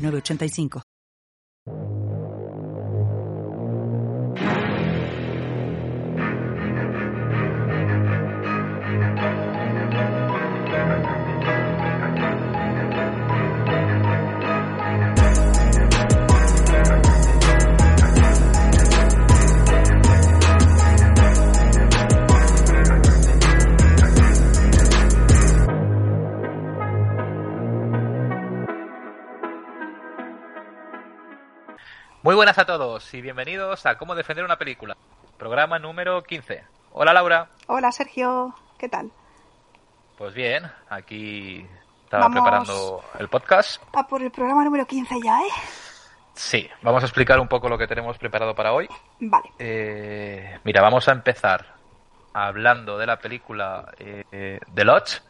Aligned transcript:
985. 0.00 0.89
Muy 32.22 32.34
buenas 32.34 32.58
a 32.58 32.66
todos 32.66 33.14
y 33.14 33.22
bienvenidos 33.22 33.86
a 33.86 33.96
Cómo 33.96 34.14
defender 34.14 34.44
una 34.44 34.58
película, 34.58 34.94
programa 35.38 35.78
número 35.78 36.22
15. 36.22 36.62
Hola 36.92 37.14
Laura. 37.14 37.48
Hola 37.66 37.90
Sergio, 37.92 38.54
¿qué 38.76 38.90
tal? 38.90 39.10
Pues 40.18 40.34
bien, 40.34 40.70
aquí 40.90 41.66
estaba 42.04 42.28
preparando 42.28 43.02
el 43.18 43.28
podcast. 43.28 43.82
A 43.94 44.06
por 44.06 44.20
el 44.20 44.30
programa 44.30 44.62
número 44.64 44.86
15 44.86 45.14
ya, 45.24 45.40
¿eh? 45.40 45.50
Sí, 46.34 46.68
vamos 46.82 47.02
a 47.02 47.06
explicar 47.06 47.40
un 47.40 47.48
poco 47.48 47.70
lo 47.70 47.78
que 47.78 47.86
tenemos 47.86 48.18
preparado 48.18 48.54
para 48.54 48.74
hoy. 48.74 48.86
Vale. 49.18 49.50
Eh, 49.58 50.58
mira, 50.62 50.82
vamos 50.82 51.08
a 51.08 51.12
empezar 51.12 51.74
hablando 52.34 52.98
de 52.98 53.06
la 53.06 53.18
película 53.18 53.94
eh, 53.98 54.60
The 54.74 54.84
Lodge, 54.84 55.22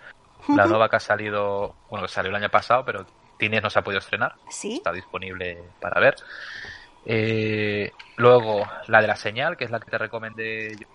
la 0.49 0.67
nueva 0.67 0.89
que 0.89 0.97
ha 0.97 1.01
salido, 1.01 1.77
bueno, 1.89 2.07
que 2.07 2.13
salió 2.13 2.31
el 2.31 2.37
año 2.37 2.51
pasado, 2.51 2.85
pero 2.85 3.07
Tines 3.41 3.63
no 3.63 3.71
se 3.71 3.79
ha 3.79 3.83
podido 3.83 4.01
estrenar. 4.01 4.35
Sí. 4.51 4.75
Está 4.75 4.93
disponible 4.93 5.63
para 5.81 6.01
ver. 6.01 6.17
Eh, 7.05 7.93
luego, 8.17 8.67
la 8.87 9.01
de 9.01 9.07
la 9.07 9.17
señal, 9.17 9.57
que 9.57 9.65
es 9.65 9.71
la 9.71 9.81
que 9.81 9.91
te 9.91 9.99
recomendé 9.99 10.77
yo. 10.77 10.87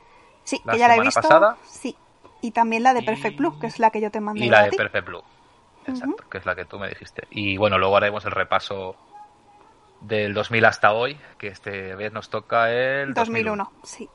Sí, 0.44 0.59
que 0.70 0.78
ya 0.78 0.88
la 0.88 0.97
he 0.97 1.02
visto. 1.02 1.22
Pasada. 1.22 1.58
Sí. 1.64 1.95
Y 2.42 2.52
también 2.52 2.84
la 2.84 2.94
de 2.94 3.02
Perfect 3.02 3.38
Blue, 3.38 3.59
que 3.59 3.67
es 3.67 3.80
la 3.80 3.89
que 3.89 4.02
yo 4.02 4.12
te 4.12 4.20
mandé. 4.20 4.45
Y 4.45 4.50
la 4.50 4.64
de 4.64 4.72
Perfect 4.72 5.08
Blue. 5.08 5.23
Exacto, 5.88 6.23
que 6.30 6.38
es 6.38 6.45
la 6.45 6.56
que 6.56 6.66
tú 6.66 6.80
me 6.80 6.89
dijiste. 6.89 7.28
Y 7.31 7.58
bueno, 7.58 7.78
luego 7.78 7.97
haremos 7.97 8.25
el 8.25 8.31
repaso 8.31 8.95
del 10.02 10.34
2000 10.34 10.66
hasta 10.66 10.94
hoy, 10.94 11.17
que 11.38 11.47
este 11.47 11.95
vez 11.95 12.12
nos 12.12 12.30
toca 12.30 12.72
el 12.72 13.14
2001. 13.14 13.72
sí. 13.84 14.09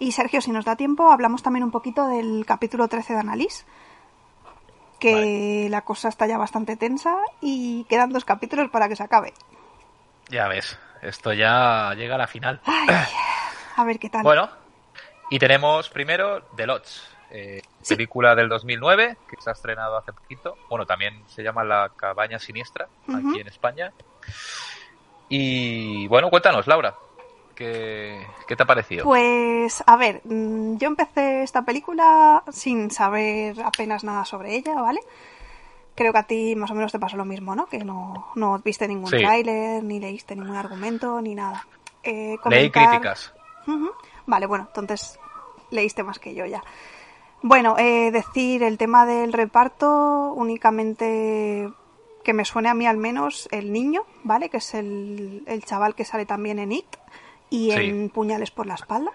Y 0.00 0.10
Sergio, 0.12 0.40
si 0.40 0.50
nos 0.50 0.64
da 0.64 0.74
tiempo, 0.74 1.10
hablamos 1.12 1.42
también 1.42 1.62
un 1.62 1.70
poquito 1.70 2.08
del 2.08 2.44
capítulo 2.44 2.88
13 2.88 3.12
de 3.12 3.20
Annalise, 3.20 3.64
que 4.98 5.68
la 5.70 5.82
cosa 5.82 6.08
está 6.08 6.26
ya 6.26 6.36
bastante 6.36 6.76
tensa 6.76 7.16
y 7.40 7.84
quedan 7.84 8.10
dos 8.10 8.24
capítulos 8.24 8.70
para 8.70 8.88
que 8.88 8.96
se 8.96 9.04
acabe. 9.04 9.34
Ya 10.28 10.48
ves, 10.48 10.78
esto 11.02 11.32
ya 11.32 11.94
llega 11.96 12.14
a 12.14 12.18
la 12.18 12.26
final. 12.26 12.60
a 13.76 13.84
ver 13.84 13.98
qué 13.98 14.08
tal. 14.08 14.22
Bueno, 14.22 14.48
y 15.30 15.38
tenemos 15.38 15.88
primero 15.90 16.42
The 16.56 16.66
Lodge, 16.66 17.00
eh, 17.30 17.62
película 17.88 18.34
del 18.34 18.48
2009 18.48 19.16
que 19.28 19.36
se 19.40 19.50
ha 19.50 19.52
estrenado 19.52 19.96
hace 19.96 20.12
poquito. 20.12 20.56
Bueno, 20.68 20.86
también 20.86 21.22
se 21.26 21.42
llama 21.42 21.64
La 21.64 21.90
Cabaña 21.96 22.38
Siniestra 22.38 22.88
aquí 23.08 23.40
en 23.40 23.48
España. 23.48 23.92
Y 25.28 26.06
bueno, 26.08 26.30
cuéntanos, 26.30 26.66
Laura, 26.66 26.94
¿qué, 27.54 28.24
¿qué, 28.46 28.56
te 28.56 28.62
ha 28.62 28.66
parecido? 28.66 29.04
Pues, 29.04 29.82
a 29.86 29.96
ver, 29.96 30.20
mm, 30.24 30.76
yo 30.76 30.86
empecé 30.88 31.42
esta 31.42 31.64
película 31.64 32.42
sin 32.52 32.90
saber 32.90 33.60
apenas 33.62 34.04
nada 34.04 34.24
sobre 34.24 34.54
ella, 34.54 34.74
¿vale? 34.74 35.00
Creo 35.94 36.12
que 36.12 36.18
a 36.18 36.22
ti 36.24 36.56
más 36.56 36.70
o 36.70 36.74
menos 36.74 36.92
te 36.92 36.98
pasó 36.98 37.16
lo 37.16 37.24
mismo, 37.24 37.54
¿no? 37.54 37.66
Que 37.66 37.78
no, 37.78 38.32
no 38.34 38.58
viste 38.58 38.88
ningún 38.88 39.10
tráiler, 39.10 39.82
ni 39.82 40.00
leíste 40.00 40.34
ningún 40.34 40.56
argumento, 40.56 41.20
ni 41.20 41.34
nada. 41.34 41.66
Eh, 42.02 42.36
Leí 42.46 42.70
críticas. 42.70 43.32
Vale, 44.26 44.46
bueno, 44.46 44.66
entonces 44.68 45.18
leíste 45.70 46.02
más 46.02 46.18
que 46.18 46.34
yo 46.34 46.46
ya. 46.46 46.62
Bueno, 47.42 47.76
eh, 47.78 48.10
decir 48.10 48.62
el 48.62 48.78
tema 48.78 49.06
del 49.06 49.32
reparto 49.32 50.32
únicamente 50.34 51.70
que 52.22 52.32
me 52.32 52.44
suene 52.46 52.70
a 52.70 52.74
mí 52.74 52.86
al 52.86 52.96
menos 52.96 53.48
el 53.52 53.70
niño, 53.70 54.02
¿vale? 54.22 54.48
Que 54.48 54.56
es 54.56 54.74
el, 54.74 55.42
el 55.46 55.62
chaval 55.64 55.94
que 55.94 56.06
sale 56.06 56.24
también 56.24 56.58
en 56.58 56.72
It 56.72 56.86
y 57.50 57.70
en 57.72 58.08
Puñales 58.08 58.50
por 58.50 58.66
la 58.66 58.74
espalda 58.74 59.12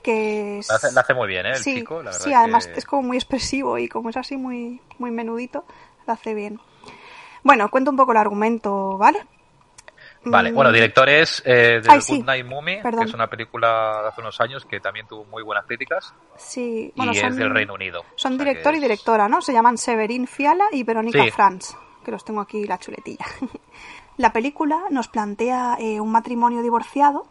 que 0.00 0.60
lo, 0.68 1.00
hace, 1.00 1.14
muy 1.14 1.28
bien, 1.28 1.46
¿eh? 1.46 1.52
El 1.54 1.62
chico, 1.62 2.02
la 2.02 2.10
verdad 2.10 2.20
sí, 2.20 2.32
además 2.32 2.70
es 2.74 2.84
como 2.84 3.02
muy 3.02 3.16
expresivo 3.16 3.78
y 3.78 3.88
como 3.88 4.10
es 4.10 4.16
así 4.16 4.36
muy, 4.36 4.80
muy 4.98 5.10
menudito, 5.10 5.64
lo 6.06 6.12
hace 6.12 6.34
bien. 6.34 6.60
Bueno, 7.42 7.68
cuento 7.70 7.90
un 7.90 7.96
poco 7.96 8.12
el 8.12 8.18
argumento, 8.18 8.98
¿vale? 8.98 9.20
Vale, 10.22 10.52
mm. 10.52 10.54
bueno, 10.54 10.72
director 10.72 11.08
es 11.08 11.42
eh, 11.46 11.80
de 11.82 11.88
Good 11.88 12.24
Night 12.24 12.44
Movie, 12.44 12.82
que 12.82 13.04
es 13.04 13.14
una 13.14 13.28
película 13.28 14.00
de 14.02 14.08
hace 14.08 14.20
unos 14.20 14.38
años 14.40 14.66
que 14.66 14.78
también 14.80 15.06
tuvo 15.06 15.24
muy 15.24 15.42
buenas 15.42 15.64
críticas. 15.64 16.12
Sí, 16.36 16.92
bueno, 16.94 17.12
y 17.12 17.18
es 17.18 17.36
del 17.36 17.50
Reino 17.50 17.74
Unido. 17.74 18.04
Son 18.16 18.36
director 18.36 18.74
y 18.74 18.80
directora, 18.80 19.28
¿no? 19.28 19.40
Se 19.40 19.52
llaman 19.52 19.78
Severin 19.78 20.26
Fiala 20.26 20.66
y 20.72 20.82
Verónica 20.82 21.24
Franz, 21.32 21.74
que 22.04 22.10
los 22.10 22.24
tengo 22.24 22.42
aquí 22.42 22.64
la 22.66 22.78
chuletilla. 22.78 23.24
la 24.18 24.32
película 24.32 24.82
nos 24.90 25.08
plantea 25.08 25.76
eh, 25.80 26.00
un 26.00 26.12
matrimonio 26.12 26.60
divorciado 26.60 27.26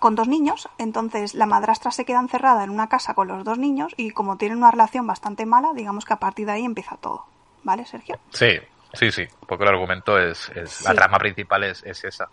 con 0.00 0.16
dos 0.16 0.26
niños, 0.26 0.68
entonces 0.78 1.34
la 1.34 1.46
madrastra 1.46 1.92
se 1.92 2.04
queda 2.04 2.18
encerrada 2.18 2.64
en 2.64 2.70
una 2.70 2.88
casa 2.88 3.14
con 3.14 3.28
los 3.28 3.44
dos 3.44 3.58
niños 3.58 3.92
y 3.96 4.10
como 4.10 4.36
tienen 4.36 4.58
una 4.58 4.70
relación 4.70 5.06
bastante 5.06 5.46
mala, 5.46 5.72
digamos 5.74 6.04
que 6.06 6.14
a 6.14 6.18
partir 6.18 6.46
de 6.46 6.52
ahí 6.52 6.64
empieza 6.64 6.96
todo. 6.96 7.26
¿Vale, 7.62 7.84
Sergio? 7.84 8.18
Sí, 8.30 8.58
sí, 8.94 9.12
sí. 9.12 9.24
Poco 9.46 9.62
el 9.62 9.68
argumento 9.68 10.18
es, 10.18 10.50
la 10.82 10.94
trama 10.94 11.18
principal 11.18 11.64
es, 11.64 11.84
esa. 11.84 12.30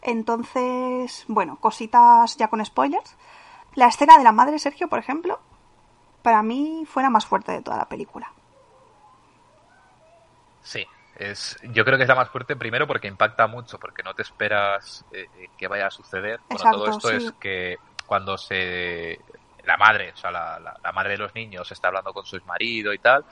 Entonces, 0.00 1.24
bueno, 1.28 1.56
cositas 1.60 2.36
ya 2.38 2.48
con 2.48 2.64
spoilers. 2.64 3.14
La 3.74 3.88
escena 3.88 4.16
de 4.16 4.24
la 4.24 4.32
madre, 4.32 4.58
Sergio, 4.58 4.88
por 4.88 4.98
ejemplo, 4.98 5.38
para 6.22 6.42
mí 6.42 6.84
fue 6.86 7.02
la 7.02 7.10
más 7.10 7.26
fuerte 7.26 7.52
de 7.52 7.60
toda 7.60 7.76
la 7.76 7.84
película. 7.84 8.32
Sí, 10.62 10.86
es, 11.16 11.58
yo 11.62 11.84
creo 11.84 11.96
que 11.96 12.04
es 12.04 12.08
la 12.08 12.14
más 12.14 12.28
fuerte 12.28 12.56
primero 12.56 12.86
porque 12.86 13.08
impacta 13.08 13.46
mucho, 13.46 13.78
porque 13.78 14.02
no 14.02 14.14
te 14.14 14.22
esperas 14.22 15.04
eh, 15.12 15.26
eh, 15.38 15.48
que 15.56 15.68
vaya 15.68 15.86
a 15.86 15.90
suceder. 15.90 16.40
Bueno, 16.48 16.70
todo 16.70 16.90
esto 16.90 17.10
es 17.10 17.32
que 17.32 17.76
cuando 18.06 18.38
se 18.38 19.20
la 19.64 19.76
madre, 19.76 20.12
o 20.12 20.16
sea, 20.16 20.30
la, 20.30 20.58
la, 20.58 20.92
madre 20.92 21.12
de 21.12 21.18
los 21.18 21.34
niños 21.34 21.70
está 21.70 21.88
hablando 21.88 22.12
con 22.12 22.24
su 22.24 22.40
marido 22.46 22.92
y 22.92 22.98
tal, 22.98 23.24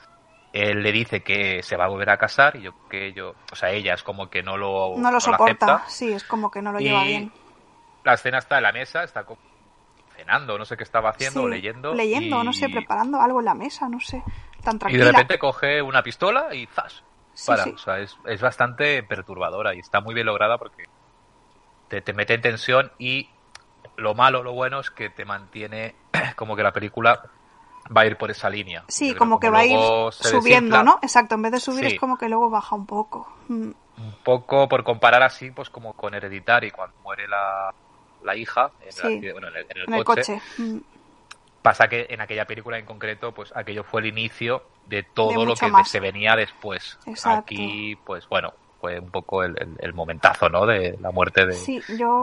él 0.52 0.82
le 0.82 0.92
dice 0.92 1.22
que 1.22 1.62
se 1.62 1.76
va 1.76 1.86
a 1.86 1.88
volver 1.88 2.10
a 2.10 2.16
casar 2.16 2.56
y 2.56 2.62
yo 2.62 2.72
que 2.88 3.06
ello, 3.06 3.34
o 3.50 3.56
sea, 3.56 3.70
ella 3.70 3.94
es 3.94 4.02
como 4.02 4.28
que 4.28 4.42
no 4.42 4.56
lo 4.56 4.94
no 4.96 5.10
lo 5.10 5.20
soporta, 5.20 5.84
sí, 5.88 6.12
es 6.12 6.24
como 6.24 6.50
que 6.50 6.62
no 6.62 6.72
lo 6.72 6.78
lleva 6.78 7.04
bien. 7.04 7.32
La 8.04 8.14
escena 8.14 8.38
está 8.38 8.58
en 8.58 8.62
la 8.62 8.72
mesa, 8.72 9.02
está 9.02 9.24
cenando, 10.16 10.58
no 10.58 10.64
sé 10.64 10.76
qué 10.76 10.84
estaba 10.84 11.10
haciendo, 11.10 11.48
leyendo. 11.48 11.94
Leyendo, 11.94 12.42
no 12.44 12.52
sé, 12.52 12.68
preparando 12.68 13.20
algo 13.20 13.40
en 13.40 13.46
la 13.46 13.54
mesa, 13.54 13.88
no 13.88 14.00
sé, 14.00 14.22
tan 14.62 14.78
tranquila. 14.78 15.02
Y 15.02 15.06
de 15.06 15.12
repente 15.12 15.38
coge 15.38 15.82
una 15.82 16.02
pistola 16.02 16.54
y 16.54 16.66
¡zas! 16.66 17.02
Para. 17.46 17.64
O 17.64 17.78
sea, 17.78 17.98
es, 18.00 18.16
es, 18.26 18.40
bastante 18.40 19.02
perturbadora 19.02 19.74
y 19.74 19.80
está 19.80 20.00
muy 20.00 20.14
bien 20.14 20.26
lograda 20.26 20.58
porque 20.58 20.84
te, 21.88 22.00
te 22.00 22.12
mete 22.12 22.34
en 22.34 22.40
tensión 22.40 22.92
y 22.98 23.28
lo 23.96 24.14
malo, 24.14 24.42
lo 24.42 24.52
bueno 24.52 24.80
es 24.80 24.90
que 24.90 25.10
te 25.10 25.24
mantiene 25.24 25.94
como 26.36 26.56
que 26.56 26.62
la 26.62 26.72
película 26.72 27.22
va 27.94 28.02
a 28.02 28.06
ir 28.06 28.16
por 28.16 28.30
esa 28.30 28.48
línea. 28.48 28.84
Sí, 28.88 29.14
como, 29.14 29.40
que 29.40 29.50
va 29.50 29.60
a 29.60 29.66
ir 29.66 29.78
subiendo, 30.12 30.82
¿no? 30.82 30.98
Exacto, 31.02 31.34
en 31.34 31.42
vez 31.42 31.52
de 31.52 31.60
subir 31.60 31.84
es 31.84 31.98
como 31.98 32.16
que 32.16 32.28
luego 32.28 32.50
baja 32.50 32.76
un 32.76 32.86
poco. 32.86 33.28
Mm. 33.48 33.70
Un 33.98 34.14
poco 34.22 34.68
por 34.68 34.84
comparar 34.84 35.22
así, 35.22 35.50
pues 35.50 35.70
como 35.70 35.94
con 35.94 36.14
Hereditary, 36.14 36.70
cuando 36.70 36.96
muere 37.02 37.26
la, 37.26 37.74
la 38.22 38.36
hija 38.36 38.70
en, 39.02 39.24
el, 39.24 40.04
coche. 40.04 40.40
Mm. 40.58 40.78
Pasa 41.68 41.86
que 41.86 42.06
en 42.08 42.22
aquella 42.22 42.46
película 42.46 42.78
en 42.78 42.86
concreto, 42.86 43.32
pues 43.32 43.54
aquello 43.54 43.84
fue 43.84 44.00
el 44.00 44.06
inicio 44.06 44.62
de 44.86 45.02
todo 45.02 45.44
lo 45.44 45.54
que 45.54 45.70
se 45.84 46.00
venía 46.00 46.34
después. 46.34 46.98
Aquí, 47.26 47.94
pues 48.06 48.26
bueno, 48.26 48.54
fue 48.80 48.98
un 48.98 49.10
poco 49.10 49.42
el, 49.42 49.92
momentazo, 49.92 50.48
¿no? 50.48 50.64
De 50.64 50.96
la 50.98 51.10
muerte 51.10 51.44
de, 51.44 51.54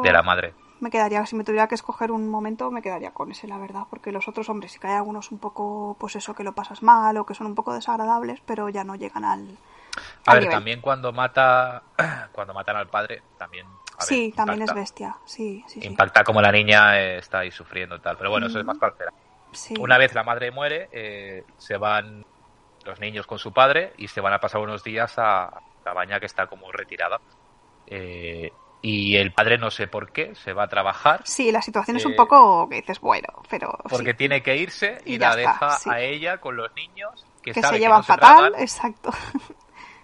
de 0.02 0.12
la 0.12 0.24
madre. 0.24 0.56
Me 0.80 0.90
quedaría, 0.90 1.24
si 1.28 1.36
me 1.36 1.44
tuviera 1.44 1.68
que 1.68 1.76
escoger 1.76 2.12
un 2.12 2.28
momento, 2.28 2.72
me 2.72 2.82
quedaría 2.82 3.12
con 3.12 3.30
ese, 3.30 3.48
la 3.48 3.60
verdad, 3.60 3.84
porque 3.88 4.12
los 4.12 4.28
otros 4.28 4.50
hombres 4.50 4.72
sí 4.72 4.80
que 4.80 4.88
hay 4.88 4.96
algunos 4.96 5.32
un 5.32 5.38
poco, 5.38 5.96
pues 6.00 6.16
eso, 6.16 6.34
que 6.34 6.44
lo 6.44 6.54
pasas 6.56 6.82
mal 6.82 7.16
o 7.18 7.26
que 7.28 7.36
son 7.36 7.46
un 7.46 7.54
poco 7.54 7.72
desagradables, 7.72 8.42
pero 8.48 8.70
ya 8.70 8.84
no 8.84 8.96
llegan 8.96 9.26
al, 9.26 9.60
A, 10.26 10.34
ver, 10.34 10.50
también 10.50 10.82
cuando 10.82 11.14
mata 11.14 11.84
cuando 12.32 12.56
matan 12.56 12.78
al 12.78 12.88
padre, 12.88 13.22
también 13.38 13.68
sí, 14.00 14.34
también 14.36 14.64
es 14.64 14.74
bestia. 14.74 15.16
Sí, 15.26 15.64
sí, 15.68 15.82
impacta 15.84 16.24
como 16.24 16.42
la 16.42 16.52
niña 16.52 17.00
eh, 17.00 17.20
está 17.20 17.40
ahí 17.40 17.52
sufriendo 17.52 17.96
y 17.96 18.00
tal. 18.00 18.18
Pero 18.18 18.32
bueno, 18.32 18.48
eso 18.48 18.60
es 18.60 18.66
más 18.66 18.80
calcera. 19.56 19.82
Una 19.82 19.98
vez 19.98 20.14
la 20.14 20.24
madre 20.24 20.52
muere, 20.52 20.90
eh, 20.92 21.44
se 21.58 21.78
van 21.78 22.26
los 22.86 23.00
niños 23.00 23.26
con 23.26 23.40
su 23.40 23.52
padre 23.52 23.94
y 23.98 24.08
se 24.08 24.22
van 24.22 24.34
a 24.34 24.40
pasar 24.40 24.62
unos 24.62 24.84
días 24.84 25.18
a 25.18 25.62
la 25.84 25.94
baña 25.94 26.20
que 26.20 26.26
está 26.26 26.48
como 26.48 26.72
retirada. 26.72 27.20
Eh, 27.88 28.52
y 28.82 29.16
el 29.16 29.34
padre 29.34 29.58
no 29.58 29.72
sé 29.72 29.88
por 29.88 30.12
qué 30.12 30.36
se 30.36 30.54
va 30.54 30.66
a 30.66 30.68
trabajar. 30.68 31.22
Sí, 31.26 31.52
la 31.52 31.62
situación 31.62 31.98
es 31.98 32.06
un 32.06 32.16
poco 32.16 32.70
que 32.70 32.76
dices, 32.76 33.00
bueno, 33.00 33.28
pero... 33.50 33.76
Porque 33.90 34.14
tiene 34.14 34.44
que 34.44 34.58
irse 34.58 35.00
y, 35.06 35.18
la 35.18 35.36
deja 35.36 35.80
a 35.90 36.02
ella 36.02 36.38
con 36.38 36.56
los 36.56 36.72
niños 36.76 37.26
que, 37.42 37.54
se 37.54 37.80
llevan 37.80 38.04
fatal, 38.04 38.54
exacto. 38.58 39.12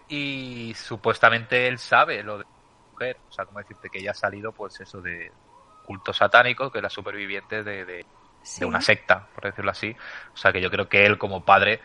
Y 0.07 0.73
supuestamente 0.75 1.67
él 1.67 1.77
sabe 1.77 2.23
lo 2.23 2.39
de 2.39 2.45
mujer, 2.91 3.17
o 3.29 3.31
sea, 3.31 3.45
como 3.45 3.59
decirte 3.59 3.89
que 3.89 3.99
ella 3.99 4.11
ha 4.11 4.15
salido, 4.15 4.51
pues 4.51 4.79
eso 4.81 4.99
de 4.99 5.31
culto 5.85 6.11
satánico, 6.11 6.71
que 6.71 6.79
es 6.79 6.83
la 6.83 6.89
superviviente 6.89 7.63
de, 7.63 7.85
de, 7.85 8.05
una 8.65 8.81
secta, 8.81 9.27
por 9.33 9.45
decirlo 9.45 9.71
así. 9.71 9.95
O 10.33 10.37
sea, 10.37 10.51
que 10.51 10.61
yo 10.61 10.69
creo 10.69 10.87
que 10.89 11.05
él 11.05 11.17
como 11.17 11.43
padre, 11.43 11.81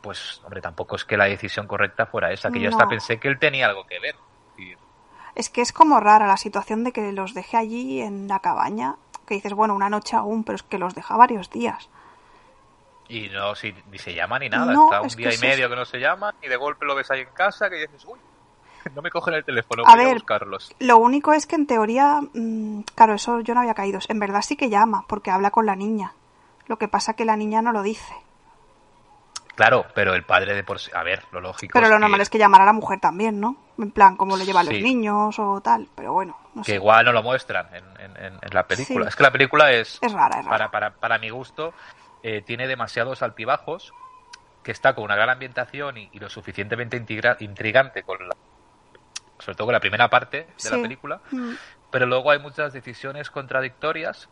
pues, 0.00 0.40
hombre, 0.44 0.60
tampoco 0.60 0.96
es 0.96 1.04
que 1.04 1.16
la 1.16 1.24
decisión 1.24 1.66
correcta 1.66 2.06
fuera 2.06 2.32
esa, 2.32 2.50
que 2.50 2.60
yo 2.60 2.70
hasta 2.70 2.88
pensé 2.88 3.18
que 3.18 3.28
él 3.28 3.38
tenía 3.38 3.66
algo 3.66 3.86
que 3.86 3.98
ver. 3.98 4.16
Es 5.34 5.48
que 5.48 5.60
es 5.60 5.72
como 5.72 6.00
rara 6.00 6.26
la 6.26 6.36
situación 6.36 6.84
de 6.84 6.92
que 6.92 7.12
los 7.12 7.34
deje 7.34 7.56
allí 7.56 8.00
en 8.00 8.26
la 8.26 8.40
cabaña, 8.40 8.96
que 9.26 9.34
dices, 9.34 9.52
bueno, 9.52 9.74
una 9.74 9.88
noche 9.88 10.16
aún, 10.16 10.42
pero 10.44 10.56
es 10.56 10.62
que 10.62 10.78
los 10.78 10.94
deja 10.94 11.16
varios 11.16 11.50
días. 11.50 11.88
Y 13.08 13.28
no, 13.28 13.54
si, 13.54 13.74
ni 13.90 13.98
se 13.98 14.14
llama 14.14 14.38
ni 14.38 14.48
nada. 14.48 14.72
Está 14.72 15.00
un 15.00 15.08
día 15.08 15.34
y 15.34 15.38
medio 15.38 15.68
que 15.68 15.76
no 15.76 15.84
se 15.84 15.98
llama 15.98 16.34
y 16.42 16.48
de 16.48 16.56
golpe 16.56 16.84
lo 16.84 16.94
ves 16.94 17.10
ahí 17.10 17.20
en 17.22 17.30
casa 17.30 17.68
que 17.68 17.76
dices, 17.76 18.04
uy, 18.06 18.18
no 18.94 19.02
me 19.02 19.10
cogen 19.10 19.34
el 19.34 19.44
teléfono, 19.44 19.84
a 19.86 19.96
voy 19.96 20.06
a 20.06 20.14
buscarlos. 20.14 20.74
Lo 20.78 20.98
único 20.98 21.32
es 21.32 21.46
que 21.46 21.56
en 21.56 21.66
teoría, 21.66 22.20
mm, 22.20 22.82
claro, 22.94 23.14
eso 23.14 23.40
yo 23.40 23.54
no 23.54 23.60
había 23.60 23.74
caído. 23.74 24.00
En 24.08 24.18
verdad 24.18 24.42
sí 24.42 24.56
que 24.56 24.70
llama, 24.70 25.04
porque 25.06 25.30
habla 25.30 25.50
con 25.50 25.66
la 25.66 25.76
niña. 25.76 26.14
Lo 26.66 26.78
que 26.78 26.88
pasa 26.88 27.14
que 27.14 27.24
la 27.24 27.36
niña 27.36 27.62
no 27.62 27.72
lo 27.72 27.82
dice. 27.82 28.14
Claro, 29.56 29.84
pero 29.94 30.14
el 30.14 30.24
padre 30.24 30.54
de 30.54 30.64
por 30.64 30.78
sí. 30.78 30.90
A 30.94 31.02
ver, 31.02 31.24
lo 31.32 31.40
lógico. 31.40 31.72
Pero 31.74 31.88
lo 31.88 31.98
normal 31.98 32.20
es 32.20 32.30
que 32.30 32.38
llamara 32.38 32.64
a 32.64 32.66
la 32.66 32.72
mujer 32.72 32.98
también, 33.00 33.40
¿no? 33.40 33.56
En 33.78 33.90
plan, 33.90 34.16
cómo 34.16 34.36
lo 34.36 34.44
llevan 34.44 34.66
los 34.66 34.80
niños 34.80 35.38
o 35.38 35.60
tal. 35.60 35.88
Pero 35.94 36.12
bueno. 36.12 36.38
No 36.54 36.62
que 36.62 36.76
igual 36.76 37.04
no 37.04 37.12
lo 37.12 37.22
muestran 37.22 37.68
en, 37.74 38.38
la 38.52 38.66
película. 38.66 39.08
Es 39.08 39.16
que 39.16 39.22
la 39.22 39.30
película 39.30 39.70
es. 39.72 39.98
Es 40.00 40.12
rara, 40.12 40.40
es 40.40 40.46
rara. 40.46 40.70
Para, 40.70 40.70
para, 40.70 40.90
para 40.92 41.18
mi 41.18 41.28
gusto, 41.28 41.74
eh, 42.22 42.42
tiene 42.42 42.66
demasiados 42.66 43.22
altibajos, 43.22 43.92
que 44.62 44.72
está 44.72 44.94
con 44.94 45.04
una 45.04 45.16
gran 45.16 45.30
ambientación 45.30 45.96
y, 45.98 46.08
lo 46.18 46.28
suficientemente 46.28 46.96
intrigante 46.96 48.02
con 48.02 48.28
la, 48.28 48.34
sobre 49.40 49.56
todo 49.56 49.66
con 49.66 49.74
la 49.74 49.80
primera 49.80 50.08
parte 50.08 50.48
de 50.62 50.70
la 50.70 50.82
película, 50.82 51.20
mm. 51.30 51.52
pero 51.90 52.06
luego 52.06 52.30
hay 52.30 52.38
muchas 52.38 52.72
decisiones 52.72 53.30
contradictorias 53.30 54.28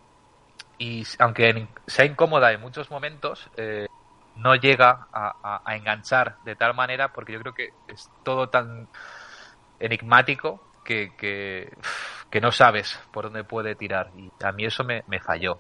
y 0.78 1.05
aunque 1.19 1.66
sea 1.87 2.05
incómoda 2.05 2.52
en 2.52 2.60
muchos 2.60 2.90
momentos, 2.90 3.50
eh, 3.56 3.88
no 4.37 4.55
llega 4.55 5.08
a, 5.12 5.60
enganchar 5.75 6.37
de 6.44 6.55
tal 6.55 6.75
manera 6.75 7.12
porque 7.12 7.32
yo 7.32 7.40
creo 7.40 7.55
que 7.55 7.70
es 7.88 8.08
todo 8.22 8.49
tan 8.49 8.88
enigmático 9.81 10.62
que, 10.84 11.12
que, 11.19 12.40
no 12.40 12.52
sabes 12.52 12.99
por 13.10 13.25
dónde 13.25 13.44
puede 13.44 13.75
tirar. 13.75 14.10
Y 14.16 14.31
a 14.43 14.52
mí 14.52 14.64
eso 14.64 14.84
me, 14.84 15.02
falló. 15.20 15.58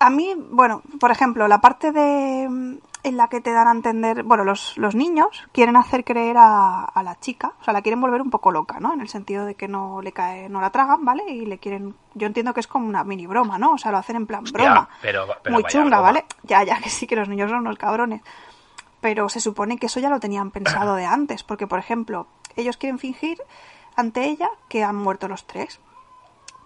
A 0.00 0.10
mí, 0.10 0.34
bueno, 0.50 0.82
por 1.00 1.10
ejemplo, 1.10 1.46
la 1.48 1.60
parte 1.60 1.92
de 1.92 2.80
en 3.06 3.16
la 3.16 3.28
que 3.28 3.40
te 3.40 3.52
dan 3.52 3.68
a 3.68 3.70
entender, 3.70 4.24
bueno, 4.24 4.42
los, 4.42 4.76
los 4.76 4.96
niños 4.96 5.44
quieren 5.52 5.76
hacer 5.76 6.04
creer 6.04 6.36
a, 6.38 6.82
a, 6.82 7.02
la 7.04 7.18
chica, 7.20 7.52
o 7.60 7.64
sea, 7.64 7.72
la 7.72 7.80
quieren 7.80 8.00
volver 8.00 8.20
un 8.20 8.30
poco 8.30 8.50
loca, 8.50 8.80
¿no? 8.80 8.92
En 8.92 9.00
el 9.00 9.08
sentido 9.08 9.46
de 9.46 9.54
que 9.54 9.68
no 9.68 10.02
le 10.02 10.10
cae, 10.10 10.48
no 10.48 10.60
la 10.60 10.70
tragan, 10.70 11.04
¿vale? 11.04 11.22
Y 11.30 11.46
le 11.46 11.58
quieren, 11.58 11.94
yo 12.14 12.26
entiendo 12.26 12.52
que 12.52 12.58
es 12.58 12.66
como 12.66 12.88
una 12.88 13.04
mini 13.04 13.28
broma, 13.28 13.58
¿no? 13.58 13.74
O 13.74 13.78
sea, 13.78 13.92
lo 13.92 13.98
hacen 13.98 14.16
en 14.16 14.26
plan 14.26 14.42
broma, 14.42 14.88
pero, 15.00 15.24
muy 15.48 15.62
chunga, 15.64 16.00
¿vale? 16.00 16.24
Ya, 16.42 16.64
ya 16.64 16.80
que 16.80 16.90
sí 16.90 17.06
que 17.06 17.14
los 17.14 17.28
niños 17.28 17.48
son 17.48 17.60
unos 17.60 17.78
cabrones, 17.78 18.22
pero 19.00 19.28
se 19.28 19.38
supone 19.38 19.78
que 19.78 19.86
eso 19.86 20.00
ya 20.00 20.10
lo 20.10 20.18
tenían 20.18 20.50
pensado 20.50 20.96
de 20.96 21.06
antes, 21.06 21.44
porque 21.44 21.68
por 21.68 21.78
ejemplo, 21.78 22.26
ellos 22.56 22.76
quieren 22.76 22.98
fingir 22.98 23.40
ante 23.94 24.24
ella 24.24 24.48
que 24.68 24.82
han 24.82 24.96
muerto 24.96 25.28
los 25.28 25.46
tres, 25.46 25.78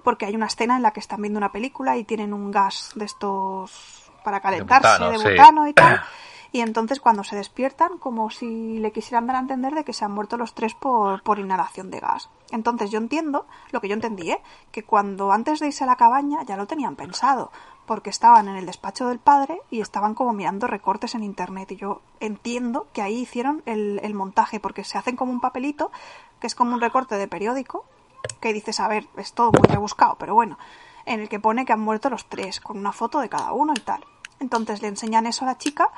porque 0.02 0.24
hay 0.24 0.34
una 0.36 0.46
escena 0.46 0.76
en 0.76 0.82
la 0.82 0.92
que 0.92 1.00
están 1.00 1.20
viendo 1.20 1.36
una 1.36 1.52
película 1.52 1.98
y 1.98 2.04
tienen 2.04 2.32
un 2.32 2.50
gas 2.50 2.92
de 2.94 3.04
estos 3.04 4.10
para 4.24 4.40
calentarse, 4.40 5.04
de 5.04 5.18
butano, 5.18 5.66
y 5.66 5.72
tal. 5.72 6.02
Y 6.52 6.60
entonces 6.62 7.00
cuando 7.00 7.22
se 7.22 7.36
despiertan, 7.36 7.98
como 7.98 8.30
si 8.30 8.78
le 8.78 8.92
quisieran 8.92 9.26
dar 9.26 9.36
a 9.36 9.40
entender 9.40 9.74
de 9.74 9.84
que 9.84 9.92
se 9.92 10.04
han 10.04 10.12
muerto 10.12 10.36
los 10.36 10.54
tres 10.54 10.74
por, 10.74 11.22
por 11.22 11.38
inhalación 11.38 11.90
de 11.90 12.00
gas. 12.00 12.28
Entonces 12.50 12.90
yo 12.90 12.98
entiendo, 12.98 13.46
lo 13.70 13.80
que 13.80 13.88
yo 13.88 13.94
entendí, 13.94 14.30
¿eh? 14.30 14.42
que 14.72 14.82
cuando 14.82 15.30
antes 15.30 15.60
de 15.60 15.68
irse 15.68 15.84
a 15.84 15.86
la 15.86 15.96
cabaña 15.96 16.42
ya 16.42 16.56
lo 16.56 16.66
tenían 16.66 16.96
pensado, 16.96 17.52
porque 17.86 18.10
estaban 18.10 18.48
en 18.48 18.56
el 18.56 18.66
despacho 18.66 19.08
del 19.08 19.18
padre 19.18 19.60
y 19.70 19.80
estaban 19.80 20.14
como 20.14 20.32
mirando 20.32 20.66
recortes 20.66 21.14
en 21.14 21.22
internet. 21.22 21.70
Y 21.72 21.76
yo 21.76 22.02
entiendo 22.18 22.86
que 22.92 23.02
ahí 23.02 23.18
hicieron 23.18 23.62
el, 23.66 24.00
el 24.02 24.14
montaje, 24.14 24.60
porque 24.60 24.84
se 24.84 24.98
hacen 24.98 25.16
como 25.16 25.32
un 25.32 25.40
papelito, 25.40 25.90
que 26.40 26.46
es 26.46 26.54
como 26.54 26.74
un 26.74 26.80
recorte 26.80 27.16
de 27.16 27.28
periódico, 27.28 27.84
que 28.40 28.52
dices, 28.52 28.80
a 28.80 28.88
ver, 28.88 29.06
es 29.16 29.32
todo 29.32 29.52
muy 29.52 29.68
rebuscado, 29.68 30.16
pero 30.18 30.34
bueno, 30.34 30.58
en 31.06 31.20
el 31.20 31.28
que 31.28 31.40
pone 31.40 31.64
que 31.64 31.72
han 31.72 31.80
muerto 31.80 32.10
los 32.10 32.26
tres, 32.26 32.60
con 32.60 32.78
una 32.78 32.92
foto 32.92 33.20
de 33.20 33.28
cada 33.28 33.52
uno 33.52 33.72
y 33.76 33.80
tal. 33.80 34.04
Entonces 34.38 34.82
le 34.82 34.88
enseñan 34.88 35.26
eso 35.26 35.44
a 35.44 35.48
la 35.48 35.58
chica 35.58 35.90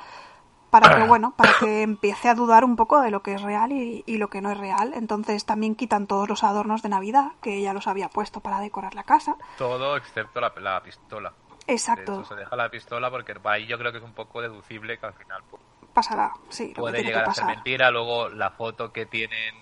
para 0.73 0.95
que, 0.95 1.03
bueno, 1.07 1.35
para 1.37 1.53
que 1.59 1.83
empiece 1.83 2.29
a 2.29 2.33
dudar 2.33 2.65
un 2.65 2.75
poco 2.75 2.99
de 2.99 3.11
lo 3.11 3.21
que 3.21 3.35
es 3.35 3.41
real 3.43 3.71
y, 3.71 4.17
lo 4.17 4.27
que 4.29 4.41
no 4.41 4.49
es 4.49 4.57
real. 4.57 4.93
Entonces 4.95 5.45
también 5.45 5.75
quitan 5.75 6.07
todos 6.07 6.27
los 6.27 6.43
adornos 6.43 6.81
de 6.81 6.89
Navidad 6.89 7.33
que 7.43 7.59
ella 7.59 7.73
los 7.73 7.85
había 7.87 8.09
puesto 8.09 8.39
para 8.39 8.59
decorar 8.59 8.95
la 8.95 9.03
casa. 9.03 9.35
Todo 9.59 9.95
excepto 9.95 10.41
la, 10.41 10.51
la 10.59 10.81
pistola. 10.81 11.31
Exacto. 11.67 12.25
se 12.25 12.33
deja 12.35 12.55
la 12.55 12.69
pistola 12.69 13.11
porque 13.11 13.35
ahí 13.43 13.67
yo 13.67 13.77
creo 13.77 13.91
que 13.91 13.99
es 13.99 14.03
un 14.03 14.13
poco 14.13 14.41
deducible 14.41 14.97
que 14.97 15.05
al 15.05 15.13
final 15.13 15.43
pues, 15.49 15.61
pasará, 15.93 16.33
sí. 16.49 16.73
puede 16.75 17.03
llegar 17.03 17.29
a 17.29 17.33
ser 17.35 17.45
mentira. 17.45 17.91
Luego 17.91 18.29
la 18.29 18.49
foto 18.49 18.91
que 18.91 19.05
tienen 19.05 19.55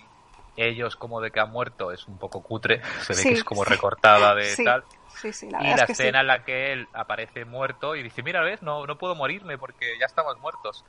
ellos 0.56 0.96
como 0.96 1.20
de 1.20 1.30
que 1.30 1.40
ha 1.40 1.46
muerto 1.46 1.92
es 1.92 2.06
un 2.06 2.18
poco 2.18 2.42
cutre, 2.42 2.82
se 3.00 3.14
ve 3.14 3.22
que 3.22 3.34
es 3.38 3.44
como 3.44 3.64
recortada 3.64 4.34
de 4.34 4.54
tal. 4.56 4.84
y 5.24 5.76
la 5.76 5.84
escena 5.84 6.20
en 6.20 6.26
la 6.26 6.44
que 6.44 6.72
él 6.72 6.88
aparece 6.92 7.44
muerto 7.44 7.96
y 7.96 8.02
dice, 8.02 8.22
mira, 8.22 8.42
ves, 8.42 8.62
no, 8.62 8.86
no 8.86 8.98
puedo 8.98 9.14
morirme 9.14 9.58
porque 9.58 9.98
ya 9.98 10.06
estamos 10.06 10.38
muertos. 10.40 10.84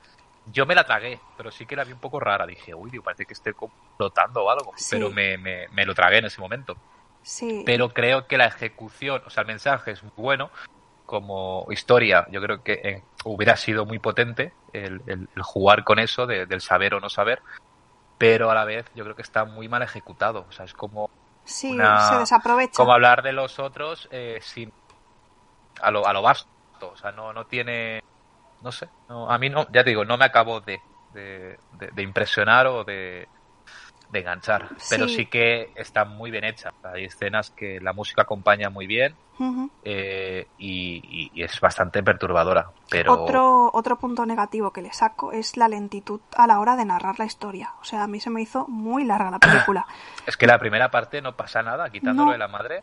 Yo 0.52 0.66
me 0.66 0.74
la 0.74 0.84
tragué, 0.84 1.18
pero 1.38 1.50
sí 1.50 1.64
que 1.64 1.76
la 1.76 1.84
vi 1.84 1.92
un 1.92 2.00
poco 2.00 2.20
rara. 2.20 2.46
Dije, 2.46 2.74
uy, 2.74 2.90
parece 3.00 3.24
que 3.24 3.32
esté 3.32 3.54
flotando 3.96 4.44
o 4.44 4.50
algo. 4.50 4.74
Pero 4.90 5.10
me, 5.10 5.38
me, 5.38 5.68
me, 5.68 5.86
lo 5.86 5.94
tragué 5.94 6.18
en 6.18 6.26
ese 6.26 6.38
momento. 6.38 6.76
Pero 7.64 7.88
creo 7.88 8.26
que 8.26 8.36
la 8.36 8.46
ejecución, 8.46 9.22
o 9.24 9.30
sea, 9.30 9.40
el 9.40 9.46
mensaje 9.46 9.92
es 9.92 10.02
muy 10.02 10.12
bueno. 10.16 10.50
Como 11.06 11.66
historia, 11.70 12.26
yo 12.30 12.42
creo 12.42 12.62
que 12.62 12.72
eh, 12.72 13.02
hubiera 13.24 13.56
sido 13.56 13.86
muy 13.86 13.98
potente 13.98 14.52
el, 14.72 15.00
el, 15.06 15.28
jugar 15.42 15.84
con 15.84 15.98
eso 15.98 16.26
del 16.26 16.60
saber 16.60 16.94
o 16.94 17.00
no 17.00 17.08
saber 17.08 17.40
pero 18.18 18.50
a 18.50 18.54
la 18.54 18.64
vez 18.64 18.86
yo 18.94 19.04
creo 19.04 19.16
que 19.16 19.22
está 19.22 19.44
muy 19.44 19.68
mal 19.68 19.82
ejecutado. 19.82 20.46
O 20.48 20.52
sea, 20.52 20.64
es 20.64 20.74
como. 20.74 21.10
Sí, 21.44 21.76
se 21.76 22.18
desaprovecha. 22.18 22.76
Como 22.76 22.92
hablar 22.92 23.22
de 23.22 23.32
los 23.32 23.58
otros 23.58 24.08
eh, 24.10 24.38
sin. 24.42 24.72
A 25.80 25.90
lo, 25.90 26.06
a 26.06 26.12
lo 26.12 26.22
vasto. 26.22 26.48
O 26.80 26.96
sea, 26.96 27.12
no, 27.12 27.32
no 27.32 27.46
tiene. 27.46 28.02
No 28.62 28.72
sé. 28.72 28.88
No, 29.08 29.30
a 29.30 29.38
mí 29.38 29.50
no. 29.50 29.66
Ya 29.72 29.84
te 29.84 29.90
digo, 29.90 30.04
no 30.04 30.16
me 30.16 30.24
acabo 30.24 30.60
de, 30.60 30.80
de, 31.12 31.58
de 31.72 32.02
impresionar 32.02 32.66
o 32.66 32.84
de, 32.84 33.28
de 34.14 34.20
enganchar. 34.20 34.70
Pero 34.88 35.08
sí 35.08 35.26
que 35.26 35.70
está 35.74 36.06
muy 36.06 36.30
bien 36.30 36.44
hecha. 36.44 36.72
Hay 36.82 37.04
escenas 37.04 37.50
que 37.50 37.80
la 37.80 37.92
música 37.92 38.22
acompaña 38.22 38.70
muy 38.70 38.86
bien 38.86 39.14
eh, 39.82 40.46
y, 40.56 41.30
es 41.42 41.60
bastante 41.60 42.02
perturbadora. 42.02 42.70
Pero... 42.88 43.12
Otro, 43.12 43.70
otro 43.74 43.98
punto 43.98 44.24
negativo 44.24 44.70
que 44.70 44.80
le 44.80 44.92
saco 44.92 45.32
es 45.32 45.58
la 45.58 45.68
lentitud 45.68 46.20
a 46.36 46.46
la 46.46 46.60
hora 46.60 46.76
de 46.76 46.86
narrar 46.86 47.18
la 47.18 47.26
historia. 47.26 47.74
O 47.82 47.84
sea, 47.84 48.04
a 48.04 48.06
mí 48.06 48.20
se 48.20 48.30
me 48.30 48.40
hizo 48.40 48.66
muy 48.68 49.04
larga 49.04 49.30
la 49.30 49.38
película. 49.38 49.86
es 50.26 50.36
que 50.36 50.46
la 50.46 50.58
primera 50.58 50.90
parte 50.90 51.20
no 51.20 51.36
pasa 51.36 51.62
nada, 51.62 51.90
quitándolo 51.90 52.32
de 52.32 52.38
la 52.38 52.48
madre. 52.48 52.82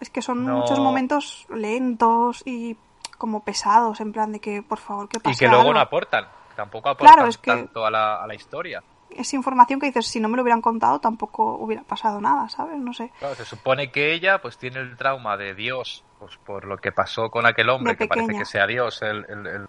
Es 0.00 0.10
que 0.10 0.22
son 0.22 0.42
muchos 0.42 0.80
momentos 0.80 1.46
lentos 1.54 2.42
y 2.46 2.76
como 3.18 3.44
pesados, 3.44 4.00
en 4.00 4.12
plan 4.12 4.32
de 4.32 4.40
que, 4.40 4.62
por 4.62 4.78
favor, 4.78 5.10
que 5.10 5.20
pase 5.20 5.36
Y 5.44 5.46
que 5.46 5.54
luego 5.54 5.74
no 5.74 5.78
aportan. 5.78 6.26
Tampoco 6.56 6.88
aportan 6.88 7.30
tanto 7.44 7.84
a 7.84 7.90
la, 7.90 8.22
a 8.22 8.26
la 8.26 8.34
historia 8.34 8.82
es 9.16 9.34
información 9.34 9.80
que 9.80 9.86
dices, 9.86 10.06
si 10.06 10.20
no 10.20 10.28
me 10.28 10.36
lo 10.36 10.42
hubieran 10.42 10.60
contado 10.60 11.00
tampoco 11.00 11.56
hubiera 11.56 11.82
pasado 11.82 12.20
nada, 12.20 12.48
¿sabes? 12.48 12.78
No 12.78 12.92
sé. 12.92 13.10
Claro, 13.18 13.34
se 13.34 13.44
supone 13.44 13.90
que 13.90 14.12
ella 14.12 14.40
pues 14.40 14.58
tiene 14.58 14.80
el 14.80 14.96
trauma 14.96 15.36
de 15.36 15.54
Dios, 15.54 16.04
pues 16.18 16.36
por 16.38 16.64
lo 16.64 16.78
que 16.78 16.92
pasó 16.92 17.30
con 17.30 17.46
aquel 17.46 17.68
hombre, 17.70 17.96
que 17.96 18.06
parece 18.06 18.38
que 18.38 18.44
sea 18.44 18.66
Dios 18.66 19.02
el, 19.02 19.26
el, 19.28 19.68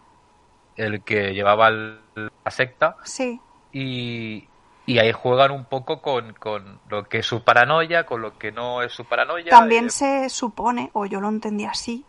el, 0.75 1.03
que 1.03 1.33
llevaba 1.33 1.69
la 1.69 2.51
secta. 2.51 2.97
Sí. 3.03 3.39
Y, 3.71 4.47
y 4.85 4.99
ahí 4.99 5.11
juegan 5.11 5.51
un 5.51 5.65
poco 5.65 6.01
con, 6.01 6.33
con, 6.33 6.79
lo 6.89 7.03
que 7.03 7.19
es 7.19 7.25
su 7.25 7.43
paranoia, 7.43 8.05
con 8.05 8.21
lo 8.21 8.37
que 8.37 8.51
no 8.51 8.81
es 8.81 8.91
su 8.91 9.05
paranoia. 9.05 9.49
También 9.49 9.89
se 9.89 10.29
supone, 10.29 10.89
o 10.93 11.05
yo 11.05 11.21
lo 11.21 11.29
entendí 11.29 11.65
así, 11.65 12.05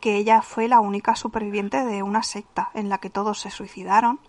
que 0.00 0.16
ella 0.16 0.42
fue 0.42 0.68
la 0.68 0.80
única 0.80 1.16
superviviente 1.16 1.84
de 1.84 2.02
una 2.02 2.22
secta 2.22 2.70
en 2.74 2.88
la 2.88 2.98
que 2.98 3.10
todos 3.10 3.40
se 3.40 3.50
suicidaron 3.50 4.20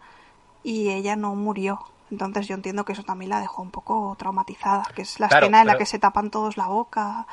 y 0.63 0.89
ella 0.89 1.15
no 1.15 1.35
murió. 1.35 1.79
Entonces 2.09 2.47
yo 2.47 2.55
entiendo 2.55 2.85
que 2.85 2.93
eso 2.93 3.03
también 3.03 3.29
la 3.29 3.39
dejó 3.39 3.61
un 3.61 3.71
poco 3.71 4.15
traumatizada, 4.17 4.83
que 4.95 5.01
es 5.01 5.19
la 5.19 5.27
escena 5.27 5.61
en 5.61 5.67
la 5.67 5.77
que 5.77 5.85
se 5.85 5.99
tapan 5.99 6.31
todos 6.31 6.57
la 6.57 6.67
boca 6.67 7.27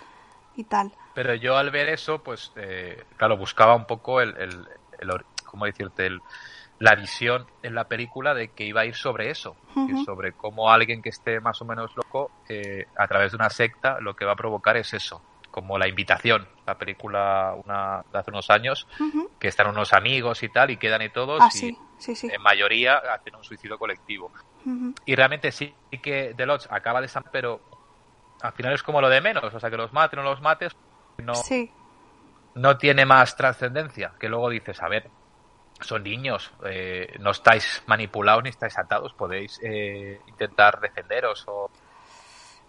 y 0.56 0.64
tal. 0.64 0.92
Pero 1.14 1.34
yo 1.34 1.56
al 1.56 1.70
ver 1.70 1.88
eso, 1.88 2.22
pues, 2.22 2.52
eh, 2.56 3.04
claro, 3.16 3.36
buscaba 3.36 3.76
un 3.76 3.86
poco 3.86 4.20
el, 4.20 4.36
el, 4.36 4.66
¿cómo 5.44 5.66
decirte? 5.66 6.06
El, 6.06 6.20
la 6.78 6.96
visión 6.96 7.46
en 7.62 7.74
la 7.74 7.84
película 7.84 8.34
de 8.34 8.48
que 8.48 8.64
iba 8.64 8.80
a 8.80 8.84
ir 8.84 8.96
sobre 8.96 9.30
eso, 9.30 9.56
sobre 10.04 10.32
cómo 10.32 10.70
alguien 10.70 11.02
que 11.02 11.08
esté 11.10 11.40
más 11.40 11.62
o 11.62 11.64
menos 11.64 11.94
loco, 11.96 12.30
eh, 12.48 12.86
a 12.96 13.06
través 13.06 13.32
de 13.32 13.36
una 13.36 13.50
secta, 13.50 14.00
lo 14.00 14.14
que 14.14 14.24
va 14.24 14.32
a 14.32 14.36
provocar 14.36 14.76
es 14.76 14.92
eso, 14.92 15.22
como 15.54 15.78
la 15.78 15.86
invitación, 15.86 16.48
la 16.66 16.76
película 16.76 17.54
una 17.64 18.04
de 18.12 18.18
hace 18.18 18.32
unos 18.32 18.50
años, 18.50 18.88
que 19.38 19.46
están 19.46 19.68
unos 19.68 19.92
amigos 19.92 20.42
y 20.42 20.48
tal, 20.48 20.72
y 20.72 20.78
quedan 20.78 21.02
y 21.02 21.10
todos, 21.10 21.40
ah, 21.40 21.48
y 21.54 21.76
en 22.24 22.42
mayoría 22.42 22.96
hacen 22.96 23.36
un 23.36 23.44
suicidio 23.44 23.78
colectivo. 23.78 24.32
Y 25.06 25.14
realmente 25.14 25.52
sí 25.52 25.72
que 26.02 26.34
The 26.36 26.44
Lodge 26.44 26.66
acaba 26.70 27.00
de 27.00 27.06
San, 27.06 27.22
pero 27.30 27.60
al 28.42 28.52
final 28.54 28.72
es 28.72 28.82
como 28.82 29.00
lo 29.00 29.08
de 29.08 29.20
menos, 29.20 29.54
o 29.54 29.60
sea, 29.60 29.70
que 29.70 29.76
los 29.76 29.92
maten 29.92 30.18
o 30.18 30.22
los 30.24 30.40
mates, 30.40 30.74
no, 31.18 31.34
no 32.56 32.76
tiene 32.76 33.06
más 33.06 33.36
trascendencia, 33.36 34.14
que 34.18 34.28
luego 34.28 34.50
dices, 34.50 34.82
a 34.82 34.88
ver, 34.88 35.08
son 35.80 36.02
niños, 36.02 36.52
eh, 36.64 37.14
no 37.20 37.30
estáis 37.30 37.84
manipulados 37.86 38.42
ni 38.42 38.50
estáis 38.50 38.76
atados, 38.76 39.14
podéis 39.14 39.60
eh, 39.62 40.20
intentar 40.26 40.80
defenderos 40.80 41.44
o... 41.46 41.70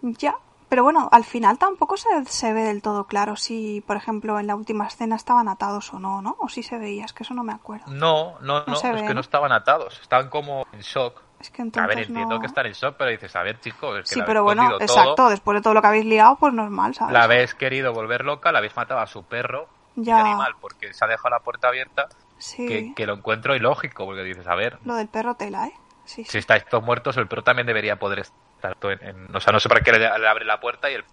Ya, 0.03 0.35
pero 0.69 0.83
bueno, 0.83 1.09
al 1.11 1.23
final 1.23 1.57
tampoco 1.57 1.95
se, 1.97 2.09
se, 2.25 2.53
ve 2.53 2.63
del 2.63 2.81
todo 2.81 3.05
claro 3.05 3.35
si, 3.35 3.81
por 3.85 3.97
ejemplo, 3.97 4.39
en 4.39 4.47
la 4.47 4.55
última 4.55 4.87
escena 4.87 5.15
estaban 5.15 5.47
atados 5.47 5.93
o 5.93 5.99
no, 5.99 6.21
¿no? 6.21 6.35
O 6.39 6.49
si 6.49 6.63
se 6.63 6.77
veía, 6.77 7.05
es 7.05 7.13
que 7.13 7.23
eso 7.23 7.33
no 7.33 7.43
me 7.43 7.53
acuerdo. 7.53 7.85
No, 7.87 8.39
no, 8.41 8.63
no, 8.65 8.73
es 8.73 8.81
que 8.81 9.13
no 9.13 9.21
estaban 9.21 9.51
atados, 9.51 9.99
estaban 10.01 10.29
como 10.29 10.65
en 10.73 10.79
shock. 10.79 11.21
Es 11.39 11.51
que 11.51 11.61
entonces 11.61 11.83
a 11.83 11.87
ver, 11.87 12.07
entiendo 12.07 12.39
que 12.39 12.47
están 12.47 12.65
en 12.65 12.73
shock, 12.73 12.95
pero 12.97 13.11
dices, 13.11 13.35
a 13.35 13.43
ver, 13.43 13.59
chicos, 13.59 13.99
es 13.99 14.09
que 14.09 14.15
Sí, 14.15 14.21
pero 14.25 14.43
bueno, 14.43 14.77
exacto, 14.79 15.29
después 15.29 15.55
de 15.55 15.61
todo 15.61 15.73
lo 15.73 15.81
que 15.81 15.87
habéis 15.87 16.05
liado, 16.05 16.37
pues 16.37 16.53
normal, 16.53 16.95
¿sabes? 16.95 17.13
La 17.13 17.23
habéis 17.23 17.53
querido 17.53 17.93
volver 17.93 18.25
loca, 18.25 18.51
la 18.51 18.59
habéis 18.59 18.75
matado 18.75 19.01
a 19.01 19.07
su 19.07 19.23
perro, 19.23 19.67
ya. 19.95 20.21
animal, 20.21 20.55
porque 20.59 20.93
se 20.93 21.05
ha 21.05 21.07
dejado 21.07 21.29
la 21.29 21.39
puerta 21.39 21.67
abierta, 21.67 22.07
sí. 22.37 22.93
que, 22.95 23.05
lo 23.05 23.13
encuentro 23.13 23.55
ilógico, 23.55 24.05
porque 24.05 24.23
dices, 24.23 24.47
a 24.47 24.55
ver... 24.55 24.79
Lo 24.85 24.95
del 24.95 25.09
perro 25.09 25.35
tela, 25.35 25.67
¿eh? 25.67 25.73
Sí, 26.05 26.23
si 26.23 26.37
estáis 26.37 26.65
todos 26.65 26.83
muertos, 26.83 27.17
el 27.17 27.27
perro 27.27 27.43
también 27.43 27.67
debería 27.67 27.97
poder 27.97 28.19
estar 28.19 28.44
en... 28.81 29.35
o 29.35 29.39
sea, 29.39 29.53
no 29.53 29.59
sé 29.59 29.69
para 29.69 29.81
qué 29.81 29.91
le, 29.91 30.05
abre 30.05 30.45
la 30.45 30.59
puerta 30.59 30.89
y 30.89 30.95
el... 30.95 31.05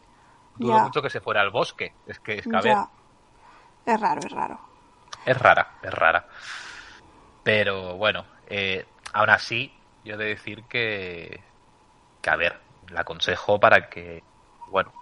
Dudo 0.57 0.81
mucho 0.81 1.01
que 1.01 1.09
se 1.09 1.21
fuera 1.21 1.41
al 1.41 1.51
bosque. 1.51 1.95
Es 2.07 2.21
que, 2.21 2.35
es 2.35 2.47
que 2.47 2.57
a 2.57 2.61
ver... 2.61 2.77
Es 3.87 4.01
raro, 4.01 4.21
es 4.25 4.31
raro. 4.31 4.61
Es 5.25 5.39
rara, 5.39 5.79
es 5.83 5.95
rara. 5.95 6.27
Pero 7.43 7.97
bueno, 7.97 8.25
eh, 8.47 8.87
aún 9.13 9.31
así, 9.31 9.75
yo 10.05 10.15
he 10.15 10.19
de 10.19 10.27
decir 10.27 10.65
que, 10.65 11.43
que, 12.21 12.31
a 12.31 12.37
ver, 12.37 12.61
la 12.89 13.01
aconsejo 13.01 13.59
para 13.59 13.89
que, 13.89 14.23
bueno, 14.69 14.93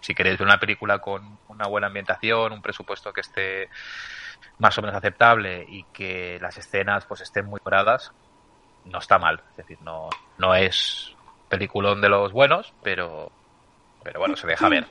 si 0.00 0.14
queréis 0.14 0.38
ver 0.38 0.48
una 0.48 0.58
película 0.58 0.98
con 0.98 1.38
una 1.48 1.66
buena 1.66 1.86
ambientación, 1.86 2.52
un 2.52 2.62
presupuesto 2.62 3.12
que 3.12 3.20
esté 3.20 3.68
más 4.58 4.76
o 4.78 4.82
menos 4.82 4.96
aceptable 4.96 5.64
y 5.68 5.84
que 5.84 6.38
las 6.40 6.56
escenas 6.58 7.06
pues 7.06 7.20
estén 7.20 7.46
muy 7.46 7.60
paradas, 7.60 8.12
no 8.84 8.98
está 8.98 9.18
mal. 9.18 9.42
Es 9.50 9.56
decir, 9.58 9.78
no, 9.82 10.08
no 10.38 10.54
es 10.54 11.14
peliculón 11.50 12.00
de 12.00 12.08
los 12.08 12.32
buenos, 12.32 12.72
pero, 12.82 13.30
pero 14.02 14.20
bueno, 14.20 14.36
se 14.36 14.46
deja 14.46 14.70
ver. 14.70 14.86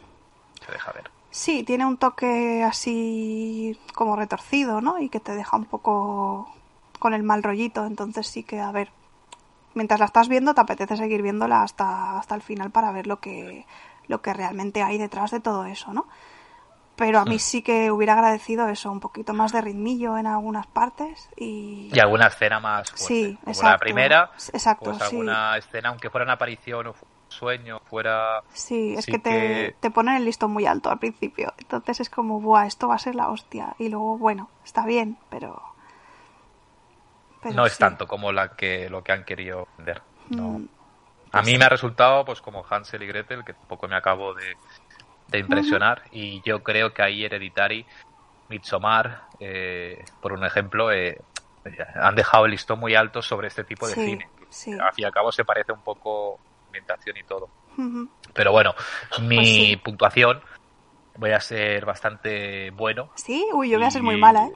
Se 0.63 0.71
deja 0.71 0.91
ver. 0.91 1.09
Sí, 1.31 1.63
tiene 1.63 1.85
un 1.85 1.97
toque 1.97 2.63
así 2.63 3.79
como 3.95 4.15
retorcido, 4.15 4.81
¿no? 4.81 4.99
Y 4.99 5.09
que 5.09 5.19
te 5.19 5.33
deja 5.33 5.57
un 5.57 5.65
poco 5.65 6.53
con 6.99 7.13
el 7.13 7.23
mal 7.23 7.41
rollito. 7.41 7.85
Entonces 7.85 8.27
sí 8.27 8.43
que, 8.43 8.59
a 8.59 8.71
ver, 8.71 8.91
mientras 9.73 9.99
la 9.99 10.05
estás 10.05 10.27
viendo 10.27 10.53
te 10.53 10.61
apetece 10.61 10.97
seguir 10.97 11.21
viéndola 11.21 11.63
hasta, 11.63 12.19
hasta 12.19 12.35
el 12.35 12.41
final 12.41 12.71
para 12.71 12.91
ver 12.91 13.07
lo 13.07 13.19
que, 13.19 13.65
lo 14.07 14.21
que 14.21 14.33
realmente 14.33 14.83
hay 14.83 14.97
detrás 14.97 15.31
de 15.31 15.39
todo 15.39 15.65
eso, 15.65 15.93
¿no? 15.93 16.07
Pero 16.99 17.19
a 17.19 17.23
mí 17.23 17.37
mm. 17.37 17.39
sí 17.39 17.61
que 17.61 17.89
hubiera 17.91 18.11
agradecido 18.11 18.67
eso, 18.67 18.91
un 18.91 18.99
poquito 18.99 19.33
más 19.33 19.53
de 19.53 19.61
ritmillo 19.61 20.17
en 20.17 20.27
algunas 20.27 20.67
partes 20.67 21.29
y... 21.37 21.89
Y 21.93 21.97
alguna 21.97 22.27
escena 22.27 22.59
más 22.59 22.89
fuerte, 22.91 23.05
sí, 23.05 23.39
como 23.41 23.69
la 23.69 23.77
primera, 23.77 24.31
exacto, 24.51 24.91
pues 24.91 25.01
alguna 25.03 25.55
escena, 25.55 25.89
aunque 25.89 26.09
fuera 26.09 26.25
una 26.25 26.33
aparición 26.33 26.87
o 26.87 26.95
sueño, 27.29 27.79
fuera... 27.89 28.43
Sí, 28.51 28.95
es 28.97 29.05
que, 29.05 29.17
Te, 29.17 29.77
te 29.79 29.91
ponen 29.91 30.17
el 30.17 30.25
listo 30.25 30.49
muy 30.49 30.65
alto 30.65 30.89
al 30.89 30.99
principio, 30.99 31.53
entonces 31.57 32.01
es 32.01 32.09
como, 32.09 32.41
buah, 32.41 32.65
esto 32.65 32.89
va 32.89 32.95
a 32.95 32.99
ser 32.99 33.15
la 33.15 33.29
hostia, 33.29 33.75
y 33.79 33.87
luego, 33.87 34.17
bueno, 34.17 34.49
está 34.65 34.85
bien, 34.85 35.17
pero... 35.29 35.63
no 37.45 37.65
es 37.65 37.77
tanto 37.77 38.07
como 38.07 38.33
la 38.33 38.57
que, 38.57 38.89
lo 38.89 39.05
que 39.05 39.13
han 39.13 39.23
querido 39.23 39.69
vender, 39.77 40.01
no. 40.31 40.59
Mm. 40.59 40.67
A 41.31 41.43
mí 41.43 41.57
me 41.57 41.65
ha 41.65 41.69
resultado, 41.69 42.25
pues 42.25 42.41
como 42.41 42.65
Hansel 42.67 43.03
y 43.03 43.07
Gretel, 43.07 43.45
que 43.45 43.53
tampoco 43.53 43.87
me 43.87 43.95
acabo 43.95 44.33
de, 44.33 44.57
impresionar. 45.37 46.03
Y 46.11 46.41
yo 46.41 46.63
creo 46.63 46.93
que 46.93 47.03
ahí 47.03 47.23
Hereditary, 47.23 47.85
Midsommar, 48.49 49.23
eh, 49.39 50.03
por 50.21 50.33
un 50.33 50.43
ejemplo, 50.43 50.91
eh, 50.91 51.21
han 51.95 52.15
dejado 52.15 52.45
el 52.45 52.51
listón 52.51 52.79
muy 52.79 52.95
alto 52.95 53.21
sobre 53.21 53.47
este 53.47 53.63
tipo 53.63 53.87
de 53.87 53.93
cine. 53.93 54.29
Al 54.81 54.93
fin 54.93 55.03
y 55.03 55.03
al 55.03 55.11
cabo 55.11 55.31
se 55.31 55.45
parece 55.45 55.71
un 55.71 55.81
poco 55.81 56.39
ambientación 56.67 57.17
y 57.17 57.23
todo. 57.23 57.49
Pero 58.33 58.51
bueno, 58.51 58.73
mi 59.21 59.75
pues 59.75 59.83
puntuación 59.83 60.41
voy 61.15 61.31
a 61.31 61.39
ser 61.39 61.85
bastante 61.85 62.71
bueno. 62.71 63.11
Sí, 63.15 63.45
uy, 63.53 63.69
yo 63.69 63.77
voy 63.77 63.87
a 63.87 63.91
ser 63.91 64.03
muy 64.03 64.17
mala, 64.17 64.47
¿eh? 64.47 64.53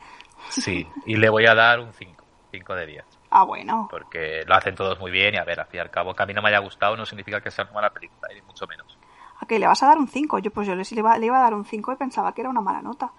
Sí, 0.50 0.88
y 1.06 1.16
le 1.16 1.30
voy 1.30 1.46
a 1.46 1.56
dar 1.56 1.80
un 1.80 1.94
5, 1.94 2.26
5 2.52 2.76
de 2.76 2.86
10. 2.86 3.06
Ah, 3.30 3.44
bueno. 3.44 3.88
Porque 3.90 4.44
lo 4.46 4.56
hacen 4.56 4.76
todos 4.76 5.00
muy 5.00 5.12
bien 5.12 5.36
y 5.36 5.38
a 5.38 5.44
ver, 5.44 5.60
al 5.60 5.68
fin 5.68 5.80
y 5.80 5.82
al 5.82 5.90
cabo, 5.90 6.14
que 6.14 6.24
a 6.24 6.26
mí 6.26 6.34
no 6.34 6.42
me 6.42 6.50
haya 6.50 6.60
gustado 6.60 6.96
no 6.96 7.06
significa 7.06 7.42
que 7.42 7.50
sea 7.50 7.66
una 7.66 7.74
mala 7.74 7.90
película, 7.92 8.28
ni 8.34 8.42
mucho 8.42 8.68
menos. 8.68 8.93
¿A 9.54 9.56
qué 9.56 9.60
le 9.60 9.68
vas 9.68 9.84
a 9.84 9.88
dar 9.88 10.00
un 10.00 10.08
5? 10.08 10.40
Yo 10.40 10.50
pues 10.50 10.66
yo 10.66 10.74
le 10.74 10.84
iba, 10.90 11.16
le 11.20 11.28
iba 11.28 11.38
a 11.38 11.42
dar 11.44 11.54
un 11.54 11.64
5 11.64 11.94
y 11.94 11.96
pensaba 11.96 12.34
que 12.34 12.42
era 12.42 12.50
una 12.50 12.62
mala 12.62 12.82
nota. 12.82 13.12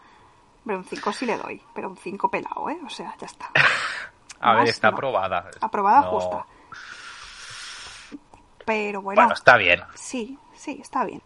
Pero 0.67 0.79
un 0.79 0.85
5 0.85 1.13
sí 1.13 1.27
le 1.27 1.37
doy, 1.37 1.63
pero 1.73 1.89
un 1.89 1.97
5 1.97 2.29
pelado, 2.29 2.69
¿eh? 2.71 2.79
O 2.85 2.91
sea, 2.91 3.15
ya 3.21 3.27
está. 3.27 3.51
a 4.41 4.55
ver, 4.55 4.69
está 4.69 4.89
aprobada. 4.89 5.49
Aprobada 5.61 6.03
justa. 6.03 6.45
Pero 8.67 9.01
bueno. 9.01 9.21
Bueno, 9.21 9.33
está 9.33 9.57
bien. 9.57 9.81
Sí, 9.95 10.37
sí, 10.55 10.79
está 10.83 11.05
bien. 11.05 11.23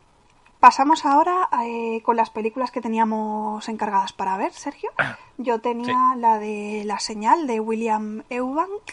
Pasamos 0.61 1.07
ahora 1.07 1.49
eh, 1.65 2.03
con 2.03 2.17
las 2.17 2.29
películas 2.29 2.71
que 2.71 2.83
teníamos 2.83 3.67
encargadas 3.71 4.13
para 4.13 4.37
ver, 4.37 4.53
Sergio. 4.53 4.91
Yo 5.39 5.63
tenía 5.63 6.17
la 6.19 6.39
de 6.39 6.83
La 6.85 6.99
señal 6.99 7.47
de 7.47 7.61
William 7.61 8.25
Eubank, 8.29 8.93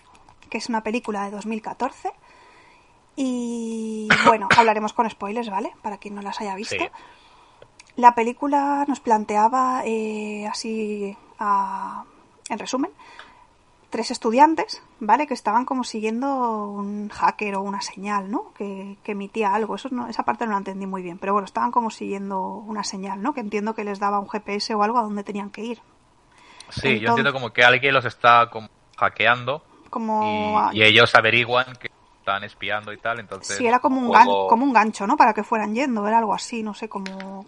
que 0.49 0.59
es 0.59 0.69
una 0.69 0.81
película 0.81 1.25
de 1.25 1.31
2014. 1.31 2.13
Y 3.15 4.07
bueno, 4.25 4.47
hablaremos 4.55 4.93
con 4.93 5.09
spoilers, 5.09 5.49
¿vale? 5.49 5.73
Para 5.81 5.97
quien 5.97 6.15
no 6.15 6.21
las 6.21 6.41
haya 6.41 6.55
visto. 6.55 6.83
La 7.95 8.13
película 8.13 8.83
nos 8.87 8.99
planteaba 8.99 9.83
eh, 9.85 10.45
así, 10.47 11.15
en 12.49 12.59
resumen, 12.59 12.91
tres 13.89 14.11
estudiantes, 14.11 14.83
¿vale? 14.99 15.27
Que 15.27 15.33
estaban 15.33 15.63
como 15.63 15.85
siguiendo 15.85 16.67
un 16.67 17.07
hacker 17.07 17.55
o 17.55 17.61
una 17.61 17.79
señal, 17.79 18.29
¿no? 18.29 18.53
Que, 18.53 18.97
emitía 19.05 19.55
algo. 19.55 19.75
Eso 19.75 19.87
no, 19.91 20.09
esa 20.09 20.23
parte 20.23 20.45
no 20.45 20.51
la 20.51 20.57
entendí 20.57 20.85
muy 20.85 21.01
bien. 21.01 21.17
Pero 21.17 21.31
bueno, 21.31 21.45
estaban 21.45 21.71
como 21.71 21.89
siguiendo 21.89 22.41
una 22.41 22.83
señal, 22.83 23.21
¿no? 23.21 23.33
Que 23.33 23.39
entiendo 23.39 23.73
que 23.73 23.85
les 23.85 23.99
daba 23.99 24.19
un 24.19 24.27
GPS 24.27 24.73
o 24.75 24.83
algo 24.83 24.97
a 24.97 25.03
donde 25.03 25.23
tenían 25.23 25.49
que 25.49 25.61
ir. 25.61 25.81
Sí, 26.69 26.99
yo 26.99 27.09
entiendo 27.09 27.31
como 27.31 27.53
que 27.53 27.63
alguien 27.63 27.93
los 27.93 28.03
está 28.03 28.49
como 28.49 28.67
hackeando. 28.97 29.63
Como... 29.89 30.69
Y, 30.73 30.83
ellos 30.83 31.15
averiguan 31.15 31.67
que 31.79 31.89
están 32.25 32.43
espiando 32.43 32.91
y 32.91 32.97
tal, 32.97 33.19
entonces... 33.19 33.55
Sí, 33.55 33.67
era 33.67 33.77
como 33.77 34.01
un, 34.01 34.47
como 34.49 34.65
un 34.65 34.73
gancho, 34.73 35.05
¿no? 35.05 35.15
Para 35.15 35.33
que 35.33 35.43
fueran 35.43 35.75
yendo, 35.75 36.07
era 36.07 36.17
algo 36.17 36.33
así, 36.33 36.63
no 36.63 36.73
sé, 36.73 36.89
como... 36.89 37.45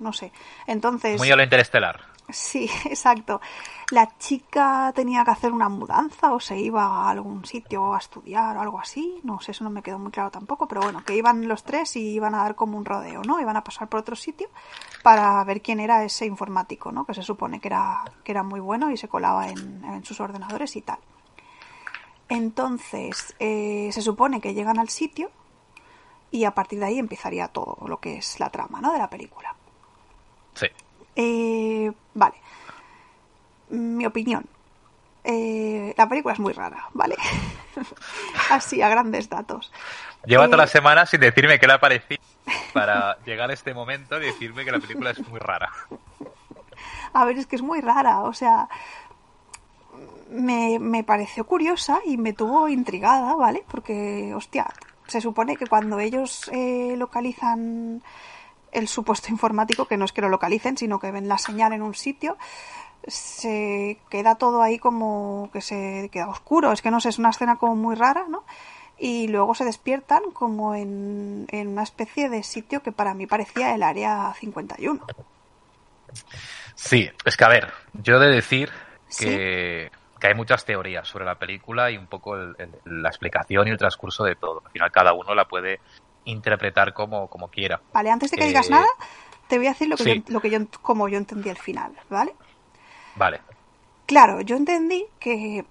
No 0.00 0.12
sé. 0.14 0.32
Entonces... 0.66 1.18
Muy 1.18 1.30
a 1.30 1.36
lo 1.36 1.42
interestelar. 1.42 2.00
Sí, 2.30 2.68
exacto. 2.86 3.42
La 3.90 4.08
chica 4.18 4.90
tenía 4.96 5.22
que 5.22 5.32
hacer 5.32 5.52
una 5.52 5.68
mudanza 5.68 6.32
o 6.32 6.40
se 6.40 6.58
iba 6.58 6.82
a 6.82 7.10
algún 7.10 7.44
sitio 7.44 7.94
a 7.94 7.98
estudiar 7.98 8.56
o 8.56 8.62
algo 8.62 8.80
así. 8.80 9.20
No 9.22 9.38
sé, 9.40 9.50
eso 9.50 9.64
no 9.64 9.70
me 9.70 9.82
quedó 9.82 9.98
muy 9.98 10.10
claro 10.10 10.30
tampoco, 10.30 10.66
pero 10.66 10.80
bueno, 10.80 11.04
que 11.04 11.14
iban 11.14 11.46
los 11.46 11.62
tres 11.62 11.94
y 11.96 12.14
iban 12.14 12.34
a 12.34 12.38
dar 12.38 12.54
como 12.54 12.78
un 12.78 12.86
rodeo, 12.86 13.20
¿no? 13.22 13.38
Iban 13.38 13.58
a 13.58 13.62
pasar 13.64 13.86
por 13.88 14.00
otro 14.00 14.16
sitio 14.16 14.48
para 15.02 15.44
ver 15.44 15.60
quién 15.60 15.78
era 15.78 16.02
ese 16.04 16.24
informático, 16.24 16.90
¿no? 16.90 17.04
Que 17.04 17.12
se 17.12 17.22
supone 17.22 17.60
que 17.60 17.68
era, 17.68 18.02
que 18.24 18.32
era 18.32 18.42
muy 18.42 18.60
bueno 18.60 18.90
y 18.90 18.96
se 18.96 19.08
colaba 19.08 19.50
en, 19.50 20.02
sus 20.04 20.18
ordenadores 20.20 20.74
y 20.74 20.80
tal. 20.80 20.98
Entonces, 22.28 23.34
eh, 23.38 23.90
se 23.92 24.02
supone 24.02 24.40
que 24.40 24.54
llegan 24.54 24.78
al 24.78 24.88
sitio 24.88 25.30
y 26.30 26.44
a 26.44 26.52
partir 26.52 26.80
de 26.80 26.86
ahí 26.86 26.98
empezaría 26.98 27.48
todo 27.48 27.78
lo 27.86 27.98
que 27.98 28.18
es 28.18 28.40
la 28.40 28.50
trama, 28.50 28.80
¿no? 28.80 28.92
De 28.92 28.98
la 28.98 29.08
película. 29.08 29.54
Sí. 30.54 30.66
Eh, 31.14 31.92
vale. 32.14 32.36
Mi 33.70 34.06
opinión. 34.06 34.44
Eh, 35.24 35.92
la 35.96 36.08
película 36.08 36.34
es 36.34 36.40
muy 36.40 36.52
rara, 36.52 36.88
¿vale? 36.92 37.16
Así, 38.50 38.80
a 38.80 38.88
grandes 38.88 39.28
datos. 39.28 39.72
Lleva 40.24 40.46
toda 40.46 40.58
la 40.58 40.64
eh, 40.64 40.68
semana 40.68 41.06
sin 41.06 41.20
decirme 41.20 41.58
qué 41.58 41.66
le 41.66 41.72
ha 41.72 41.80
parecido 41.80 42.22
para 42.72 43.18
llegar 43.24 43.50
a 43.50 43.52
este 43.52 43.74
momento 43.74 44.18
y 44.18 44.26
decirme 44.26 44.64
que 44.64 44.72
la 44.72 44.78
película 44.78 45.10
es 45.10 45.26
muy 45.26 45.40
rara. 45.40 45.72
A 47.12 47.24
ver, 47.24 47.38
es 47.38 47.46
que 47.46 47.56
es 47.56 47.62
muy 47.62 47.80
rara, 47.80 48.20
o 48.20 48.32
sea, 48.32 48.68
me, 50.30 50.78
me 50.78 51.04
pareció 51.04 51.46
curiosa 51.46 52.00
y 52.04 52.16
me 52.16 52.32
tuvo 52.32 52.68
intrigada, 52.68 53.34
¿vale? 53.34 53.64
Porque, 53.68 54.32
hostia, 54.34 54.66
se 55.06 55.20
supone 55.20 55.56
que 55.56 55.66
cuando 55.66 55.98
ellos 55.98 56.50
eh, 56.52 56.94
localizan 56.96 58.02
el 58.72 58.88
supuesto 58.88 59.28
informático, 59.30 59.86
que 59.86 59.96
no 59.96 60.04
es 60.04 60.12
que 60.12 60.20
lo 60.20 60.28
localicen, 60.28 60.76
sino 60.76 60.98
que 60.98 61.10
ven 61.10 61.28
la 61.28 61.38
señal 61.38 61.72
en 61.72 61.82
un 61.82 61.94
sitio, 61.94 62.36
se 63.06 63.98
queda 64.10 64.34
todo 64.34 64.62
ahí 64.62 64.78
como 64.78 65.48
que 65.52 65.60
se 65.60 66.08
queda 66.12 66.28
oscuro. 66.28 66.72
Es 66.72 66.82
que 66.82 66.90
no 66.90 67.00
sé, 67.00 67.10
es 67.10 67.18
una 67.18 67.30
escena 67.30 67.56
como 67.56 67.76
muy 67.76 67.94
rara, 67.94 68.26
¿no? 68.28 68.44
Y 68.98 69.28
luego 69.28 69.54
se 69.54 69.64
despiertan 69.64 70.22
como 70.32 70.74
en, 70.74 71.46
en 71.50 71.68
una 71.68 71.82
especie 71.82 72.28
de 72.28 72.42
sitio 72.42 72.82
que 72.82 72.92
para 72.92 73.14
mí 73.14 73.26
parecía 73.26 73.74
el 73.74 73.82
área 73.82 74.34
51. 74.38 75.04
Sí, 76.74 77.08
es 77.24 77.36
que 77.36 77.44
a 77.44 77.48
ver, 77.48 77.72
yo 77.92 78.16
he 78.16 78.26
de 78.26 78.34
decir 78.34 78.70
que, 79.18 79.90
que, 80.20 80.26
hay 80.28 80.34
muchas 80.34 80.64
teorías 80.64 81.06
sobre 81.06 81.24
la 81.24 81.36
película 81.36 81.90
y 81.90 81.96
un 81.96 82.06
poco 82.06 82.36
la 82.36 83.08
explicación 83.08 83.68
y 83.68 83.70
el 83.70 83.78
transcurso 83.78 84.24
de 84.24 84.36
todo. 84.36 84.62
Al 84.64 84.72
final 84.72 84.90
cada 84.90 85.12
uno 85.12 85.34
la 85.34 85.46
puede 85.46 85.80
interpretar 86.24 86.92
como, 86.92 87.28
como 87.28 87.48
quiera. 87.48 87.80
Vale, 87.92 88.10
antes 88.10 88.30
de 88.30 88.36
que 88.36 88.46
digas 88.46 88.68
eh, 88.68 88.72
nada, 88.72 88.86
te 89.48 89.58
voy 89.58 89.66
a 89.66 89.70
decir 89.70 89.88
lo 89.88 89.96
que, 89.96 90.16
yo, 90.16 90.22
lo 90.28 90.40
que 90.40 90.50
yo, 90.50 90.58
como 90.82 91.08
yo 91.08 91.18
entendí 91.18 91.48
el 91.48 91.58
final, 91.58 91.92
¿vale? 92.08 92.34
Vale. 93.14 93.40
Claro, 94.06 94.40
yo 94.40 94.56
entendí 94.56 95.06
que 95.18 95.64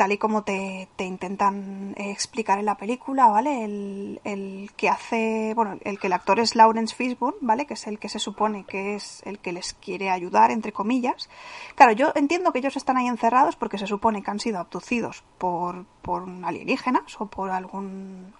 tal 0.00 0.12
y 0.12 0.16
como 0.16 0.44
te, 0.44 0.88
te 0.96 1.04
intentan 1.04 1.94
explicar 1.98 2.58
en 2.58 2.64
la 2.64 2.78
película, 2.78 3.26
¿vale? 3.26 3.66
El, 3.66 4.18
el, 4.24 4.70
que 4.74 4.88
hace, 4.88 5.52
bueno, 5.54 5.78
el 5.82 5.98
que 5.98 6.06
el 6.06 6.14
actor 6.14 6.40
es 6.40 6.54
Lawrence 6.54 6.94
Fishburne, 6.94 7.36
¿vale? 7.42 7.66
Que 7.66 7.74
es 7.74 7.86
el 7.86 7.98
que 7.98 8.08
se 8.08 8.18
supone 8.18 8.64
que 8.64 8.94
es 8.94 9.20
el 9.26 9.38
que 9.40 9.52
les 9.52 9.74
quiere 9.74 10.08
ayudar, 10.08 10.52
entre 10.52 10.72
comillas. 10.72 11.28
Claro, 11.74 11.92
yo 11.92 12.12
entiendo 12.14 12.50
que 12.50 12.60
ellos 12.60 12.78
están 12.78 12.96
ahí 12.96 13.08
encerrados 13.08 13.56
porque 13.56 13.76
se 13.76 13.86
supone 13.86 14.22
que 14.22 14.30
han 14.30 14.40
sido 14.40 14.58
abducidos 14.58 15.22
por, 15.36 15.84
por 16.00 16.26
alienígenas 16.44 17.20
o 17.20 17.26
por 17.26 17.50
algún 17.50 18.32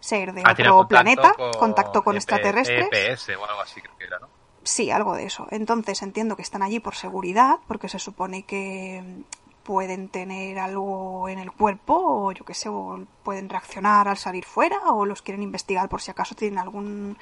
ser 0.00 0.34
de 0.34 0.42
otro 0.46 0.86
planeta, 0.86 1.32
contacto 1.58 2.04
con 2.04 2.16
extraterrestres. 2.16 2.88
EPS 2.92 3.30
o 3.38 3.46
algo 3.46 3.62
así 3.62 3.80
creo 3.80 3.96
que 3.96 4.04
era, 4.04 4.18
¿no? 4.18 4.28
Sí, 4.64 4.90
algo 4.90 5.14
de 5.14 5.24
eso. 5.24 5.46
Entonces 5.50 6.02
entiendo 6.02 6.36
que 6.36 6.42
están 6.42 6.62
allí 6.62 6.78
por 6.78 6.94
seguridad, 6.94 7.60
porque 7.66 7.88
se 7.88 7.98
supone 7.98 8.42
que 8.42 9.24
pueden 9.66 10.08
tener 10.08 10.60
algo 10.60 11.28
en 11.28 11.40
el 11.40 11.50
cuerpo, 11.50 11.94
o 11.96 12.32
yo 12.32 12.44
qué 12.44 12.54
sé, 12.54 12.68
o 12.68 13.04
pueden 13.24 13.48
reaccionar 13.48 14.06
al 14.06 14.16
salir 14.16 14.44
fuera, 14.44 14.78
o 14.92 15.04
los 15.04 15.22
quieren 15.22 15.42
investigar 15.42 15.88
por 15.88 16.00
si 16.00 16.12
acaso 16.12 16.36
tienen 16.36 16.60
algún 16.60 17.18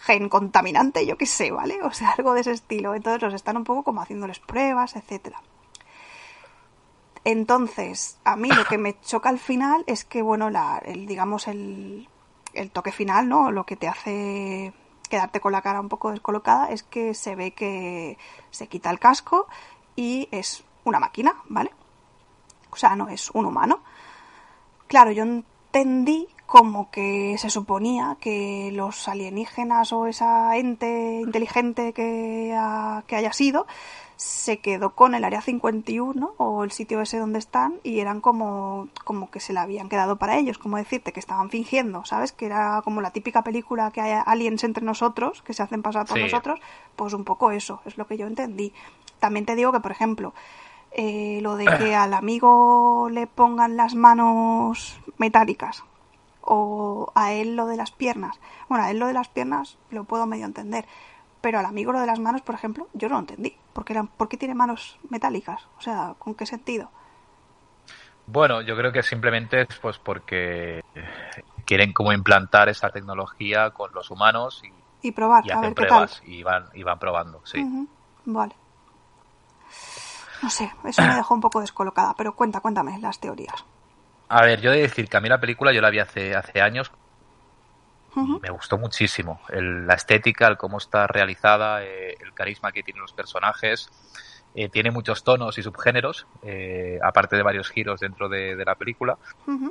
gen 0.00 0.30
contaminante, 0.30 1.06
yo 1.06 1.18
qué 1.18 1.26
sé, 1.26 1.50
¿vale? 1.50 1.82
O 1.82 1.92
sea, 1.92 2.10
algo 2.18 2.32
de 2.32 2.40
ese 2.40 2.52
estilo. 2.52 2.94
Entonces 2.94 3.20
los 3.20 3.34
están 3.34 3.58
un 3.58 3.64
poco 3.64 3.82
como 3.84 4.00
haciéndoles 4.00 4.38
pruebas, 4.38 4.96
etcétera. 4.96 5.42
Entonces, 7.24 8.18
a 8.24 8.36
mí 8.36 8.48
lo 8.50 8.64
que 8.64 8.78
me 8.78 8.98
choca 9.00 9.28
al 9.28 9.38
final 9.38 9.84
es 9.86 10.04
que, 10.04 10.22
bueno, 10.22 10.48
la, 10.48 10.78
el, 10.78 11.06
digamos, 11.06 11.46
el, 11.46 12.08
el 12.54 12.70
toque 12.70 12.92
final, 12.92 13.28
¿no? 13.28 13.50
Lo 13.50 13.66
que 13.66 13.76
te 13.76 13.88
hace 13.88 14.72
quedarte 15.10 15.40
con 15.40 15.52
la 15.52 15.60
cara 15.60 15.80
un 15.80 15.88
poco 15.88 16.10
descolocada 16.10 16.70
es 16.70 16.82
que 16.82 17.12
se 17.14 17.34
ve 17.36 17.50
que 17.50 18.16
se 18.50 18.68
quita 18.68 18.90
el 18.90 18.98
casco 18.98 19.46
y 19.94 20.28
es 20.30 20.64
una 20.86 21.00
máquina, 21.00 21.34
¿vale? 21.48 21.70
O 22.70 22.76
sea, 22.76 22.96
no 22.96 23.08
es 23.08 23.30
un 23.30 23.46
humano. 23.46 23.80
Claro, 24.86 25.12
yo 25.12 25.24
entendí 25.24 26.28
como 26.46 26.90
que 26.90 27.36
se 27.38 27.50
suponía 27.50 28.16
que 28.20 28.70
los 28.72 29.08
alienígenas 29.08 29.92
o 29.92 30.06
esa 30.06 30.56
ente 30.56 31.20
inteligente 31.20 31.92
que, 31.92 32.56
que 33.06 33.16
haya 33.16 33.32
sido 33.32 33.66
se 34.16 34.60
quedó 34.60 34.94
con 34.94 35.14
el 35.14 35.24
área 35.24 35.42
51 35.42 36.34
o 36.38 36.64
el 36.64 36.70
sitio 36.70 37.02
ese 37.02 37.18
donde 37.18 37.38
están 37.38 37.80
y 37.82 38.00
eran 38.00 38.20
como, 38.20 38.88
como 39.04 39.30
que 39.30 39.40
se 39.40 39.52
la 39.52 39.62
habían 39.62 39.90
quedado 39.90 40.16
para 40.16 40.38
ellos, 40.38 40.56
como 40.56 40.78
decirte 40.78 41.12
que 41.12 41.20
estaban 41.20 41.50
fingiendo, 41.50 42.04
¿sabes? 42.06 42.32
Que 42.32 42.46
era 42.46 42.80
como 42.82 43.02
la 43.02 43.10
típica 43.10 43.42
película 43.42 43.90
que 43.90 44.00
hay 44.00 44.22
aliens 44.24 44.64
entre 44.64 44.84
nosotros, 44.84 45.42
que 45.42 45.52
se 45.52 45.62
hacen 45.62 45.82
pasar 45.82 46.06
por 46.06 46.18
nosotros, 46.18 46.60
pues 46.96 47.12
un 47.12 47.24
poco 47.24 47.50
eso, 47.50 47.82
es 47.84 47.98
lo 47.98 48.06
que 48.06 48.16
yo 48.16 48.26
entendí. 48.26 48.72
También 49.18 49.44
te 49.44 49.54
digo 49.54 49.72
que, 49.72 49.80
por 49.80 49.92
ejemplo, 49.92 50.32
eh, 50.96 51.40
lo 51.42 51.56
de 51.56 51.66
que 51.66 51.94
al 51.94 52.14
amigo 52.14 53.08
le 53.10 53.26
pongan 53.26 53.76
las 53.76 53.94
manos 53.94 54.98
metálicas 55.18 55.84
o 56.40 57.12
a 57.14 57.32
él 57.32 57.54
lo 57.54 57.66
de 57.66 57.76
las 57.76 57.90
piernas. 57.90 58.40
Bueno, 58.68 58.84
a 58.84 58.90
él 58.90 58.98
lo 58.98 59.06
de 59.06 59.12
las 59.12 59.28
piernas 59.28 59.76
lo 59.90 60.04
puedo 60.04 60.26
medio 60.26 60.46
entender, 60.46 60.86
pero 61.40 61.58
al 61.58 61.66
amigo 61.66 61.92
lo 61.92 62.00
de 62.00 62.06
las 62.06 62.18
manos, 62.18 62.40
por 62.40 62.54
ejemplo, 62.54 62.88
yo 62.94 63.08
no 63.08 63.16
lo 63.16 63.20
entendí. 63.20 63.54
Porque 63.72 63.92
eran, 63.92 64.06
¿Por 64.06 64.28
qué 64.28 64.36
tiene 64.36 64.54
manos 64.54 64.98
metálicas? 65.10 65.66
O 65.78 65.82
sea, 65.82 66.14
¿con 66.18 66.34
qué 66.34 66.46
sentido? 66.46 66.90
Bueno, 68.26 68.62
yo 68.62 68.76
creo 68.76 68.90
que 68.90 69.02
simplemente 69.02 69.62
es 69.62 69.78
pues 69.80 69.98
porque 69.98 70.82
quieren 71.64 71.92
como 71.92 72.12
implantar 72.12 72.68
esa 72.68 72.90
tecnología 72.90 73.70
con 73.70 73.92
los 73.92 74.10
humanos 74.10 74.62
y, 74.64 75.08
y 75.08 75.12
probar, 75.12 75.46
y 75.46 75.50
a 75.50 75.60
ver 75.60 75.74
pruebas 75.74 76.22
y 76.24 76.42
van, 76.42 76.66
y 76.74 76.82
van 76.82 76.98
probando, 76.98 77.44
sí. 77.44 77.64
Vale. 78.24 78.54
No 80.46 80.50
sé, 80.50 80.70
eso 80.84 81.02
me 81.02 81.16
dejó 81.16 81.34
un 81.34 81.40
poco 81.40 81.60
descolocada, 81.60 82.14
pero 82.16 82.36
cuenta, 82.36 82.60
cuéntame 82.60 82.96
las 83.00 83.18
teorías. 83.18 83.64
A 84.28 84.42
ver, 84.42 84.60
yo 84.60 84.70
he 84.70 84.76
de 84.76 84.82
decir 84.82 85.08
que 85.08 85.16
a 85.16 85.20
mí 85.20 85.28
la 85.28 85.40
película 85.40 85.72
yo 85.72 85.80
la 85.80 85.90
vi 85.90 85.98
hace, 85.98 86.36
hace 86.36 86.60
años. 86.60 86.92
Me 88.14 88.50
gustó 88.50 88.78
muchísimo. 88.78 89.40
la 89.48 89.94
estética, 89.94 90.46
el 90.46 90.56
cómo 90.56 90.78
está 90.78 91.08
realizada, 91.08 91.82
eh, 91.82 92.16
el 92.20 92.32
carisma 92.32 92.70
que 92.70 92.84
tienen 92.84 93.02
los 93.02 93.12
personajes. 93.12 93.90
Eh, 94.54 94.68
tiene 94.68 94.92
muchos 94.92 95.24
tonos 95.24 95.58
y 95.58 95.64
subgéneros, 95.64 96.28
eh, 96.44 97.00
aparte 97.02 97.34
de 97.34 97.42
varios 97.42 97.68
giros 97.68 97.98
dentro 97.98 98.28
de, 98.28 98.54
la 98.64 98.76
película. 98.76 99.18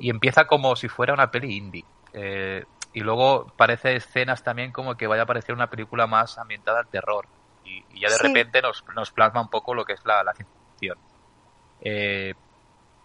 Y 0.02 0.10
empieza 0.10 0.46
como 0.46 0.76
si 0.76 0.90
fuera 0.90 1.14
una 1.14 1.32
peli 1.32 1.56
indie. 1.56 1.86
y 2.92 3.00
luego 3.00 3.48
parece 3.56 3.96
escenas 3.96 4.44
también 4.44 4.74
como 4.74 4.98
que 4.98 5.08
vaya 5.08 5.24
a 5.24 5.26
parecer 5.26 5.56
una 5.56 5.70
película 5.70 6.06
más 6.06 6.38
ambientada 6.38 6.80
al 6.80 6.88
terror 6.88 7.28
y, 7.66 8.00
ya 8.00 8.10
de 8.10 8.18
repente 8.18 8.62
nos, 8.62 8.84
nos, 8.96 9.12
plasma 9.12 9.42
un 9.42 9.50
poco 9.50 9.74
lo 9.74 9.86
que 9.86 9.94
es 9.94 10.06
la, 10.06 10.24
la 10.24 10.34
Eh, 11.82 12.34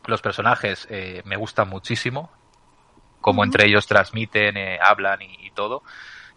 los 0.07 0.23
personajes 0.23 0.87
eh, 0.91 1.23
me 1.25 1.37
gustan 1.37 1.69
muchísimo, 1.69 2.31
como 3.21 3.45
entre 3.45 3.67
ellos 3.67 3.87
transmiten, 3.87 4.57
eh, 4.57 4.79
hablan 4.83 5.21
y, 5.23 5.51
todo. 5.51 5.83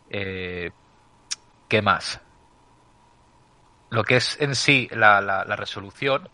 ¿Qué 0.10 1.82
más? 1.82 2.22
Lo 3.89 4.04
que 4.04 4.17
es 4.17 4.39
en 4.41 4.56
sí 4.56 4.89
la, 4.91 5.22
la, 5.22 5.56
resolución, 5.56 6.30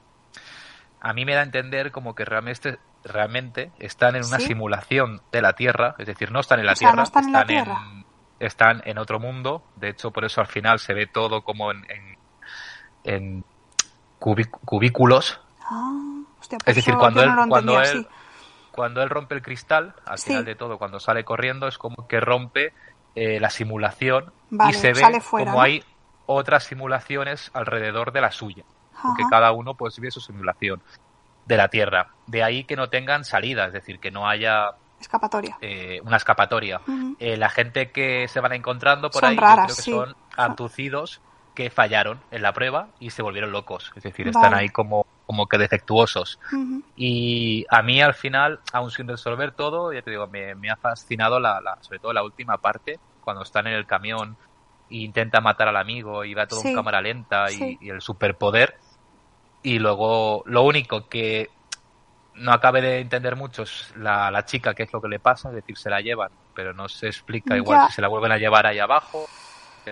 a 1.02 1.14
mí 1.14 1.26
me 1.26 1.36
da 1.36 1.42
a 1.42 1.44
entender 1.44 1.92
como 1.92 2.16
que 2.16 2.26
realmente, 2.26 2.80
realmente 3.04 3.72
están 3.80 4.16
en 4.16 4.26
una 4.26 4.40
simulación 4.40 5.22
de 5.32 5.42
la 5.42 5.54
Tierra, 5.54 5.96
es 6.00 6.08
decir, 6.08 6.32
no 6.32 6.40
están 6.40 6.60
en 6.60 6.66
la 6.66 6.74
Tierra, 6.74 7.04
están, 7.04 7.26
en, 7.26 7.34
la 7.34 7.46
tierra 7.46 7.80
están 8.40 8.82
en 8.86 8.98
otro 8.98 9.20
mundo. 9.20 9.64
De 9.76 9.90
hecho, 9.90 10.12
por 10.12 10.26
eso 10.26 10.42
al 10.42 10.48
final 10.48 10.80
se 10.80 10.94
ve 10.94 11.08
todo 11.08 11.44
como 11.44 11.72
en, 11.72 11.86
en, 13.04 13.46
cubículos. 14.20 15.40
Ah, 15.64 15.92
hostia, 16.40 16.58
es 16.66 16.76
decir, 16.76 16.96
cuando 16.96 17.24
él, 17.24 17.32
cuando 17.48 17.82
él, 17.82 18.08
cuando 18.72 19.02
él 19.02 19.10
rompe 19.10 19.36
el 19.36 19.42
cristal, 19.42 19.96
al 20.06 20.20
final 20.20 20.46
de 20.46 20.56
todo, 20.56 20.78
cuando 20.78 21.00
sale 21.00 21.24
corriendo, 21.24 21.68
es 21.68 21.78
como 21.78 22.08
que 22.08 22.20
rompe 22.20 22.74
eh, 23.16 23.40
la 23.40 23.50
simulación 23.50 24.32
y 24.70 24.74
se 24.74 24.94
ve 24.94 25.22
como 25.30 25.62
hay 25.62 25.84
otras 26.26 26.66
simulaciones 26.66 27.50
alrededor 27.54 28.12
de 28.12 28.22
la 28.22 28.32
suya. 28.32 28.64
Porque 29.02 29.24
cada 29.30 29.54
uno 29.54 29.76
pues 29.76 29.96
vive 29.98 30.12
su 30.12 30.20
simulación 30.20 30.82
de 31.46 31.58
la 31.58 31.70
Tierra. 31.70 32.10
De 32.28 32.44
ahí 32.44 32.66
que 32.66 32.76
no 32.76 32.90
tengan 32.90 33.24
salida, 33.24 33.66
es 33.66 33.74
decir, 33.74 34.00
que 34.00 34.12
no 34.12 34.28
haya 34.28 34.76
Escapatoria. 35.00 35.58
Eh, 35.62 36.02
una 36.04 36.18
escapatoria. 36.18 36.82
Eh, 37.20 37.38
la 37.38 37.50
gente 37.50 37.92
que 37.92 38.28
se 38.28 38.42
van 38.42 38.54
encontrando 38.54 39.10
por 39.10 39.24
ahí, 39.24 39.38
creo 39.38 39.68
que 39.68 39.74
son 39.74 40.16
abducidos 40.36 41.22
que 41.54 41.70
fallaron 41.70 42.22
en 42.32 42.42
la 42.42 42.54
prueba 42.54 42.88
y 43.00 43.10
se 43.10 43.22
volvieron 43.22 43.52
locos. 43.52 43.92
Es 43.96 44.04
decir, 44.04 44.28
están 44.28 44.54
ahí 44.54 44.70
como, 44.70 45.06
como 45.26 45.48
que 45.48 45.58
defectuosos. 45.58 46.40
Y 46.96 47.66
a 47.70 47.82
mí 47.82 48.02
al 48.02 48.14
final, 48.14 48.60
aún 48.72 48.92
sin 48.92 49.08
resolver 49.08 49.52
todo, 49.52 49.92
ya 49.94 50.02
te 50.02 50.12
digo, 50.12 50.28
me, 50.28 50.70
ha 50.70 50.76
fascinado 50.76 51.40
la, 51.40 51.78
sobre 51.82 52.00
todo 52.00 52.14
la 52.14 52.24
última 52.24 52.58
parte, 52.58 53.00
cuando 53.22 53.44
están 53.44 53.68
en 53.68 53.74
el 53.74 53.86
camión 53.86 54.38
e 54.90 54.98
intenta 54.98 55.42
matar 55.42 55.68
al 55.68 55.78
amigo 55.78 56.26
y 56.26 56.34
va 56.34 56.48
todo 56.48 56.62
en 56.64 56.74
cámara 56.74 57.02
lenta 57.02 57.52
y, 57.52 57.78
y 57.82 57.90
el 57.90 58.02
superpoder. 58.02 58.76
Y 59.62 59.80
luego 59.80 60.44
lo 60.46 60.64
único 60.64 61.10
que 61.10 61.50
no 62.36 62.54
acabe 62.54 62.82
de 62.82 63.00
entender 63.00 63.36
mucho 63.36 63.64
la, 63.98 64.32
la 64.32 64.46
chica 64.46 64.74
qué 64.74 64.84
es 64.84 64.94
lo 64.94 65.02
que 65.02 65.10
le 65.10 65.20
pasa, 65.20 65.50
es 65.50 65.56
decir, 65.56 65.78
se 65.78 65.90
la 65.90 66.00
llevan, 66.02 66.32
pero 66.56 66.74
no 66.74 66.88
se 66.88 67.08
explica 67.08 67.56
igual 67.56 67.88
si 67.88 67.96
se 67.96 68.02
la 68.02 68.08
vuelven 68.08 68.32
a 68.32 68.38
llevar 68.38 68.66
ahí 68.66 68.80
abajo 68.80 69.28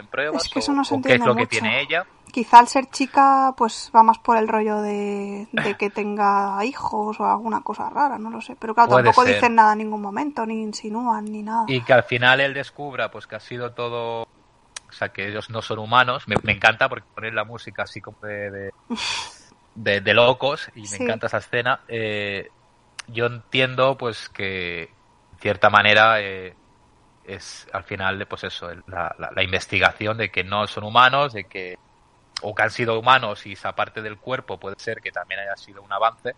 pruebas 0.06 0.46
es 0.46 0.52
que 0.52 0.60
eso 0.60 0.74
no 0.74 0.84
se 0.84 0.96
o 0.96 1.02
qué 1.02 1.16
es 1.16 1.26
lo 1.26 1.36
que 1.36 1.48
tiene 1.48 1.82
ella. 1.82 2.06
Quizá 2.32 2.60
al 2.60 2.68
ser 2.68 2.88
chica, 2.88 3.54
pues 3.58 3.90
va 3.96 4.04
más 4.04 4.20
por 4.20 4.38
el 4.38 4.48
rollo 4.48 4.82
de, 4.82 5.48
que 5.80 5.90
tenga 5.90 6.64
hijos 6.66 7.20
o 7.20 7.26
alguna 7.26 7.62
cosa 7.62 7.90
rara, 7.90 8.18
no 8.20 8.30
lo 8.30 8.42
sé. 8.42 8.56
Pero 8.60 8.76
claro, 8.76 8.96
tampoco 8.96 9.26
dicen 9.26 9.56
nada 9.56 9.72
en 9.74 9.80
ningún 9.80 10.02
momento, 10.02 10.46
ni 10.46 10.62
insinúan, 10.62 11.26
ni 11.26 11.42
nada. 11.42 11.66
Y 11.68 11.82
que 11.82 11.94
al 11.94 12.04
final 12.04 12.42
él 12.42 12.54
descubra, 12.54 13.10
pues 13.10 13.26
que 13.28 13.36
ha 13.36 13.40
sido 13.40 13.72
todo. 13.72 14.24
O 14.24 14.92
sea, 14.92 15.10
que 15.10 15.28
ellos 15.28 15.50
no 15.50 15.62
son 15.62 15.80
humanos. 15.80 16.26
Me, 16.28 16.36
encanta 16.52 16.88
porque 16.88 17.08
poner 17.14 17.34
la 17.34 17.44
música 17.44 17.84
así 17.84 18.02
como 18.02 18.20
de 18.22 18.72
de, 19.76 20.02
locos 20.14 20.70
y 20.76 20.84
me 20.90 21.06
encanta 21.06 21.28
esa 21.28 21.38
escena. 21.38 21.82
Eh, 21.88 22.50
yo 23.08 23.26
entiendo 23.26 23.98
pues 23.98 24.30
que 24.30 24.84
en 24.84 25.40
cierta 25.40 25.70
manera 25.70 26.22
eh, 26.22 26.56
es 27.28 27.68
al 27.74 27.84
final 27.84 28.26
pues 28.28 28.46
eso 28.46 28.70
la, 28.88 29.16
la, 29.18 29.44
investigación 29.44 30.18
de 30.18 30.30
que 30.30 30.44
no 30.44 30.66
son 30.66 30.86
humanos 30.86 31.34
de 31.34 31.44
que 31.44 31.78
o 32.42 32.56
que 32.56 32.64
han 32.64 32.70
sido 32.70 32.98
humanos 33.00 33.46
y 33.46 33.54
esa 33.54 33.74
parte 33.74 34.02
del 34.02 34.18
cuerpo 34.18 34.58
puede 34.58 34.76
ser 34.80 35.02
que 35.02 35.12
también 35.12 35.42
haya 35.42 35.58
sido 35.58 35.82
un 35.82 35.92
avance 35.92 36.36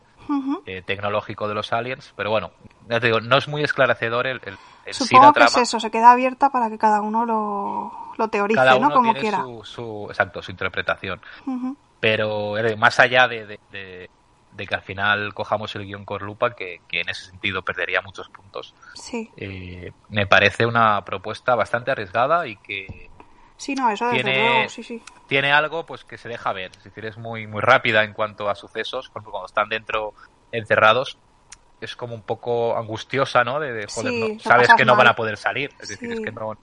eh, 0.65 0.81
tecnológico 0.85 1.47
de 1.47 1.53
los 1.53 1.71
aliens 1.71 2.13
pero 2.15 2.31
bueno 2.31 2.51
ya 2.89 2.99
te 2.99 3.07
digo 3.07 3.19
no 3.21 3.37
es 3.37 3.47
muy 3.47 3.63
esclarecedor 3.63 4.27
el, 4.27 4.41
el, 4.45 4.57
Supongo 4.91 5.33
que 5.33 5.43
es 5.43 5.57
eso 5.57 5.79
se 5.79 5.91
queda 5.91 6.11
abierta 6.11 6.49
para 6.49 6.69
que 6.69 6.77
cada 6.77 7.01
uno 7.01 7.25
lo, 7.25 7.91
lo 8.17 8.27
teorice 8.29 8.79
no 8.79 8.89
como 8.91 9.13
quiera. 9.13 9.43
su, 9.63 10.07
exacto 10.09 10.41
su 10.41 10.49
interpretación. 10.49 11.21
Pero 11.99 12.57
eh, 12.57 12.75
más 12.75 12.99
allá 12.99 13.27
de 13.27 13.59
de 13.71 14.09
que 14.67 14.75
al 14.75 14.81
final 14.81 15.33
cojamos 15.33 15.75
el 15.75 15.85
guion 15.85 16.05
con 16.05 16.23
lupa, 16.23 16.55
que, 16.55 16.81
en 16.91 17.09
ese 17.09 17.25
sentido 17.25 17.63
perdería 17.63 18.01
muchos 18.01 18.29
puntos. 18.29 18.73
Sí. 18.95 19.29
Eh, 19.37 19.91
me 20.09 20.27
parece 20.27 20.65
una 20.65 21.03
propuesta 21.05 21.55
bastante 21.55 21.91
arriesgada 21.91 22.47
y 22.47 22.55
que 22.57 23.09
sí, 23.57 23.75
no, 23.75 23.89
eso 23.89 24.09
tiene, 24.11 24.69
sí, 24.69 24.83
sí. 24.83 25.01
tiene 25.27 25.51
algo 25.51 25.85
pues 25.85 26.03
que 26.03 26.17
se 26.17 26.29
deja 26.29 26.53
ver. 26.53 26.71
Es 26.77 26.83
decir, 26.83 27.05
es 27.05 27.17
muy, 27.17 27.47
muy 27.47 27.61
rápida 27.61 28.03
en 28.03 28.13
cuanto 28.13 28.49
a 28.49 28.55
sucesos, 28.55 29.09
porque 29.09 29.29
cuando 29.29 29.47
están 29.47 29.69
dentro 29.69 30.13
encerrados 30.51 31.17
es 31.81 31.95
como 31.95 32.13
un 32.13 32.23
poco 32.23 32.77
angustiosa, 32.77 33.43
¿no? 33.43 33.59
De, 33.59 33.87
joder, 33.87 34.41
sabes 34.41 34.69
que 34.75 34.85
no 34.85 34.95
van 34.95 35.07
a 35.07 35.15
poder 35.15 35.37
salir. 35.37 35.71
Es 35.79 35.89
decir, 35.89 36.11
es 36.11 36.19
que 36.19 36.31
no, 36.31 36.57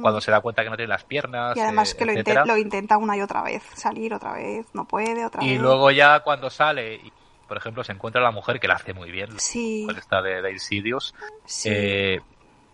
cuando 0.00 0.20
se 0.20 0.30
da 0.30 0.40
cuenta 0.40 0.62
que 0.62 0.70
no 0.70 0.76
tiene 0.76 0.88
las 0.88 1.04
piernas. 1.04 1.56
Y 1.56 1.60
además 1.60 1.94
que 1.94 2.04
lo, 2.04 2.44
lo, 2.44 2.56
intenta 2.56 2.96
una 2.96 3.16
y 3.16 3.20
otra 3.20 3.42
vez, 3.42 3.62
salir 3.74 4.14
otra 4.14 4.32
vez, 4.32 4.66
no 4.72 4.86
puede, 4.86 5.24
otra 5.24 5.40
vez. 5.40 5.50
Y 5.50 5.58
luego 5.58 5.90
ya 5.90 6.20
cuando 6.20 6.50
sale, 6.50 7.00
por 7.50 7.56
ejemplo, 7.56 7.82
se 7.82 7.90
encuentra 7.90 8.22
la 8.22 8.30
mujer 8.30 8.60
que 8.60 8.68
la 8.68 8.74
hace 8.74 8.94
muy 8.94 9.10
bien, 9.10 9.28
sí. 9.40 9.84
esta 9.98 10.22
de, 10.22 10.40
de 10.40 10.52
Insidious. 10.52 11.12
Sí. 11.44 11.68
Eh, 11.68 12.20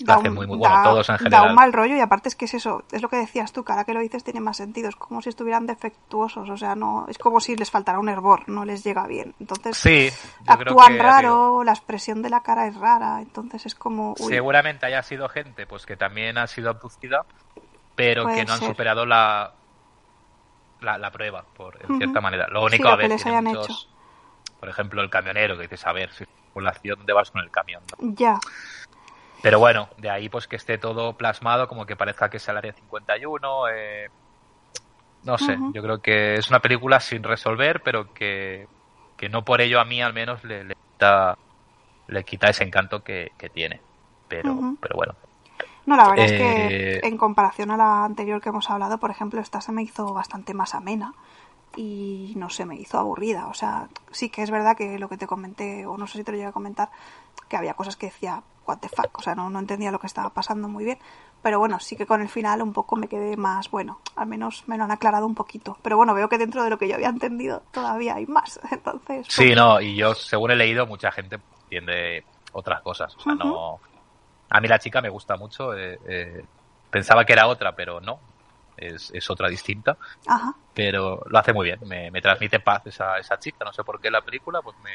da 0.00 0.16
hace 0.16 0.28
muy, 0.28 0.46
muy 0.46 0.58
bueno, 0.58 0.82
todos 0.82 1.08
en 1.08 1.16
general. 1.16 1.44
Da 1.44 1.48
un 1.48 1.54
mal 1.54 1.72
rollo 1.72 1.96
y 1.96 2.00
aparte 2.00 2.28
es 2.28 2.36
que 2.36 2.44
es 2.44 2.52
eso, 2.52 2.84
es 2.92 3.00
lo 3.00 3.08
que 3.08 3.16
decías 3.16 3.54
tú, 3.54 3.64
cada 3.64 3.86
que 3.86 3.94
lo 3.94 4.00
dices 4.00 4.22
tiene 4.22 4.40
más 4.40 4.58
sentido, 4.58 4.90
es 4.90 4.96
como 4.96 5.22
si 5.22 5.30
estuvieran 5.30 5.66
defectuosos, 5.66 6.50
o 6.50 6.58
sea, 6.58 6.74
no 6.74 7.06
es 7.08 7.16
como 7.16 7.40
si 7.40 7.56
les 7.56 7.70
faltara 7.70 7.98
un 7.98 8.10
hervor, 8.10 8.46
no 8.50 8.66
les 8.66 8.84
llega 8.84 9.06
bien. 9.06 9.34
Entonces, 9.40 9.78
sí, 9.78 10.10
actúan 10.46 10.98
raro, 10.98 11.64
la 11.64 11.72
expresión 11.72 12.20
de 12.20 12.28
la 12.28 12.42
cara 12.42 12.66
es 12.66 12.76
rara, 12.76 13.22
entonces 13.22 13.64
es 13.64 13.74
como... 13.74 14.14
Seguramente 14.18 14.84
haya 14.84 15.02
sido 15.02 15.30
gente 15.30 15.66
pues 15.66 15.86
que 15.86 15.96
también 15.96 16.36
ha 16.36 16.46
sido 16.48 16.68
abducida, 16.68 17.24
pero 17.94 18.26
que 18.26 18.44
no 18.44 18.52
han 18.52 18.60
superado 18.60 19.06
la, 19.06 19.54
la, 20.82 21.10
prueba, 21.10 21.46
por, 21.56 21.78
en 21.82 21.96
cierta 21.96 22.20
manera. 22.20 22.46
Lo 22.48 22.62
único 22.62 22.88
a 22.88 22.96
veces 22.96 23.24
muchos, 23.42 23.88
por 24.59 24.69
ejemplo, 24.69 25.03
el 25.03 25.11
camionero 25.11 25.57
que 25.57 25.69
dice, 25.69 25.88
a 25.88 25.92
ver, 25.92 26.11
si 26.12 26.25
circulación, 26.25 26.99
¿dónde 26.99 27.12
vas 27.12 27.31
con 27.31 27.42
el 27.42 27.51
camión? 27.51 27.83
Ya. 27.99 28.38
Pero 29.42 29.59
bueno, 29.59 29.88
de 29.99 30.11
ahí 30.11 30.29
pues 30.29 30.49
que 30.49 30.57
esté 30.57 30.79
todo 30.79 31.12
plasmado, 31.12 31.69
como 31.69 31.87
que 31.87 31.97
parezca 31.97 32.31
que 32.31 32.38
es 32.38 32.49
el 32.49 32.57
área 32.57 32.73
51. 32.73 33.69
Eh, 33.69 34.09
no 35.25 35.38
sé, 35.38 35.59
yo 35.73 35.83
creo 35.83 36.01
que 36.01 36.35
es 36.35 36.49
una 36.49 36.61
película 36.61 37.01
sin 37.01 37.23
resolver, 37.23 37.83
pero 37.83 38.12
que, 38.14 38.66
que 39.16 39.29
no 39.29 39.45
por 39.45 39.61
ello 39.61 39.81
a 39.81 39.85
mí 39.85 40.01
al 40.01 40.14
menos 40.14 40.42
le, 40.45 40.64
le, 40.64 40.75
quita, 40.75 41.37
le 42.07 42.25
quita 42.25 42.49
ese 42.49 42.64
encanto 42.64 43.03
que, 43.03 43.31
tiene. 43.53 43.81
Pero, 44.29 44.77
pero 44.81 44.97
bueno. 44.97 45.14
No, 45.85 45.97
la 45.97 46.09
verdad 46.09 46.25
es 46.25 46.33
que 46.33 46.97
eh, 46.97 47.01
en 47.05 47.16
comparación 47.16 47.71
a 47.71 47.77
la 47.77 48.05
anterior 48.05 48.40
que 48.40 48.49
hemos 48.49 48.69
hablado, 48.71 48.99
por 48.99 49.11
ejemplo, 49.11 49.40
esta 49.40 49.61
se 49.61 49.71
me 49.71 49.83
hizo 49.83 50.12
bastante 50.12 50.55
más 50.55 50.75
amena 50.75 51.12
y 51.74 52.33
no 52.37 52.48
se 52.50 52.64
me 52.64 52.76
hizo 52.76 52.98
aburrida. 52.98 53.48
O 53.48 53.55
sea, 53.55 53.88
sí 54.11 54.31
que 54.31 54.42
es 54.42 54.50
verdad 54.50 54.76
que 54.76 54.98
lo 54.98 55.09
que 55.09 55.16
te 55.16 55.26
comenté, 55.26 55.87
o 55.87 55.96
no 55.96 56.07
sé 56.07 56.18
si 56.18 56.24
te 56.24 56.33
lo 56.33 56.37
llegué 56.37 56.48
a 56.48 56.52
comentar, 56.52 56.90
que 57.48 57.57
había 57.57 57.74
cosas 57.74 57.96
que 57.96 58.07
decía, 58.07 58.42
what 58.66 58.79
the 58.79 58.88
fuck, 58.88 59.18
o 59.18 59.22
sea, 59.22 59.35
no, 59.35 59.50
no 59.50 59.59
entendía 59.59 59.90
lo 59.90 59.98
que 59.98 60.07
estaba 60.07 60.31
pasando 60.31 60.68
muy 60.68 60.85
bien. 60.85 60.98
Pero 61.42 61.59
bueno, 61.59 61.79
sí 61.79 61.96
que 61.96 62.07
con 62.07 62.22
el 62.22 62.29
final 62.29 62.62
un 62.62 62.72
poco 62.72 62.96
me 62.96 63.09
quedé 63.09 63.37
más, 63.37 63.70
bueno, 63.70 64.00
al 64.16 64.26
menos 64.26 64.64
me 64.66 64.76
lo 64.76 64.85
han 64.85 64.90
aclarado 64.90 65.26
un 65.26 65.35
poquito. 65.35 65.76
Pero 65.83 65.96
bueno, 65.96 66.14
veo 66.14 66.29
que 66.29 66.38
dentro 66.38 66.64
de 66.64 66.70
lo 66.70 66.79
que 66.79 66.88
yo 66.88 66.94
había 66.94 67.09
entendido 67.09 67.62
todavía 67.72 68.14
hay 68.16 68.26
más. 68.26 68.59
Entonces. 68.70 69.26
Sí, 69.29 69.44
pues 69.46 69.57
no, 69.57 69.81
y 69.81 69.96
yo, 69.96 70.14
según 70.14 70.50
he 70.50 70.57
leído, 70.57 70.87
mucha 70.87 71.12
gente 71.12 71.38
entiende 71.64 72.24
otras 72.52 72.81
cosas. 72.83 73.14
O 73.16 73.20
sea, 73.20 73.35
no. 73.35 73.79
A 74.48 74.61
mí 74.61 74.68
la 74.68 74.79
chica 74.79 75.00
me 75.00 75.09
gusta 75.09 75.37
mucho. 75.37 75.76
Eh, 75.76 75.98
eh, 76.09 76.44
pensaba 76.90 77.24
que 77.24 77.33
era 77.33 77.46
otra, 77.48 77.74
pero 77.74 78.00
no 78.00 78.18
es, 78.76 79.10
es 79.14 79.30
otra 79.30 79.48
distinta. 79.48 79.96
Pero 80.74 81.22
lo 81.26 81.38
hace 81.38 81.52
muy 81.52 81.66
bien, 81.66 81.80
me, 81.86 82.10
me 82.10 82.20
transmite 82.20 82.60
paz 82.60 82.86
esa, 82.86 83.18
esa 83.18 83.38
chica, 83.38 83.64
no 83.64 83.72
sé 83.72 83.82
por 83.84 84.00
qué 84.00 84.10
la 84.10 84.22
película, 84.22 84.60
pues 84.62 84.76
me... 84.82 84.90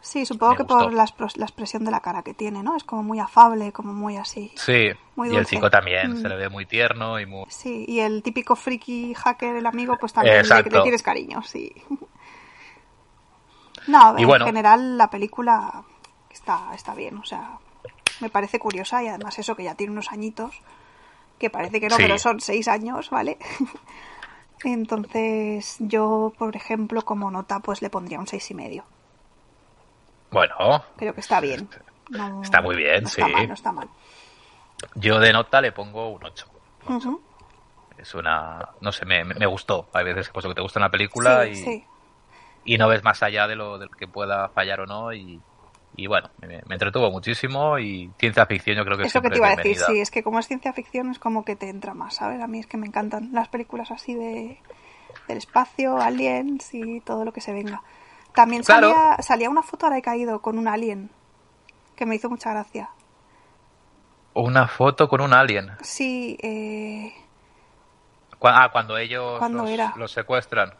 Sí, 0.00 0.24
supongo 0.24 0.54
que 0.54 0.64
por 0.64 0.92
la, 0.92 1.04
la, 1.34 1.44
expresión 1.44 1.84
de 1.84 1.90
la 1.90 1.98
cara 1.98 2.22
que 2.22 2.32
tiene, 2.32 2.62
¿no? 2.62 2.76
Es 2.76 2.84
como 2.84 3.02
muy 3.02 3.18
afable, 3.18 3.72
como 3.72 3.92
muy 3.92 4.16
así. 4.16 4.52
Sí, 4.54 4.90
y 5.16 5.36
el 5.36 5.46
chico 5.46 5.68
también, 5.68 6.16
se 6.18 6.28
le 6.28 6.36
ve 6.36 6.48
muy 6.48 6.64
tierno 6.64 7.18
y 7.18 7.26
muy... 7.26 7.44
Sí, 7.48 7.84
y 7.88 7.98
el 7.98 8.22
típico 8.22 8.54
friki 8.54 9.14
hacker, 9.14 9.56
el 9.56 9.66
amigo, 9.66 9.96
pues 9.98 10.12
también 10.12 10.48
le, 10.48 10.62
le, 10.62 10.82
tienes 10.82 11.02
cariño, 11.02 11.42
sí. 11.42 11.72
No, 13.86 14.18
en 14.18 14.44
general 14.44 14.98
la 14.98 15.10
película 15.10 15.84
está, 16.30 16.74
está 16.74 16.94
bien, 16.94 17.18
o 17.18 17.24
sea, 17.24 17.58
me 18.20 18.30
parece 18.30 18.58
curiosa 18.58 19.02
y 19.02 19.08
además 19.08 19.38
eso 19.38 19.54
que 19.54 19.64
ya 19.64 19.74
tiene 19.74 19.92
unos 19.92 20.10
añitos, 20.10 20.60
que 21.38 21.50
parece 21.50 21.80
que 21.80 21.88
no, 21.88 21.96
pero 21.96 22.18
son 22.18 22.40
seis 22.40 22.68
años, 22.68 23.10
¿vale? 23.10 23.38
Entonces, 24.64 25.76
yo, 25.80 26.32
por 26.38 26.56
ejemplo, 26.56 27.02
como 27.02 27.30
nota, 27.30 27.60
pues 27.60 27.82
le 27.82 27.90
pondría 27.90 28.18
un 28.18 28.26
seis 28.26 28.50
y 28.50 28.54
medio. 28.54 28.84
Bueno. 30.30 30.84
Creo 30.96 31.14
que 31.14 31.20
está 31.20 31.40
bien. 31.40 31.68
está 32.42 32.62
muy 32.62 32.76
bien, 32.76 33.06
sí. 33.06 33.20
Está 33.20 33.28
mal, 33.28 33.48
no 33.48 33.54
está 33.54 33.72
mal. 33.72 33.88
Yo 34.94 35.18
de 35.20 35.32
nota 35.32 35.60
le 35.60 35.72
pongo 35.72 36.10
un 36.10 36.24
8. 36.24 36.46
Es 37.98 38.14
una... 38.14 38.70
No 38.80 38.92
sé, 38.92 39.06
me, 39.06 39.24
me, 39.24 39.46
gustó. 39.46 39.88
Hay 39.92 40.04
veces 40.04 40.28
pues, 40.30 40.46
que 40.46 40.54
te 40.54 40.60
gusta 40.60 40.80
una 40.80 40.90
película 40.90 41.46
y, 41.46 41.84
y 42.64 42.78
no 42.78 42.88
ves 42.88 43.02
más 43.02 43.22
allá 43.22 43.46
de 43.46 43.56
lo 43.56 43.78
del 43.78 43.90
que 43.90 44.06
pueda 44.06 44.48
fallar 44.50 44.80
o 44.80 44.86
no 44.86 45.12
y, 45.12 45.40
y 45.96 46.06
bueno, 46.06 46.28
me, 46.40 46.62
entretuvo 46.68 47.10
muchísimo 47.10 47.78
y 47.78 48.10
ciencia 48.18 48.46
ficción 48.46 48.76
yo 48.76 48.84
creo 48.84 48.98
que 48.98 49.04
es 49.04 49.14
lo 49.14 49.22
que 49.22 49.30
te 49.30 49.38
iba 49.38 49.48
a 49.48 49.56
decir, 49.56 49.78
sí, 49.78 50.00
es 50.00 50.10
que 50.10 50.22
como 50.22 50.38
es 50.38 50.46
ciencia 50.46 50.72
ficción 50.72 51.10
es 51.10 51.18
como 51.18 51.44
que 51.44 51.56
te 51.56 51.70
entra 51.70 51.94
más, 51.94 52.16
¿sabes? 52.16 52.40
A 52.42 52.46
mí 52.46 52.58
es 52.58 52.66
que 52.66 52.76
me 52.76 52.86
encantan 52.86 53.30
las 53.32 53.48
películas 53.48 53.90
así 53.90 54.14
de 54.14 54.58
del 55.28 55.38
espacio, 55.38 55.98
aliens 55.98 56.72
y 56.72 57.00
todo 57.00 57.24
lo 57.24 57.32
que 57.32 57.40
se 57.40 57.52
venga. 57.52 57.82
También 58.34 58.62
salía, 58.62 59.16
salía 59.20 59.50
una 59.50 59.62
foto 59.62 59.86
ahora 59.86 59.98
he 59.98 60.02
caído 60.02 60.40
con 60.40 60.58
un 60.58 60.68
alien 60.68 61.10
que 61.96 62.06
me 62.06 62.14
hizo 62.14 62.28
mucha 62.28 62.50
gracia. 62.50 62.90
¿Una 64.34 64.68
foto 64.68 65.08
con 65.08 65.22
un 65.22 65.32
alien? 65.32 65.72
Sí, 65.80 66.36
eh... 66.42 67.12
ah, 68.42 68.68
cuando 68.70 68.98
ellos 68.98 69.40
los, 69.50 69.96
los 69.96 70.12
secuestran. 70.12 70.74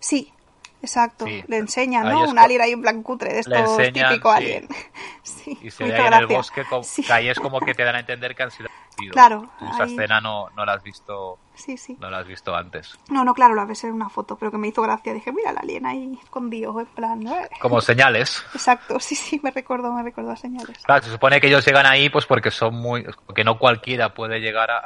Sí, 0.00 0.32
Exacto, 0.80 1.26
le 1.26 1.56
enseñan, 1.56 2.08
¿no? 2.08 2.28
Un 2.28 2.38
alien 2.38 2.60
ahí 2.60 2.72
en 2.72 2.82
plan 2.82 3.02
cutre, 3.02 3.32
de 3.32 3.40
estos 3.40 3.76
típico 3.92 4.30
alien. 4.30 4.68
sí, 5.22 5.58
y 5.62 5.70
se 5.70 5.84
ve 5.84 5.96
en 5.96 6.12
el 6.12 6.26
bosque, 6.26 6.62
que 7.06 7.12
ahí 7.12 7.28
es 7.28 7.38
como 7.40 7.60
que 7.60 7.74
te 7.74 7.84
dan 7.84 7.96
a 7.96 8.00
entender 8.00 8.34
que 8.34 8.44
han 8.44 8.50
sido 8.50 8.68
Claro. 9.12 9.48
esa 9.72 9.84
escena 9.84 10.20
no, 10.20 10.48
no 10.56 10.64
la 10.64 10.74
has 10.74 10.82
visto. 10.82 11.38
Sí, 11.54 11.76
sí. 11.76 11.96
No 12.00 12.10
la 12.10 12.18
has 12.18 12.26
visto 12.26 12.54
antes. 12.54 12.98
No, 13.10 13.24
no, 13.24 13.34
claro, 13.34 13.54
la 13.54 13.64
ves 13.64 13.84
en 13.84 13.92
una 13.92 14.08
foto, 14.08 14.36
pero 14.36 14.50
que 14.50 14.58
me 14.58 14.68
hizo 14.68 14.82
gracia. 14.82 15.12
Dije, 15.12 15.32
mira 15.32 15.50
el 15.50 15.58
alien 15.58 15.86
ahí 15.86 16.18
escondido, 16.22 16.78
en 16.80 16.86
plan. 16.86 17.24
Como 17.60 17.80
señales. 17.80 18.44
Exacto, 18.54 18.98
sí, 19.00 19.14
sí, 19.14 19.40
me 19.42 19.50
recuerdo, 19.50 19.92
me 19.92 20.02
recuerdo 20.02 20.30
a 20.30 20.36
señales. 20.36 20.78
Claro, 20.84 21.04
se 21.04 21.10
supone 21.10 21.40
que 21.40 21.48
ellos 21.48 21.64
llegan 21.64 21.86
ahí, 21.86 22.10
pues 22.10 22.26
porque 22.26 22.50
son 22.50 22.74
muy. 22.74 23.04
que 23.34 23.44
no 23.44 23.58
cualquiera 23.58 24.14
puede 24.14 24.40
llegar 24.40 24.70
a, 24.70 24.84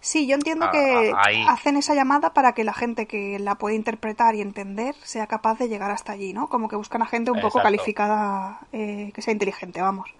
Sí, 0.00 0.26
yo 0.26 0.34
entiendo 0.34 0.66
ah, 0.66 0.70
que 0.70 1.12
ah, 1.14 1.52
hacen 1.52 1.76
esa 1.76 1.94
llamada 1.94 2.32
para 2.32 2.52
que 2.52 2.64
la 2.64 2.72
gente 2.72 3.06
que 3.06 3.38
la 3.38 3.56
puede 3.56 3.74
interpretar 3.74 4.34
y 4.34 4.40
entender 4.40 4.94
sea 5.02 5.26
capaz 5.26 5.58
de 5.58 5.68
llegar 5.68 5.90
hasta 5.90 6.12
allí, 6.12 6.32
¿no? 6.32 6.48
Como 6.48 6.68
que 6.68 6.76
buscan 6.76 7.02
a 7.02 7.06
gente 7.06 7.30
un 7.30 7.40
poco 7.40 7.60
calificada, 7.60 8.60
eh, 8.72 9.10
que 9.14 9.22
sea 9.22 9.32
inteligente, 9.32 9.82
vamos. 9.82 10.10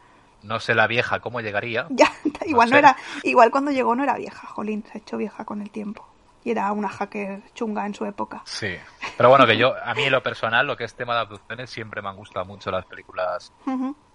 No 0.43 0.61
sé 0.61 0.75
la 0.75 0.87
vieja 0.87 1.21
cómo 1.21 1.41
llegaría. 1.41 1.87
Ya, 1.99 2.13
igual 2.47 2.71
no, 2.71 2.77
era, 2.77 2.97
igual 3.23 3.51
cuando 3.51 3.71
llegó 3.71 3.95
no 3.95 4.03
era 4.03 4.17
vieja, 4.17 4.47
Jolín, 4.49 4.85
se 4.85 4.99
ha 4.99 5.01
hecho 5.01 5.17
vieja 5.17 5.45
con 5.45 5.63
el 5.63 5.71
tiempo. 5.71 6.07
Y 6.45 6.53
era 6.53 6.71
una 6.73 6.89
hacker 6.89 7.43
chunga 7.55 7.85
en 7.85 7.95
su 7.95 8.05
época. 8.05 8.43
Sí, 8.45 8.75
pero 9.17 9.29
bueno, 9.29 9.47
que 9.47 9.57
yo, 9.57 9.75
a 9.85 9.95
mí 9.95 10.05
en 10.05 10.13
lo 10.13 10.23
personal, 10.23 10.67
lo 10.67 10.77
que 10.77 10.85
es 10.85 10.95
tema 10.95 11.15
de 11.15 11.21
abducciones, 11.21 11.71
siempre 11.71 12.03
me 12.03 12.09
han 12.09 12.17
gustado 12.17 12.47
mucho 12.47 12.71
las 12.71 12.85
películas 12.87 13.53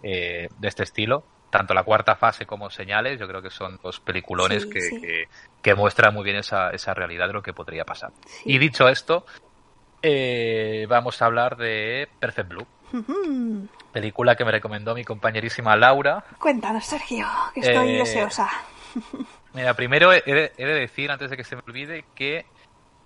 eh, 0.01 0.49
de 0.57 0.67
este 0.67 0.83
estilo 0.83 1.23
tanto 1.53 1.75
la 1.75 1.83
cuarta 1.83 2.15
fase 2.15 2.47
como 2.47 2.71
señales, 2.71 3.19
yo 3.19 3.27
creo 3.27 3.39
que 3.39 3.51
son 3.51 3.79
dos 3.83 3.99
peliculones 3.99 4.65
que, 4.65 5.27
Que, 5.61 5.75
muestran 5.75 6.11
muy 6.11 6.23
bien 6.23 6.37
esa, 6.37 6.71
esa 6.71 6.95
realidad 6.95 7.27
de 7.27 7.33
lo 7.33 7.43
que 7.43 7.53
podría 7.53 7.85
pasar. 7.85 8.11
Y 8.43 8.57
dicho 8.57 8.89
esto, 8.89 9.23
eh, 10.01 10.87
vamos 10.89 11.21
a 11.21 11.25
hablar 11.27 11.55
de 11.55 12.09
Perfect 12.19 12.49
Blue. 12.49 13.69
Película 13.91 14.35
que 14.35 14.45
me 14.45 14.51
recomendó 14.51 14.95
mi 14.95 15.03
compañerísima 15.03 15.75
Laura. 15.75 16.23
Cuéntanos, 16.39 16.87
Sergio, 16.87 17.27
que 17.53 17.59
estoy 17.59 17.89
eh, 17.91 17.97
deseosa. 17.99 18.49
Mira, 19.53 19.75
primero 19.75 20.11
he 20.11 20.23
de, 20.25 20.51
decir, 20.57 21.11
antes 21.11 21.29
de 21.29 21.37
que 21.37 21.43
se 21.43 21.55
me 21.55 21.61
olvide, 21.67 22.03
que 22.15 22.47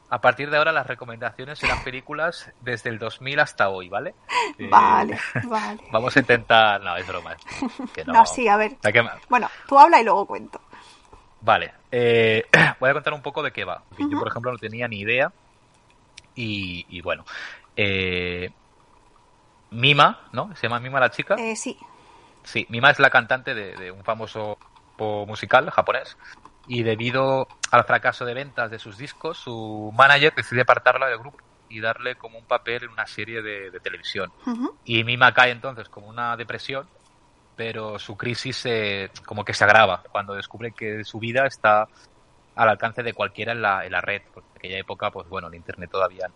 a 0.09 0.21
partir 0.21 0.49
de 0.49 0.57
ahora 0.57 0.71
las 0.71 0.87
recomendaciones 0.87 1.59
serán 1.59 1.83
películas 1.83 2.51
desde 2.61 2.89
el 2.89 2.99
2000 2.99 3.39
hasta 3.39 3.69
hoy, 3.69 3.89
¿vale? 3.89 4.15
Vale, 4.69 5.13
eh, 5.13 5.41
vale. 5.45 5.83
Vamos 5.91 6.15
a 6.15 6.19
intentar... 6.19 6.81
No, 6.81 6.95
es 6.95 7.05
broma. 7.07 7.35
no. 8.07 8.25
sí, 8.25 8.47
a 8.47 8.57
ver. 8.57 8.77
Bueno, 9.29 9.49
tú 9.67 9.77
habla 9.77 9.99
y 9.99 10.03
luego 10.03 10.25
cuento. 10.25 10.61
Vale. 11.41 11.73
Eh, 11.91 12.45
voy 12.79 12.89
a 12.89 12.93
contar 12.93 13.13
un 13.13 13.21
poco 13.21 13.43
de 13.43 13.51
qué 13.51 13.65
va. 13.65 13.83
Yo, 13.97 14.17
por 14.17 14.27
ejemplo, 14.27 14.51
no 14.51 14.57
tenía 14.57 14.87
ni 14.87 14.99
idea. 14.99 15.31
Y, 16.35 17.01
bueno. 17.01 17.25
Eh, 17.75 18.51
Mima, 19.71 20.27
¿no? 20.31 20.55
¿Se 20.55 20.63
llama 20.67 20.79
Mima 20.79 20.99
la 20.99 21.11
chica? 21.11 21.35
sí. 21.55 21.77
Sí, 22.43 22.65
Mima 22.69 22.89
es 22.91 22.99
la 22.99 23.09
cantante 23.09 23.53
de, 23.53 23.91
un 23.91 24.05
famoso 24.05 24.57
musical 25.27 25.69
japonés 25.69 26.17
y 26.67 26.83
debido 26.83 27.47
al 27.71 27.83
fracaso 27.85 28.25
de 28.25 28.33
ventas 28.33 28.69
de 28.69 28.79
sus 28.79 28.97
discos, 28.97 29.37
su 29.37 29.91
manager 29.95 30.33
decide 30.35 30.61
apartarla 30.61 31.07
del 31.07 31.19
grupo 31.19 31.37
y 31.69 31.79
darle 31.79 32.15
como 32.15 32.39
un 32.39 32.45
papel 32.45 32.83
en 32.83 32.89
una 32.89 33.05
serie 33.05 33.41
de, 33.41 33.71
televisión. 33.81 34.31
Y 34.85 35.03
Mima 35.03 35.33
cae 35.33 35.51
entonces 35.51 35.89
como 35.89 36.07
una 36.07 36.35
depresión, 36.37 36.87
pero 37.55 37.99
su 37.99 38.15
crisis 38.15 38.65
como 39.25 39.43
que 39.43 39.53
se 39.53 39.63
agrava 39.63 40.03
cuando 40.11 40.33
descubre 40.33 40.71
que 40.71 41.03
su 41.03 41.19
vida 41.19 41.45
está 41.45 41.87
al 42.55 42.69
alcance 42.69 43.03
de 43.03 43.13
cualquiera 43.13 43.51
en 43.51 43.61
la, 43.61 43.85
en 43.85 43.91
la 43.91 44.01
red, 44.01 44.21
porque 44.33 44.49
en 44.53 44.57
aquella 44.57 44.79
época, 44.79 45.11
pues 45.11 45.27
bueno, 45.29 45.47
el 45.47 45.55
Internet 45.55 45.91
todavía 45.91 46.29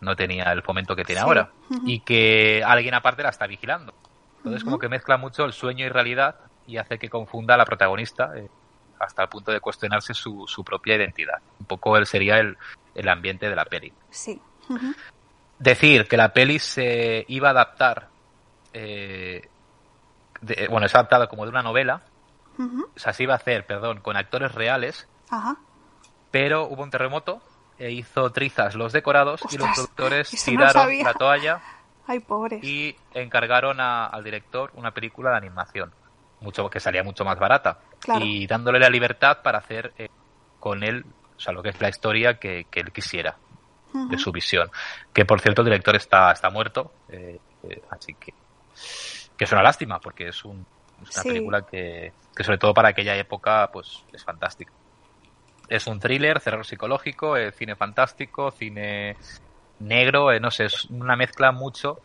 no 0.00 0.16
tenía 0.16 0.52
el 0.52 0.62
fomento 0.62 0.96
que 0.96 1.04
tiene 1.04 1.20
ahora, 1.20 1.50
y 1.84 2.00
que 2.00 2.62
alguien 2.64 2.94
aparte 2.94 3.22
la 3.22 3.30
está 3.30 3.46
vigilando. 3.46 3.94
Entonces 4.38 4.64
como 4.64 4.78
que 4.78 4.88
mezcla 4.88 5.16
mucho 5.16 5.44
el 5.44 5.52
sueño 5.52 5.86
y 5.86 5.88
realidad 5.88 6.34
y 6.66 6.76
hace 6.76 6.98
que 6.98 7.08
confunda 7.08 7.54
a 7.54 7.56
la 7.56 7.64
protagonista 7.64 8.32
eh, 8.36 8.48
hasta 9.04 9.22
el 9.22 9.28
punto 9.28 9.52
de 9.52 9.60
cuestionarse 9.60 10.14
su, 10.14 10.46
su, 10.46 10.64
propia 10.64 10.96
identidad. 10.96 11.40
Un 11.60 11.66
poco 11.66 11.96
él 11.96 12.06
sería 12.06 12.38
el, 12.38 12.56
el 12.94 13.08
ambiente 13.08 13.48
de 13.48 13.56
la 13.56 13.64
peli. 13.64 13.92
Sí. 14.10 14.40
Decir 15.58 16.08
que 16.08 16.16
la 16.16 16.32
peli 16.32 16.58
se 16.58 17.24
iba 17.28 17.48
a 17.48 17.50
adaptar, 17.52 18.08
eh, 18.72 19.48
bueno, 20.70 20.86
es 20.86 20.94
adaptada 20.94 21.28
como 21.28 21.44
de 21.44 21.50
una 21.50 21.62
novela, 21.62 22.02
o 22.58 22.98
sea, 22.98 23.12
se 23.12 23.24
iba 23.24 23.32
a 23.32 23.36
hacer, 23.36 23.66
perdón, 23.66 24.00
con 24.00 24.16
actores 24.16 24.54
reales, 24.54 25.08
pero 26.30 26.66
hubo 26.68 26.82
un 26.82 26.90
terremoto 26.90 27.42
e 27.78 27.90
hizo 27.90 28.30
trizas 28.30 28.74
los 28.74 28.92
decorados 28.92 29.40
y 29.50 29.58
los 29.58 29.68
productores 29.74 30.30
tiraron 30.44 31.02
la 31.02 31.14
toalla 31.14 31.60
Ay, 32.06 32.22
Y 32.62 32.96
encargaron 33.14 33.80
al 33.80 34.24
director 34.24 34.72
una 34.74 34.92
película 34.92 35.30
de 35.30 35.36
animación, 35.36 35.92
mucho 36.40 36.68
que 36.68 36.80
salía 36.80 37.04
mucho 37.04 37.24
más 37.24 37.38
barata. 37.38 37.78
Y 38.20 38.46
dándole 38.46 38.78
la 38.78 38.88
libertad 38.88 39.38
para 39.42 39.58
hacer 39.58 39.92
eh, 39.96 40.08
con 40.58 40.82
él, 40.82 41.04
o 41.36 41.40
sea, 41.40 41.52
lo 41.52 41.62
que 41.62 41.70
es 41.70 41.80
la 41.80 41.88
historia 41.88 42.38
que, 42.38 42.66
él 42.72 42.92
quisiera, 42.92 43.36
de 43.92 44.18
su 44.18 44.32
visión. 44.32 44.70
Que 45.12 45.24
por 45.24 45.40
cierto, 45.40 45.62
el 45.62 45.66
director 45.66 45.96
está, 45.96 46.32
está 46.32 46.50
muerto, 46.50 46.92
eh, 47.08 47.38
eh, 47.68 47.82
así 47.90 48.14
que, 48.14 48.32
que 49.36 49.44
es 49.44 49.52
una 49.52 49.62
lástima, 49.62 50.00
porque 50.00 50.28
es, 50.28 50.44
un, 50.44 50.66
una 51.00 51.22
película 51.22 51.62
que, 51.62 52.12
que, 52.34 52.44
sobre 52.44 52.58
todo 52.58 52.74
para 52.74 52.90
aquella 52.90 53.16
época, 53.16 53.70
pues 53.72 54.04
es 54.12 54.24
fantástica. 54.24 54.72
Es 55.68 55.86
un 55.86 56.00
thriller, 56.00 56.40
terror 56.40 56.66
psicológico, 56.66 57.34
cine 57.52 57.76
fantástico, 57.76 58.50
cine 58.50 59.16
negro, 59.82 60.32
eh, 60.32 60.40
no 60.40 60.50
sé, 60.50 60.66
es 60.66 60.84
una 60.86 61.16
mezcla 61.16 61.52
mucho 61.52 62.00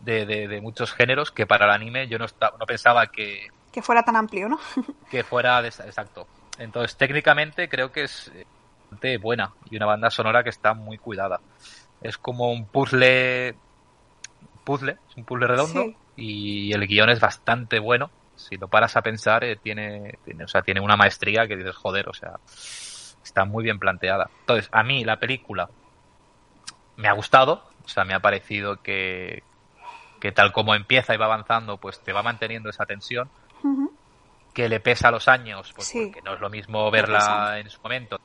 de, 0.00 0.26
de, 0.26 0.60
muchos 0.60 0.92
géneros 0.92 1.30
que 1.30 1.46
para 1.46 1.66
el 1.66 1.72
anime 1.72 2.08
yo 2.08 2.18
no, 2.18 2.26
no 2.58 2.66
pensaba 2.66 3.06
que... 3.08 3.48
Que 3.78 3.82
fuera 3.82 4.02
tan 4.02 4.16
amplio, 4.16 4.48
¿no? 4.48 4.58
que 5.08 5.22
fuera, 5.22 5.64
exacto. 5.64 6.26
Entonces, 6.58 6.96
técnicamente 6.96 7.68
creo 7.68 7.92
que 7.92 8.02
es 8.02 8.32
bastante 8.82 9.18
buena 9.18 9.52
y 9.70 9.76
una 9.76 9.86
banda 9.86 10.10
sonora 10.10 10.42
que 10.42 10.50
está 10.50 10.74
muy 10.74 10.98
cuidada. 10.98 11.38
Es 12.02 12.18
como 12.18 12.50
un 12.50 12.66
puzzle, 12.66 13.54
puzzle, 14.64 14.98
es 15.08 15.16
un 15.16 15.24
puzzle 15.24 15.46
redondo 15.46 15.94
y 16.16 16.72
el 16.72 16.88
guion 16.88 17.10
es 17.10 17.20
bastante 17.20 17.78
bueno. 17.78 18.10
Si 18.34 18.56
lo 18.56 18.66
paras 18.66 18.96
a 18.96 19.02
pensar, 19.02 19.44
eh, 19.44 19.54
tiene, 19.54 20.18
tiene, 20.24 20.42
o 20.42 20.48
sea, 20.48 20.62
tiene 20.62 20.80
una 20.80 20.96
maestría 20.96 21.46
que 21.46 21.56
dices, 21.56 21.76
joder, 21.76 22.08
o 22.08 22.14
sea, 22.14 22.40
está 23.22 23.44
muy 23.44 23.62
bien 23.62 23.78
planteada. 23.78 24.28
Entonces, 24.40 24.68
a 24.72 24.82
mí 24.82 25.04
la 25.04 25.20
película 25.20 25.70
me 26.96 27.06
ha 27.06 27.12
gustado, 27.12 27.62
o 27.84 27.88
sea, 27.88 28.02
me 28.02 28.14
ha 28.14 28.18
parecido 28.18 28.82
que, 28.82 29.44
que 30.20 30.32
tal 30.32 30.52
como 30.52 30.74
empieza 30.74 31.14
y 31.14 31.16
va 31.16 31.26
avanzando, 31.26 31.78
pues 31.78 32.02
te 32.02 32.12
va 32.12 32.24
manteniendo 32.24 32.70
esa 32.70 32.86
tensión, 32.86 33.30
que 34.58 34.68
le 34.68 34.80
pesa 34.80 35.12
los 35.12 35.28
años, 35.28 35.72
pues 35.72 35.88
porque 35.92 36.20
no 36.20 36.34
es 36.34 36.40
lo 36.40 36.50
mismo 36.50 36.90
verla 36.90 37.60
en 37.60 37.70
su 37.70 37.80
momento, 37.80 38.18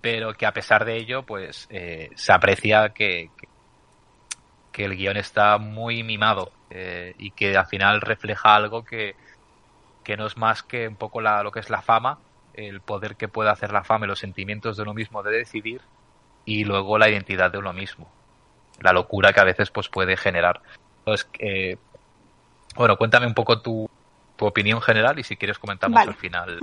pero 0.00 0.34
que 0.34 0.46
a 0.46 0.52
pesar 0.52 0.84
de 0.84 0.96
ello, 0.96 1.22
pues 1.22 1.68
eh, 1.70 2.10
se 2.16 2.32
aprecia 2.32 2.88
que, 2.88 3.30
que, 4.72 4.84
el 4.84 4.96
guion 4.96 5.16
está 5.16 5.58
muy 5.58 6.02
mimado 6.02 6.50
eh, 6.70 7.14
y 7.18 7.30
que 7.30 7.56
al 7.56 7.66
final 7.66 8.00
refleja 8.00 8.56
algo 8.56 8.84
que, 8.84 9.14
que 10.02 10.16
no 10.16 10.26
es 10.26 10.36
más 10.36 10.64
que 10.64 10.88
un 10.88 10.96
poco 10.96 11.20
la, 11.20 11.40
lo 11.44 11.52
que 11.52 11.60
es 11.60 11.70
la 11.70 11.82
fama, 11.82 12.18
el 12.54 12.80
poder 12.80 13.14
que 13.14 13.28
puede 13.28 13.50
hacer 13.50 13.70
la 13.70 13.84
fama 13.84 14.06
y 14.06 14.08
los 14.08 14.18
sentimientos 14.18 14.76
de 14.76 14.82
uno 14.82 14.92
mismo 14.92 15.22
de 15.22 15.38
decidir 15.38 15.82
y 16.44 16.64
luego 16.64 16.98
la 16.98 17.08
identidad 17.08 17.52
de 17.52 17.58
uno 17.58 17.72
mismo. 17.72 18.10
La 18.80 18.92
locura 18.92 19.32
que 19.32 19.38
a 19.38 19.44
veces 19.44 19.70
pues 19.70 19.88
puede 19.88 20.16
generar. 20.16 20.62
Entonces, 20.98 21.30
eh, 21.38 21.76
bueno, 22.74 22.96
cuéntame 22.96 23.28
un 23.28 23.34
poco 23.34 23.62
tu, 23.62 23.88
tu, 24.36 24.46
opinión 24.46 24.80
general 24.80 25.18
y 25.18 25.24
si 25.24 25.36
quieres 25.36 25.58
comentamos 25.58 25.98
al 25.98 26.14
final. 26.14 26.60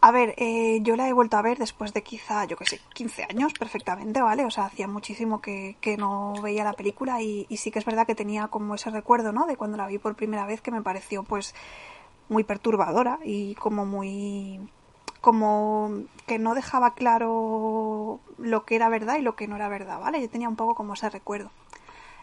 A 0.00 0.12
ver, 0.12 0.34
eh, 0.36 0.78
yo 0.82 0.94
la 0.94 1.08
he 1.08 1.12
vuelto 1.12 1.36
a 1.36 1.42
ver 1.42 1.58
después 1.58 1.92
de 1.92 2.04
quizá, 2.04 2.44
yo 2.44 2.56
que 2.56 2.66
sé, 2.66 2.80
15 2.94 3.24
años 3.24 3.52
perfectamente, 3.52 4.22
¿vale? 4.22 4.44
O 4.44 4.50
sea, 4.50 4.66
hacía 4.66 4.86
muchísimo 4.86 5.40
que, 5.40 5.76
que 5.80 5.96
no 5.96 6.34
veía 6.40 6.62
la 6.62 6.74
película 6.74 7.20
y, 7.20 7.46
y, 7.48 7.56
sí 7.56 7.72
que 7.72 7.80
es 7.80 7.84
verdad 7.84 8.06
que 8.06 8.14
tenía 8.14 8.46
como 8.46 8.76
ese 8.76 8.90
recuerdo, 8.90 9.32
¿no? 9.32 9.46
De 9.46 9.56
cuando 9.56 9.76
la 9.76 9.88
vi 9.88 9.98
por 9.98 10.14
primera 10.14 10.46
vez 10.46 10.60
que 10.60 10.70
me 10.70 10.82
pareció 10.82 11.24
pues 11.24 11.52
muy 12.28 12.44
perturbadora 12.44 13.18
y 13.24 13.56
como 13.56 13.86
muy 13.86 14.60
como 15.20 15.90
que 16.26 16.38
no 16.38 16.54
dejaba 16.54 16.94
claro 16.94 18.20
lo 18.38 18.64
que 18.64 18.76
era 18.76 18.88
verdad 18.88 19.16
y 19.18 19.22
lo 19.22 19.34
que 19.34 19.48
no 19.48 19.56
era 19.56 19.68
verdad, 19.68 19.98
¿vale? 19.98 20.20
Yo 20.20 20.30
tenía 20.30 20.48
un 20.48 20.56
poco 20.56 20.74
como 20.74 20.94
ese 20.94 21.10
recuerdo. 21.10 21.50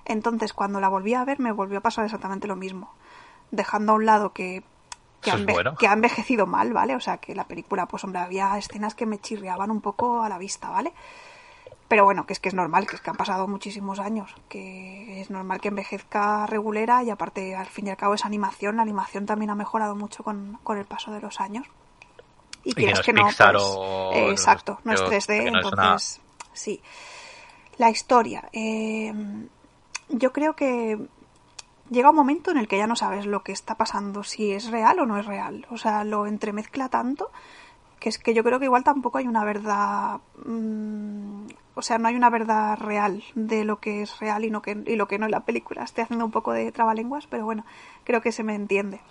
Entonces, 0.06 0.54
cuando 0.54 0.80
la 0.80 0.88
volví 0.88 1.14
a 1.14 1.26
ver, 1.26 1.40
me 1.40 1.52
volvió 1.52 1.80
a 1.80 1.82
pasar 1.82 2.06
exactamente 2.06 2.48
lo 2.48 2.56
mismo. 2.56 2.94
Dejando 3.52 3.94
a 3.94 3.96
un 3.96 4.06
lado 4.06 4.34
que, 4.34 4.64
que, 5.22 5.32
ha, 5.32 5.94
envejecido 5.94 6.46
mal, 6.46 6.74
¿vale? 6.74 6.96
O 6.96 7.00
sea, 7.00 7.18
que 7.18 7.36
la 7.36 7.46
película, 7.46 7.88
pues 7.88 8.04
hombre, 8.04 8.20
había 8.20 8.58
escenas 8.58 8.96
que 8.96 9.06
me 9.06 9.20
chirriaban 9.20 9.72
un 9.72 9.82
poco 9.82 10.24
a 10.24 10.30
la 10.30 10.38
vista, 10.38 10.70
¿vale? 10.70 10.94
Pero 11.88 12.04
bueno, 12.04 12.26
que 12.26 12.34
es 12.34 12.40
que 12.40 12.50
es 12.50 12.56
normal, 12.56 12.88
que 12.88 12.96
es 12.96 13.02
que 13.02 13.12
han 13.12 13.16
pasado 13.16 13.48
muchísimos 13.48 14.00
años, 14.00 14.34
que 14.50 15.22
es 15.22 15.30
normal 15.30 15.62
que 15.62 15.68
envejezca 15.68 16.48
regulera 16.48 17.04
y 17.04 17.12
aparte, 17.12 17.56
al 17.56 17.68
fin 17.68 17.88
y 17.88 17.90
al 17.92 17.98
cabo, 17.98 18.16
es 18.16 18.26
animación. 18.26 18.78
La 18.78 18.82
animación 18.82 19.26
también 19.26 19.52
ha 19.52 19.56
mejorado 19.56 19.96
mucho 19.96 20.24
con, 20.24 20.58
con 20.64 20.78
el 20.80 20.86
paso 20.86 21.12
de 21.12 21.22
los 21.22 21.40
años 21.40 21.68
y, 22.66 22.74
que, 22.74 22.88
no, 22.88 22.94
pues, 22.94 24.32
exacto, 24.32 24.80
no 24.84 24.94
es 24.94 25.02
3D, 25.02 25.48
entonces 25.56 26.20
sí. 26.52 26.82
La 27.78 27.92
historia. 27.92 28.50
Eh, 28.52 29.14
yo 30.10 30.34
creo 30.34 30.56
que 30.56 30.98
llega 31.90 32.10
un 32.10 32.16
momento 32.16 32.52
en 32.52 32.58
el 32.58 32.68
que 32.68 32.78
ya 32.78 32.88
no 32.88 32.96
sabes 32.96 33.26
lo 33.26 33.44
que 33.44 33.52
está 33.52 33.76
pasando, 33.76 34.24
si 34.24 34.52
es 34.52 34.72
real 34.72 35.00
o 35.00 35.06
no 35.06 35.18
es 35.18 35.26
real. 35.26 35.66
O 35.70 35.78
sea, 35.78 36.04
lo 36.04 36.28
entremezcla 36.28 36.90
tanto 36.90 37.32
que 38.00 38.10
es 38.10 38.20
que 38.20 38.34
yo 38.34 38.44
creo 38.44 38.60
que 38.60 38.66
igual 38.66 38.84
tampoco 38.84 39.18
hay 39.18 39.28
una 39.28 39.44
verdad. 39.44 40.20
Mm, 40.46 41.48
o 41.74 41.82
sea, 41.82 41.98
no 41.98 42.08
hay 42.08 42.16
una 42.16 42.30
verdad 42.30 42.78
real 42.78 43.24
de 43.34 43.66
lo 43.66 43.80
que 43.80 44.04
es 44.04 44.20
real 44.20 44.46
y, 44.46 44.52
no 44.52 44.62
que, 44.62 44.84
y 44.86 44.96
lo 44.96 45.08
que 45.08 45.18
no 45.18 45.26
es 45.26 45.32
la 45.32 45.46
película. 45.46 45.84
Estoy 45.84 46.04
haciendo 46.04 46.26
un 46.26 46.32
poco 46.32 46.54
de 46.54 46.72
trabalenguas, 46.72 47.28
pero 47.28 47.46
bueno, 47.46 47.66
creo 48.04 48.22
que 48.22 48.32
se 48.32 48.44
me 48.44 48.56
entiende. 48.56 49.02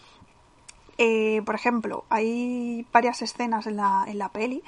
Eh, 0.96 1.42
por 1.44 1.56
ejemplo, 1.56 2.04
hay 2.08 2.86
varias 2.92 3.20
escenas 3.22 3.66
en 3.66 3.76
la, 3.76 4.04
en 4.06 4.18
la 4.18 4.28
peli 4.28 4.62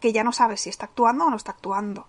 que 0.00 0.12
ya 0.12 0.24
no 0.24 0.32
sabes 0.32 0.62
si 0.62 0.70
está 0.70 0.86
actuando 0.86 1.26
o 1.26 1.30
no 1.30 1.36
está 1.36 1.52
actuando. 1.52 2.06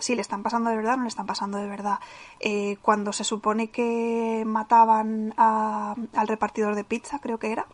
Si 0.00 0.14
le 0.14 0.20
están 0.20 0.42
pasando 0.42 0.70
de 0.70 0.76
verdad 0.76 0.94
o 0.94 0.96
no 0.98 1.02
le 1.04 1.08
están 1.08 1.26
pasando 1.26 1.58
de 1.58 1.68
verdad. 1.68 1.98
Eh, 2.40 2.76
cuando 2.82 3.12
se 3.12 3.24
supone 3.24 3.70
que 3.70 4.42
mataban 4.46 5.34
al 5.36 6.28
repartidor 6.28 6.74
de 6.74 6.84
pizza, 6.84 7.18
creo 7.20 7.38
que 7.38 7.52
era. 7.52 7.66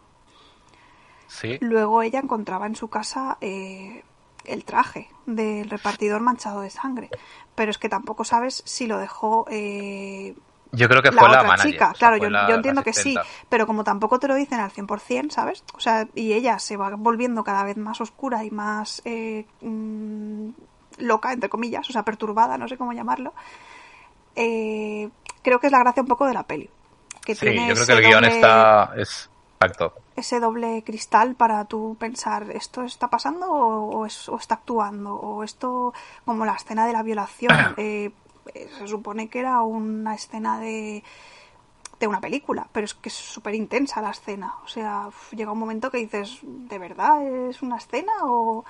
Sí. 1.29 1.59
Luego 1.61 2.03
ella 2.03 2.21
encontraba 2.21 2.67
en 2.67 2.77
su 2.77 2.89
casa 2.89 3.39
eh, 3.41 4.05
el 4.45 4.65
traje 4.65 5.09
del 5.27 5.69
repartidor 5.71 6.21
manchado 6.21 6.61
de 6.61 6.71
sangre. 6.71 7.11
Pero 7.55 7.71
es 7.71 7.79
que 7.79 7.89
tampoco 7.89 8.25
sabes 8.25 8.63
si 8.67 8.87
lo 8.87 8.99
dejó 8.99 9.47
yo 10.73 10.89
creo 10.89 11.03
que 11.03 11.13
fue 11.13 11.29
la, 11.29 11.43
otra 11.43 11.57
chica. 11.57 11.93
Claro, 11.97 12.17
yo, 12.17 12.55
entiendo 12.55 12.83
que 12.83 12.93
sí, 12.93 13.17
pero 13.49 13.67
como 13.67 13.85
tampoco 13.85 14.19
te 14.19 14.29
lo 14.29 14.35
dicen 14.35 14.61
al 14.61 14.71
100%, 14.71 15.31
¿sabes? 15.31 15.65
O 15.75 15.81
sea, 15.81 16.07
y 16.15 16.33
ella 16.33 16.59
se 16.59 16.77
va 16.77 16.91
volviendo 16.97 17.45
cada 17.45 17.65
vez 17.65 17.77
más 17.77 18.01
oscura 18.01 18.45
y 18.45 18.51
más 18.51 19.01
eh, 19.05 19.47
mm, 19.61 20.51
loca, 20.99 21.33
entre 21.33 21.49
comillas, 21.49 21.89
o 21.89 21.93
sea, 21.93 22.03
perturbada, 22.03 22.59
no 22.59 22.69
sé 22.69 22.77
cómo 22.77 22.93
llamarlo. 22.93 23.35
Eh, 24.35 25.09
creo 25.43 25.59
que 25.59 25.67
es 25.67 25.73
la 25.73 25.81
gracia 25.81 26.03
un 26.03 26.09
poco 26.09 26.27
de 26.27 26.35
la 26.35 26.43
peli. 26.43 26.69
sí, 27.27 27.35
yo 27.35 27.75
creo 27.75 27.87
que 27.87 27.93
el 27.93 28.03
guion 28.03 28.25
está, 28.25 28.93
es, 28.97 29.31
Exacto. 29.61 29.95
ese 30.15 30.41
doble 30.41 30.83
cristal 30.85 31.35
para 31.35 31.65
tú 31.65 31.97
pensar, 31.99 32.51
¿esto 32.51 32.83
está 32.83 33.09
pasando 33.09 33.51
o, 33.51 34.07
está 34.07 34.55
actuando? 34.55 35.15
O 35.15 35.43
esto, 35.43 35.95
como 36.25 36.45
la 36.45 36.55
escena 36.55 36.87
de 36.87 36.93
la 36.93 37.03
violación, 37.03 37.55
eh, 37.79 38.13
se 38.79 38.87
supone 38.87 39.29
que 39.29 39.41
era 39.41 39.63
una 39.63 40.15
escena 40.15 40.61
de, 40.61 41.03
de 41.99 42.07
una 42.07 42.21
película, 42.21 42.69
pero 42.73 42.85
es 42.85 42.95
que 42.95 43.09
es 43.09 43.15
súper 43.15 43.55
intensa 43.55 44.03
la 44.03 44.11
escena. 44.11 44.55
O 44.65 44.69
sea, 44.69 45.09
llega 45.33 45.53
un 45.53 45.59
momento 45.59 45.91
que 45.91 45.99
dices, 45.99 46.39
¿de 46.43 46.79
verdad 46.79 47.23
es 47.27 47.63
una 47.63 47.79
escena? 47.79 48.13
o 48.25 48.65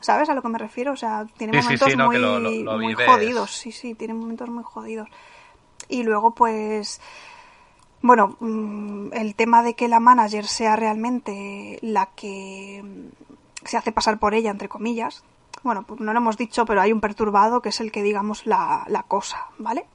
¿Sabes 0.00 0.28
a 0.28 0.34
lo 0.34 0.42
que 0.42 0.48
me 0.48 0.58
refiero? 0.58 0.92
O 0.92 0.96
sea, 0.96 1.26
tiene 1.36 1.60
momentos 1.60 1.96
muy, 1.96 2.64
muy 2.64 2.94
jodidos. 2.94 3.50
Sí, 3.52 3.72
sí, 3.72 3.94
tiene 3.94 4.14
momentos 4.14 4.48
muy 4.48 4.64
jodidos. 4.64 5.08
Y 5.88 6.02
luego, 6.02 6.34
pues 6.34 7.00
bueno, 8.02 8.36
mm, 8.40 9.12
el 9.12 9.34
tema 9.34 9.62
de 9.62 9.74
que 9.74 9.88
la 9.88 10.00
manager 10.00 10.46
sea 10.46 10.76
realmente 10.76 11.78
la 11.82 12.06
que 12.06 12.82
se 13.64 13.76
hace 13.76 13.92
pasar 13.92 14.18
por 14.18 14.34
ella, 14.34 14.50
entre 14.50 14.68
comillas, 14.68 15.22
bueno, 15.62 15.82
pues 15.82 16.00
no 16.00 16.12
lo 16.12 16.18
hemos 16.18 16.36
dicho, 16.36 16.64
pero 16.64 16.80
hay 16.80 16.92
un 16.92 17.00
perturbado 17.00 17.60
que 17.60 17.68
es 17.68 17.80
el 17.80 17.92
que 17.92 18.02
digamos 18.02 18.46
la, 18.46 18.84
la 18.88 19.02
cosa, 19.02 19.48
¿vale? 19.58 19.86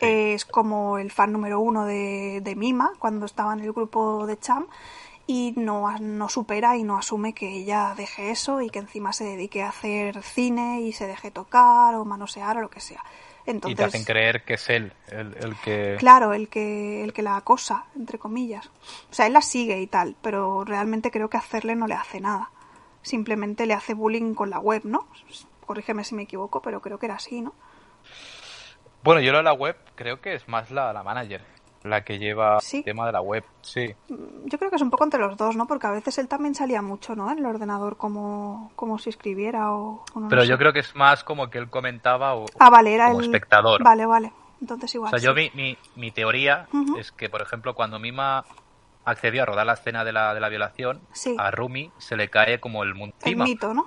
Es 0.00 0.44
como 0.44 0.98
el 0.98 1.10
fan 1.10 1.32
número 1.32 1.60
uno 1.60 1.84
de, 1.84 2.40
de, 2.42 2.56
Mima 2.56 2.92
cuando 2.98 3.24
estaba 3.24 3.54
en 3.54 3.60
el 3.60 3.72
grupo 3.72 4.26
de 4.26 4.36
Cham 4.38 4.66
y 5.26 5.54
no, 5.56 5.90
no 5.98 6.28
supera 6.28 6.76
y 6.76 6.84
no 6.84 6.98
asume 6.98 7.34
que 7.34 7.48
ella 7.48 7.94
deje 7.96 8.30
eso 8.30 8.60
y 8.60 8.70
que 8.70 8.78
encima 8.78 9.12
se 9.12 9.24
dedique 9.24 9.62
a 9.62 9.70
hacer 9.70 10.22
cine 10.22 10.82
y 10.82 10.92
se 10.92 11.06
deje 11.06 11.30
tocar 11.30 11.94
o 11.94 12.04
manosear 12.04 12.58
o 12.58 12.60
lo 12.60 12.70
que 12.70 12.80
sea 12.80 13.02
y 13.46 13.74
te 13.74 13.84
hacen 13.84 14.04
creer 14.04 14.42
que 14.42 14.54
es 14.54 14.68
él 14.70 14.92
el, 15.08 15.56
que... 15.64 15.96
Claro, 15.98 16.32
el 16.32 16.48
que, 16.48 17.04
el 17.04 17.12
que 17.12 17.22
la 17.22 17.36
acosa, 17.36 17.84
entre 17.94 18.18
comillas. 18.18 18.70
O 19.10 19.14
sea, 19.14 19.26
él 19.26 19.32
la 19.32 19.40
sigue 19.40 19.80
y 19.80 19.86
tal, 19.86 20.16
pero 20.20 20.64
realmente 20.64 21.10
creo 21.10 21.30
que 21.30 21.36
hacerle 21.36 21.76
no 21.76 21.86
le 21.86 21.94
hace 21.94 22.20
nada. 22.20 22.50
Simplemente 23.02 23.66
le 23.66 23.74
hace 23.74 23.94
bullying 23.94 24.34
con 24.34 24.50
la 24.50 24.58
web, 24.58 24.82
¿no? 24.84 25.06
Corrígeme 25.64 26.02
si 26.02 26.14
me 26.14 26.22
equivoco, 26.22 26.60
pero 26.60 26.80
creo 26.80 26.98
que 26.98 27.06
era 27.06 27.16
así, 27.16 27.40
¿no? 27.40 27.54
Bueno, 29.04 29.20
yo 29.20 29.30
lo 29.30 29.38
de 29.38 29.44
la 29.44 29.52
web 29.52 29.76
creo 29.94 30.20
que 30.20 30.34
es 30.34 30.48
más 30.48 30.70
la, 30.72 30.92
la 30.92 31.04
manager 31.04 31.55
la 31.90 32.02
que 32.02 32.18
lleva 32.18 32.58
el 32.72 32.84
tema 32.84 33.06
de 33.06 33.12
la 33.12 33.20
web, 33.20 33.44
sí. 33.62 33.94
Mm, 34.08 34.46
yo 34.46 34.58
creo 34.58 34.70
que 34.70 34.76
es 34.76 34.82
un 34.82 34.90
poco 34.90 35.04
entre 35.04 35.20
los 35.20 35.36
dos, 35.36 35.56
¿no? 35.56 35.66
Porque 35.66 35.86
a 35.86 35.90
veces 35.90 36.18
él 36.18 36.28
también 36.28 36.54
salía 36.54 36.82
mucho, 36.82 37.14
¿no? 37.14 37.30
En 37.30 37.38
el 37.38 37.46
ordenador 37.46 37.96
como, 37.96 38.70
como 38.76 38.98
si 38.98 39.10
escribiera 39.10 39.72
o... 39.72 40.04
Pero 40.28 40.44
yo 40.44 40.58
creo 40.58 40.72
que 40.72 40.80
es 40.80 40.94
más 40.94 41.24
como 41.24 41.48
que 41.50 41.58
él 41.58 41.68
comentaba 41.68 42.34
o, 42.34 42.46
ah, 42.58 42.70
vale, 42.70 42.94
era 42.94 43.08
como 43.08 43.20
espectador. 43.20 43.82
Vale, 43.82 44.06
vale. 44.06 44.32
Entonces 44.60 44.94
igual. 44.94 45.14
O 45.14 45.18
sea, 45.18 45.24
yo 45.24 45.34
mi, 45.34 45.50
mi, 45.54 45.76
mi 45.96 46.10
teoría 46.10 46.66
es 46.98 47.12
que, 47.12 47.28
por 47.28 47.42
ejemplo, 47.42 47.74
cuando 47.74 47.98
Mima 47.98 48.44
accedió 49.04 49.42
a 49.42 49.46
rodar 49.46 49.66
la 49.66 49.74
escena 49.74 50.04
de 50.04 50.12
la, 50.12 50.34
de 50.34 50.40
la 50.40 50.48
violación, 50.48 51.00
a 51.38 51.50
Rumi 51.50 51.90
se 51.98 52.16
le 52.16 52.28
cae 52.28 52.58
como 52.58 52.82
el 52.82 52.94
mundo 52.94 53.14
El 53.24 53.36
mito, 53.36 53.72
¿no? 53.72 53.86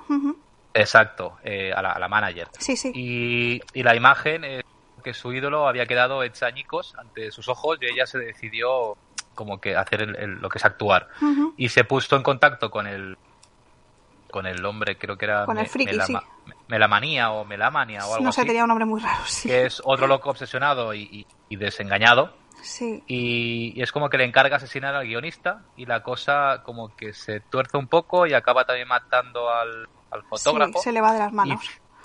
Exacto, 0.74 1.38
eh, 1.44 1.74
a, 1.74 1.82
la, 1.82 1.92
a, 1.92 2.00
la, 2.00 2.08
manager. 2.08 2.48
Sí, 2.58 2.78
sí. 2.78 2.92
Y, 2.94 3.62
y 3.74 3.84
la 3.84 3.96
imagen... 3.96 4.44
Eh, 4.44 4.64
que 5.02 5.14
su 5.14 5.34
ídolo 5.34 5.68
había 5.68 5.86
quedado 5.86 6.24
hecha 6.24 6.48
añicos 6.48 6.96
ante 6.98 7.32
sus 7.32 7.48
ojos 7.48 7.78
y 7.82 7.86
ella 7.86 8.06
se 8.06 8.20
decidió 8.20 8.98
como 9.36 9.62
que 9.62 9.76
hacer 9.76 10.08
lo 10.08 10.50
que 10.50 10.58
es 10.58 10.66
actuar. 10.66 11.08
Y 11.56 11.70
se 11.70 11.86
puso 11.86 12.16
en 12.16 12.24
contacto 12.24 12.70
con 12.70 12.88
el 12.88 13.18
con 14.30 14.46
el 14.46 14.64
hombre, 14.64 14.98
creo 14.98 15.18
que 15.18 15.26
era 15.26 15.46
con 15.46 15.58
el 15.58 15.68
friki, 15.68 15.98
Melamanía 16.68 17.32
o 17.32 17.46
Melamania 17.46 18.06
o 18.06 18.14
algo 18.14 18.26
no 18.26 18.32
sé, 18.32 18.46
tenía 18.46 18.64
un 18.64 18.68
nombre 18.68 18.86
muy 18.86 19.02
raro, 19.02 19.24
sí. 19.26 19.50
Que 19.50 19.66
es 19.66 19.82
otro 19.84 20.08
loco 20.08 20.30
obsesionado 20.30 20.94
y, 20.94 21.26
desengañado. 21.50 22.34
Sí. 22.62 23.04
Y, 23.08 23.82
es 23.82 23.92
como 23.92 24.10
que 24.10 24.18
le 24.18 24.26
encarga 24.26 24.58
asesinar 24.58 24.94
al 24.94 25.08
guionista 25.08 25.64
y 25.78 25.86
la 25.86 26.04
cosa 26.04 26.62
como 26.64 26.96
que 26.96 27.14
se 27.14 27.40
tuerce 27.40 27.78
un 27.78 27.88
poco 27.88 28.28
y 28.28 28.34
acaba 28.34 28.66
también 28.66 28.88
matando 28.88 29.50
al, 29.50 29.88
fotógrafo. 30.30 30.74
Sí, 30.74 30.84
se 30.84 30.92
le 30.92 31.02
va 31.02 31.14
de 31.14 31.20
las 31.20 31.34
manos. 31.34 31.62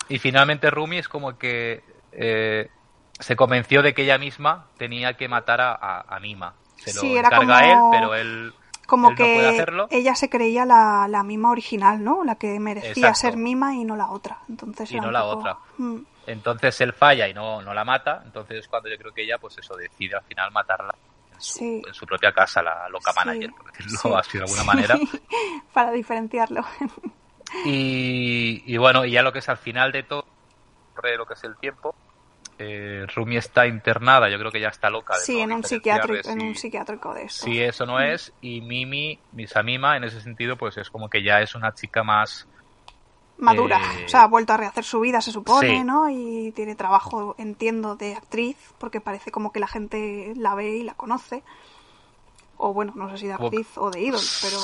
Y, 0.09 0.19
finalmente 0.19 0.71
Rumi 0.71 0.97
es 0.99 1.07
como 1.07 1.37
que 1.37 1.83
eh, 2.11 2.69
se 3.19 3.35
convenció 3.35 3.81
de 3.81 3.93
que 3.93 4.03
ella 4.03 4.17
misma 4.17 4.67
tenía 4.77 5.15
que 5.15 5.27
matar 5.27 5.61
a, 5.61 6.01
a, 6.01 6.19
Mima. 6.19 6.53
Se 6.77 6.93
lo 6.93 7.01
sí, 7.01 7.17
encarga 7.17 7.71
él, 7.71 7.79
pero 7.91 8.15
él, 8.15 8.53
como 8.85 9.15
que 9.15 9.65
ella 9.89 10.15
se 10.15 10.29
creía 10.29 10.65
la, 10.65 11.07
la, 11.09 11.23
Mima 11.23 11.51
original, 11.51 12.03
¿no? 12.03 12.23
La 12.23 12.35
que 12.35 12.59
merecía 12.59 13.13
ser 13.13 13.37
Mima 13.37 13.73
y 13.73 13.83
no 13.83 13.95
la 13.95 14.09
otra. 14.09 14.39
Entonces 14.49 14.91
y 14.91 14.99
no 14.99 15.11
la 15.11 15.23
otra. 15.23 15.57
Mm. 15.77 16.01
Entonces 16.27 16.79
él 16.81 16.93
falla 16.93 17.27
y 17.27 17.33
no, 17.33 17.61
no 17.61 17.73
la 17.73 17.83
mata. 17.83 18.21
Entonces 18.25 18.59
es 18.59 18.67
cuando 18.67 18.89
yo 18.89 18.97
creo 18.97 19.13
que 19.13 19.23
ella, 19.23 19.37
pues 19.39 19.57
eso, 19.57 19.75
decide 19.75 20.15
al 20.15 20.23
final 20.23 20.51
matarla 20.51 20.93
en 21.33 21.41
su, 21.41 21.81
en 21.85 21.93
su 21.93 22.05
propia 22.05 22.31
casa, 22.31 22.61
la 22.61 22.87
loca 22.89 23.11
manager, 23.15 23.51
por 23.51 23.71
decirlo 23.71 24.17
así 24.17 24.37
de 24.37 24.43
alguna 24.43 24.63
manera. 24.63 24.97
Para 25.73 25.91
diferenciarlo. 25.91 26.63
y, 27.65 28.63
y 28.65 28.77
bueno, 28.77 29.05
y 29.05 29.11
ya 29.11 29.21
lo 29.21 29.31
que 29.31 29.39
es 29.39 29.49
al 29.49 29.57
final 29.57 29.91
de 29.91 30.03
todo, 30.03 30.25
lo 31.17 31.25
que 31.25 31.33
es 31.33 31.43
el 31.43 31.55
tiempo, 31.57 31.95
eh, 32.57 33.05
Rumi 33.13 33.37
está 33.37 33.67
internada, 33.67 34.29
yo 34.29 34.37
creo 34.37 34.51
que 34.51 34.61
ya 34.61 34.69
está 34.69 34.89
loca. 34.89 35.15
sí, 35.15 35.39
en 35.39 35.51
un, 35.51 35.63
psiquiátrico, 35.63 36.29
en 36.29 36.41
un 36.41 36.55
psiquiátrico 36.55 37.13
de 37.13 37.23
eso. 37.23 37.45
Sí, 37.45 37.61
eso 37.61 37.85
no 37.85 37.99
es. 37.99 38.31
Y 38.41 38.61
Mimi, 38.61 39.19
Mima, 39.63 39.97
en 39.97 40.03
ese 40.05 40.21
sentido, 40.21 40.55
pues 40.55 40.77
es 40.77 40.89
como 40.89 41.09
que 41.09 41.23
ya 41.23 41.41
es 41.41 41.55
una 41.55 41.73
chica 41.73 42.03
más... 42.03 42.47
Madura. 43.37 43.81
Eh, 43.99 44.05
o 44.05 44.09
sea, 44.09 44.23
ha 44.23 44.27
vuelto 44.27 44.53
a 44.53 44.57
rehacer 44.57 44.85
su 44.85 45.01
vida, 45.01 45.19
se 45.19 45.33
supone, 45.33 45.83
¿no? 45.83 46.09
Y 46.09 46.53
tiene 46.55 46.75
trabajo, 46.75 47.35
entiendo, 47.37 47.97
de 47.97 48.15
actriz, 48.15 48.55
porque 48.77 49.01
parece 49.01 49.31
como 49.31 49.51
que 49.51 49.59
la 49.59 49.67
gente 49.67 50.31
la 50.37 50.55
ve 50.55 50.77
y 50.77 50.83
la 50.83 50.93
conoce. 50.93 51.43
O 52.55 52.73
bueno, 52.73 52.93
no 52.95 53.09
sé 53.09 53.17
si 53.17 53.27
de 53.27 53.33
actriz 53.33 53.67
o 53.75 53.91
de 53.91 53.99
ídolo, 53.99 54.23
pero... 54.41 54.57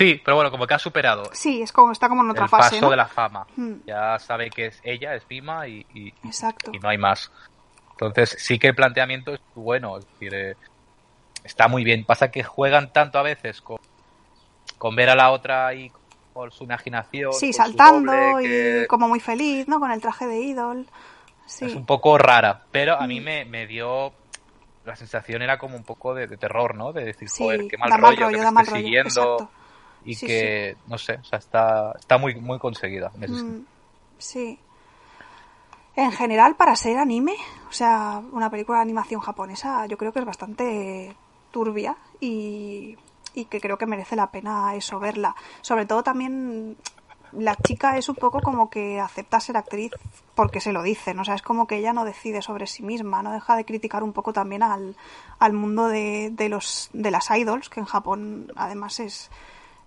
Sí, 0.00 0.18
pero 0.24 0.36
bueno, 0.36 0.50
como 0.50 0.66
que 0.66 0.72
ha 0.72 0.78
superado. 0.78 1.24
Sí, 1.34 1.60
es 1.60 1.72
como 1.72 1.92
está 1.92 2.08
como 2.08 2.22
en 2.22 2.30
otra 2.30 2.44
el 2.44 2.48
fase. 2.48 2.76
paso 2.76 2.88
de 2.88 2.96
la 2.96 3.06
fama. 3.06 3.46
Hmm. 3.54 3.80
Ya 3.86 4.18
sabe 4.18 4.48
que 4.48 4.68
es 4.68 4.80
ella, 4.82 5.14
es 5.14 5.26
Pima 5.26 5.68
y, 5.68 5.84
y, 5.92 6.14
no 6.80 6.88
hay 6.88 6.96
más. 6.96 7.30
Entonces 7.90 8.34
sí 8.38 8.58
que 8.58 8.68
el 8.68 8.74
planteamiento 8.74 9.34
es 9.34 9.40
bueno, 9.54 9.98
es 9.98 10.06
decir, 10.06 10.32
eh, 10.32 10.56
está 11.44 11.68
muy 11.68 11.84
bien. 11.84 12.06
Pasa 12.06 12.30
que 12.30 12.42
juegan 12.42 12.94
tanto 12.94 13.18
a 13.18 13.22
veces 13.22 13.60
con, 13.60 13.76
con 14.78 14.96
ver 14.96 15.10
a 15.10 15.14
la 15.14 15.32
otra 15.32 15.66
ahí 15.66 15.92
por 16.32 16.50
su 16.50 16.64
imaginación. 16.64 17.34
Sí, 17.34 17.52
saltando 17.52 18.40
y 18.40 18.86
como 18.86 19.06
muy 19.06 19.20
feliz, 19.20 19.68
¿no? 19.68 19.80
Con 19.80 19.90
el 19.90 20.00
traje 20.00 20.26
de 20.26 20.40
idol. 20.40 20.86
Sí. 21.44 21.66
Es 21.66 21.74
un 21.74 21.84
poco 21.84 22.16
rara, 22.16 22.62
pero 22.72 22.98
a 22.98 23.06
mí 23.06 23.20
hmm. 23.20 23.24
me, 23.24 23.44
me 23.44 23.66
dio 23.66 24.14
la 24.86 24.96
sensación 24.96 25.42
era 25.42 25.58
como 25.58 25.76
un 25.76 25.84
poco 25.84 26.14
de, 26.14 26.26
terror, 26.38 26.74
¿no? 26.74 26.94
De 26.94 27.04
decir, 27.04 27.28
joder, 27.28 27.68
qué 27.68 27.76
mal 27.76 27.92
rollo, 28.00 28.28
que 28.28 28.50
me 28.50 28.62
esté 28.62 28.76
siguiendo 28.76 29.50
y 30.04 30.16
que, 30.16 30.76
no 30.86 30.98
sé, 30.98 31.14
o 31.14 31.24
sea, 31.24 31.38
está, 31.38 31.92
está 31.98 32.18
muy, 32.18 32.34
muy 32.34 32.58
conseguida. 32.58 33.10
Mm, 33.16 33.60
sí. 34.18 34.58
En 35.96 36.12
general, 36.12 36.56
para 36.56 36.76
ser 36.76 36.98
anime, 36.98 37.34
o 37.68 37.72
sea, 37.72 38.22
una 38.32 38.50
película 38.50 38.78
de 38.78 38.82
animación 38.82 39.20
japonesa, 39.20 39.86
yo 39.86 39.98
creo 39.98 40.12
que 40.12 40.20
es 40.20 40.24
bastante 40.24 41.14
turbia 41.50 41.96
y, 42.20 42.96
y 43.34 43.44
que 43.46 43.60
creo 43.60 43.76
que 43.76 43.86
merece 43.86 44.16
la 44.16 44.30
pena 44.30 44.74
eso 44.74 44.98
verla. 44.98 45.34
Sobre 45.60 45.86
todo 45.86 46.02
también 46.02 46.76
la 47.32 47.56
chica 47.56 47.96
es 47.96 48.08
un 48.08 48.16
poco 48.16 48.40
como 48.40 48.70
que 48.70 49.00
acepta 49.00 49.40
ser 49.40 49.56
actriz 49.56 49.92
porque 50.34 50.60
se 50.60 50.72
lo 50.72 50.82
dicen, 50.82 51.18
o 51.18 51.24
sea, 51.24 51.34
es 51.34 51.42
como 51.42 51.66
que 51.66 51.76
ella 51.76 51.92
no 51.92 52.04
decide 52.04 52.42
sobre 52.42 52.66
sí 52.66 52.82
misma, 52.82 53.22
no 53.22 53.32
deja 53.32 53.56
de 53.56 53.64
criticar 53.64 54.02
un 54.02 54.12
poco 54.12 54.32
también 54.32 54.62
al, 54.62 54.96
al 55.38 55.52
mundo 55.52 55.88
de, 55.88 56.30
de, 56.32 56.48
los, 56.48 56.88
de 56.92 57.10
las 57.10 57.30
idols, 57.30 57.68
que 57.68 57.80
en 57.80 57.86
Japón 57.86 58.52
además 58.56 59.00
es, 59.00 59.30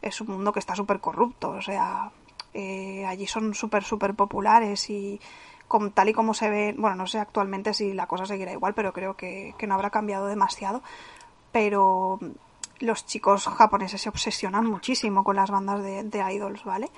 es 0.04 0.22
un 0.22 0.28
mundo 0.28 0.52
que 0.52 0.60
está 0.60 0.76
súper 0.76 1.00
corrupto, 1.00 1.52
o 1.52 1.62
sea, 1.62 2.12
eh, 2.54 3.06
allí 3.08 3.26
son 3.26 3.54
súper, 3.56 3.84
súper 3.84 4.14
populares 4.14 4.90
y 4.90 5.20
como, 5.68 5.90
tal 5.92 6.10
y 6.10 6.14
como 6.14 6.34
se 6.34 6.50
ve, 6.50 6.76
bueno, 6.78 6.96
no 6.96 7.08
sé 7.08 7.20
actualmente 7.20 7.74
si 7.74 7.94
la 7.94 8.06
cosa 8.06 8.26
seguirá 8.26 8.52
igual, 8.52 8.74
pero 8.74 8.94
creo 8.94 9.16
que, 9.16 9.56
no 9.66 9.74
habrá 9.74 9.90
cambiado 9.90 10.28
demasiado, 10.28 10.84
pero 11.52 12.20
los 12.80 13.06
chicos 13.06 13.48
japoneses 13.48 14.02
se 14.02 14.10
obsesionan 14.10 14.66
muchísimo 14.66 15.24
con 15.24 15.38
las 15.38 15.50
bandas 15.50 15.82
de, 15.82 16.04
de 16.04 16.34
idols, 16.34 16.64
¿vale? 16.66 16.90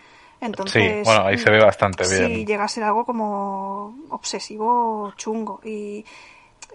Entonces, 0.42 0.98
sí, 0.98 1.02
bueno, 1.06 1.26
ahí 1.26 1.38
se 1.38 1.50
ve 1.50 1.64
bastante 1.64 2.08
bien. 2.08 2.28
Sí, 2.28 2.46
llega 2.46 2.66
a 2.66 2.68
ser 2.68 2.84
algo 2.84 3.06
como 3.06 3.96
obsesivo 4.10 5.14
chungo 5.16 5.62
y 5.64 6.04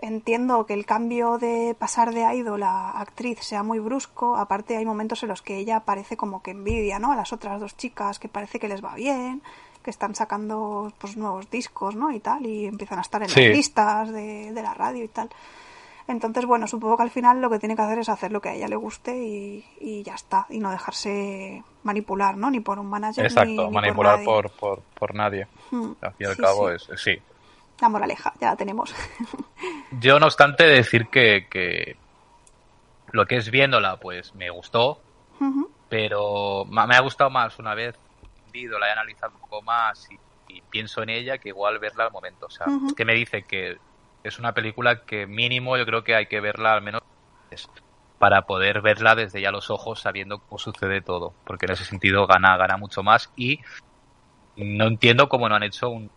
entiendo 0.00 0.64
que 0.66 0.74
el 0.74 0.86
cambio 0.86 1.38
de 1.38 1.76
pasar 1.78 2.12
de 2.12 2.22
idol 2.34 2.62
a 2.62 2.90
actriz 2.90 3.40
sea 3.40 3.62
muy 3.62 3.78
brusco. 3.78 4.36
Aparte 4.36 4.76
hay 4.76 4.84
momentos 4.84 5.22
en 5.22 5.28
los 5.28 5.42
que 5.42 5.58
ella 5.58 5.80
parece 5.80 6.16
como 6.16 6.42
que 6.42 6.52
envidia, 6.52 6.98
¿no? 6.98 7.12
A 7.12 7.16
las 7.16 7.32
otras 7.32 7.60
dos 7.60 7.76
chicas 7.76 8.18
que 8.18 8.28
parece 8.28 8.58
que 8.58 8.68
les 8.68 8.82
va 8.82 8.94
bien, 8.94 9.42
que 9.84 9.90
están 9.90 10.14
sacando 10.14 10.92
pues 10.98 11.16
nuevos 11.16 11.50
discos, 11.50 11.94
¿no? 11.94 12.10
Y 12.12 12.20
tal, 12.20 12.46
y 12.46 12.66
empiezan 12.66 12.98
a 12.98 13.02
estar 13.02 13.22
en 13.22 13.28
las 13.28 13.36
listas 13.36 14.10
de, 14.10 14.52
la 14.54 14.74
radio 14.74 15.04
y 15.04 15.08
tal. 15.08 15.28
Entonces, 16.08 16.44
bueno, 16.44 16.66
supongo 16.66 16.96
que 16.96 17.04
al 17.04 17.10
final 17.10 17.40
lo 17.40 17.50
que 17.50 17.58
tiene 17.58 17.76
que 17.76 17.82
hacer 17.82 17.98
es 18.00 18.08
hacer 18.08 18.32
lo 18.32 18.40
que 18.40 18.48
a 18.48 18.54
ella 18.54 18.66
le 18.66 18.76
guste 18.76 19.16
y, 19.16 20.02
ya 20.02 20.14
está, 20.14 20.46
y 20.48 20.58
no 20.58 20.70
dejarse 20.70 21.62
manipular, 21.84 22.36
¿no? 22.36 22.50
Ni 22.50 22.60
por 22.60 22.78
un 22.78 22.88
manager. 22.88 23.26
Exacto, 23.26 23.70
manipular 23.70 24.24
por, 24.24 24.50
por, 24.50 24.80
por, 24.98 25.14
nadie. 25.14 25.46
Hmm. 25.70 25.92
Al 26.00 26.14
fin 26.14 26.26
y 26.26 26.30
al 26.30 26.36
cabo 26.36 26.70
es, 26.70 26.88
sí, 26.96 27.16
la 27.80 27.88
moraleja, 27.88 28.32
ya 28.40 28.50
la 28.50 28.56
tenemos. 28.56 28.94
Yo, 30.00 30.18
no 30.18 30.26
obstante, 30.26 30.64
decir 30.64 31.08
que, 31.08 31.46
que 31.50 31.96
lo 33.12 33.26
que 33.26 33.36
es 33.36 33.50
viéndola, 33.50 33.96
pues 33.98 34.34
me 34.34 34.50
gustó, 34.50 35.00
pero 35.88 36.64
me 36.66 36.94
ha 36.94 37.00
gustado 37.00 37.30
más 37.30 37.58
una 37.58 37.74
vez 37.74 37.96
la 38.52 38.88
he 38.88 38.92
analizado 38.92 39.32
un 39.34 39.40
poco 39.40 39.62
más 39.62 40.08
y, 40.10 40.18
pienso 40.68 41.02
en 41.02 41.10
ella 41.10 41.38
que 41.38 41.50
igual 41.50 41.78
verla 41.78 42.04
al 42.04 42.12
momento. 42.12 42.46
O 42.46 42.50
sea, 42.50 42.66
que 42.96 43.04
me 43.04 43.14
dice 43.14 43.44
que 43.44 43.78
es 44.24 44.38
una 44.38 44.52
película 44.52 45.04
que 45.04 45.26
mínimo 45.26 45.76
yo 45.76 45.86
creo 45.86 46.02
que 46.02 46.14
hay 46.14 46.26
que 46.26 46.40
verla 46.40 46.74
al 46.74 46.82
menos 46.82 47.02
para 48.18 48.42
poder 48.42 48.80
verla 48.80 49.14
desde 49.14 49.40
ya 49.40 49.50
los 49.50 49.70
ojos 49.70 50.00
sabiendo 50.00 50.38
cómo 50.40 50.58
sucede 50.58 51.00
todo, 51.00 51.34
porque 51.44 51.66
en 51.66 51.72
ese 51.72 51.84
sentido 51.84 52.26
gana, 52.26 52.56
gana 52.56 52.76
mucho 52.76 53.02
más 53.02 53.32
y 53.36 53.60
no 54.56 54.86
entiendo 54.86 55.28
cómo 55.28 55.48
no 55.48 55.54
han 55.54 55.62
hecho 55.62 55.88
un, 55.88 56.10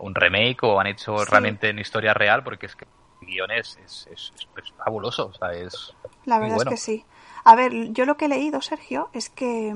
un 0.00 0.14
remake 0.14 0.62
o 0.62 0.80
han 0.80 0.86
hecho 0.86 1.24
realmente 1.24 1.68
en 1.68 1.78
historia 1.78 2.14
real, 2.14 2.42
porque 2.42 2.66
es 2.66 2.76
que 2.76 2.86
el 3.20 3.26
guion 3.26 3.50
es, 3.50 3.78
es, 4.10 4.32
fabuloso, 4.76 5.26
o 5.26 5.34
sea, 5.34 5.52
es... 5.52 5.94
La 6.24 6.38
verdad 6.38 6.58
es 6.58 6.64
que 6.64 6.76
sí. 6.76 7.04
A 7.44 7.54
ver, 7.54 7.92
yo 7.92 8.06
lo 8.06 8.16
que 8.16 8.24
he 8.24 8.28
leído, 8.28 8.60
Sergio, 8.62 9.10
es 9.12 9.28
que 9.28 9.74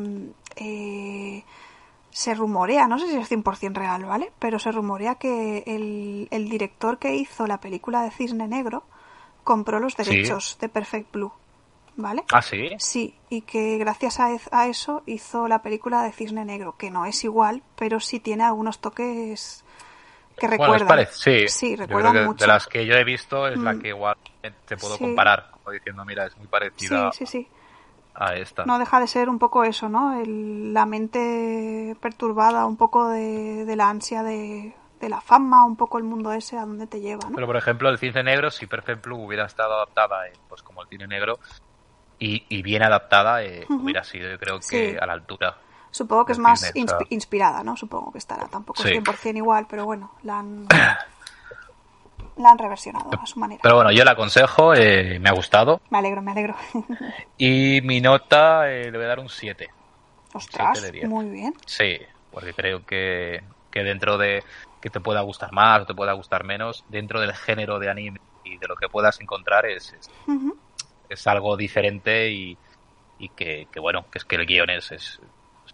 eh, 0.56 1.44
se 2.10 2.34
rumorea, 2.34 2.88
no 2.88 2.98
sé 2.98 3.08
si 3.08 3.16
es 3.16 3.30
100% 3.30 3.74
real, 3.74 4.04
¿vale? 4.04 4.32
Pero 4.38 4.58
se 4.58 4.72
rumorea 4.72 5.16
que 5.16 5.64
el, 5.66 6.28
el, 6.30 6.48
director 6.48 6.98
que 6.98 7.14
hizo 7.14 7.46
la 7.46 7.60
película 7.60 8.02
de 8.02 8.10
Cisne 8.10 8.48
Negro 8.48 8.84
compró 9.44 9.80
los 9.80 9.96
derechos 9.96 10.58
de 10.60 10.68
Perfect 10.68 11.12
Blue, 11.12 11.32
¿vale? 11.96 12.24
Ah, 12.32 12.42
sí. 12.42 12.70
Sí, 12.78 13.14
y 13.28 13.42
que 13.42 13.76
gracias 13.76 14.18
a, 14.20 14.30
a, 14.50 14.66
eso 14.66 15.02
hizo 15.06 15.46
la 15.46 15.60
película 15.62 16.02
de 16.02 16.12
Cisne 16.12 16.44
Negro, 16.44 16.76
que 16.76 16.90
no 16.90 17.04
es 17.04 17.22
igual, 17.24 17.62
pero 17.76 18.00
sí 18.00 18.18
tiene 18.18 18.44
algunos 18.44 18.78
toques 18.78 19.64
que 20.38 20.46
recuerdan. 20.48 21.06
sí, 21.10 21.48
sí 21.48 21.76
recuerdan 21.76 22.26
mucho. 22.26 22.44
De 22.44 22.48
las 22.48 22.66
que 22.66 22.86
yo 22.86 22.94
he 22.94 23.04
visto 23.04 23.46
es 23.48 23.58
la 23.58 23.74
mm. 23.74 23.80
que 23.80 23.88
igual 23.88 24.16
te 24.66 24.76
puedo 24.76 24.98
comparar, 24.98 25.50
como 25.50 25.70
diciendo, 25.70 26.04
mira, 26.04 26.26
es 26.26 26.36
muy 26.36 26.46
parecida. 26.46 27.10
Sí, 27.12 27.26
sí, 27.26 27.44
sí. 27.44 27.48
No 28.66 28.78
deja 28.78 28.98
de 28.98 29.06
ser 29.06 29.28
un 29.28 29.38
poco 29.38 29.62
eso, 29.62 29.88
¿no? 29.88 30.20
la 30.24 30.86
mente 30.86 31.96
perturbada, 32.00 32.66
un 32.66 32.76
poco 32.76 33.08
de, 33.08 33.72
la 33.76 33.88
ansia 33.88 34.24
de, 34.24 34.74
la 35.00 35.20
fama, 35.20 35.64
un 35.64 35.76
poco 35.76 35.98
el 35.98 36.04
mundo 36.04 36.32
ese 36.32 36.56
a 36.56 36.62
donde 36.62 36.88
te 36.88 37.00
lleva, 37.00 37.28
¿no? 37.28 37.36
Pero 37.36 37.46
por 37.46 37.56
ejemplo, 37.56 37.88
el 37.88 37.98
cine 37.98 38.24
negro, 38.24 38.50
si 38.50 38.66
Perfect 38.66 39.04
Blue 39.04 39.24
hubiera 39.24 39.46
estado 39.46 39.74
adaptada, 39.74 40.24
pues 40.48 40.62
como 40.62 40.82
el 40.82 40.88
cine 40.88 41.06
negro, 41.06 41.38
y, 42.18 42.62
bien 42.62 42.82
adaptada, 42.82 43.44
eh, 43.44 43.64
hubiera 43.68 44.02
sido, 44.02 44.28
yo 44.28 44.38
creo 44.38 44.58
que 44.58 44.98
a 45.00 45.06
la 45.06 45.12
altura. 45.12 45.56
Supongo 45.98 46.26
que 46.26 46.32
es 46.32 46.38
más 46.38 46.72
inspirada, 47.10 47.64
¿no? 47.64 47.76
Supongo 47.76 48.12
que 48.12 48.18
estará. 48.18 48.46
Tampoco 48.46 48.84
es 48.84 48.92
100% 48.92 49.36
igual, 49.36 49.66
pero 49.68 49.84
bueno, 49.84 50.12
la 50.22 50.38
han, 50.38 50.68
la 52.36 52.50
han 52.50 52.56
reversionado 52.56 53.10
a 53.20 53.26
su 53.26 53.40
manera. 53.40 53.58
Pero 53.64 53.74
bueno, 53.74 53.90
yo 53.90 54.04
la 54.04 54.12
aconsejo, 54.12 54.74
eh, 54.74 55.18
me 55.18 55.28
ha 55.28 55.32
gustado. 55.32 55.80
Me 55.90 55.98
alegro, 55.98 56.22
me 56.22 56.30
alegro. 56.30 56.54
y 57.36 57.80
mi 57.82 58.00
nota 58.00 58.70
eh, 58.70 58.92
le 58.92 58.96
voy 58.96 59.06
a 59.06 59.08
dar 59.08 59.18
un 59.18 59.28
7. 59.28 59.68
Ostras, 60.34 60.92
muy 61.02 61.30
bien. 61.30 61.52
Sí, 61.66 61.98
porque 62.30 62.54
creo 62.54 62.86
que, 62.86 63.42
que 63.72 63.82
dentro 63.82 64.16
de 64.18 64.44
que 64.80 64.90
te 64.90 65.00
pueda 65.00 65.22
gustar 65.22 65.50
más 65.50 65.82
o 65.82 65.86
te 65.86 65.94
pueda 65.94 66.12
gustar 66.12 66.44
menos, 66.44 66.84
dentro 66.88 67.20
del 67.20 67.34
género 67.34 67.80
de 67.80 67.90
anime 67.90 68.20
y 68.44 68.56
de 68.56 68.68
lo 68.68 68.76
que 68.76 68.88
puedas 68.88 69.20
encontrar 69.20 69.66
es, 69.66 69.96
es, 71.08 71.26
algo 71.26 71.56
diferente 71.56 72.30
y, 72.30 72.56
y 73.18 73.30
que, 73.30 73.66
que, 73.72 73.80
bueno, 73.80 74.06
que 74.12 74.18
es 74.18 74.24
que 74.24 74.36
el 74.36 74.46
guion 74.46 74.70
es, 74.70 74.92
es, 74.92 75.20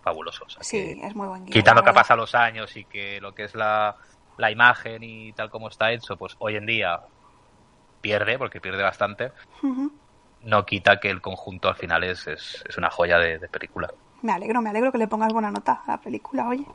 fabuloso. 0.04 0.44
sí, 0.60 1.00
es 1.02 1.16
muy 1.16 1.26
buen 1.26 1.46
guion. 1.46 1.52
Quitando 1.52 1.82
que 1.82 1.92
pasa 1.92 2.14
los 2.14 2.34
años 2.34 2.76
y 2.76 2.84
que 2.84 3.20
lo 3.20 3.34
que 3.34 3.44
es 3.44 3.54
la 3.54 3.96
la 4.36 4.50
imagen 4.50 5.02
y 5.02 5.32
tal 5.32 5.50
como 5.50 5.68
está 5.68 5.92
hecho, 5.92 6.16
pues 6.16 6.36
hoy 6.38 6.56
en 6.56 6.66
día 6.66 7.00
pierde, 8.00 8.38
porque 8.38 8.60
pierde 8.60 8.82
bastante, 8.82 9.32
no 10.42 10.66
quita 10.66 11.00
que 11.00 11.10
el 11.10 11.20
conjunto 11.20 11.68
al 11.68 11.76
final 11.76 12.04
es, 12.04 12.26
es, 12.26 12.76
una 12.76 12.90
joya 12.90 13.18
de, 13.18 13.38
película. 13.48 13.92
Me 14.22 14.32
alegro, 14.32 14.60
me 14.60 14.70
alegro 14.70 14.92
que 14.92 14.98
le 14.98 15.08
pongas 15.08 15.32
buena 15.32 15.50
nota 15.50 15.82
a 15.86 15.92
la 15.92 16.00
película, 16.00 16.48
oye. 16.48 16.66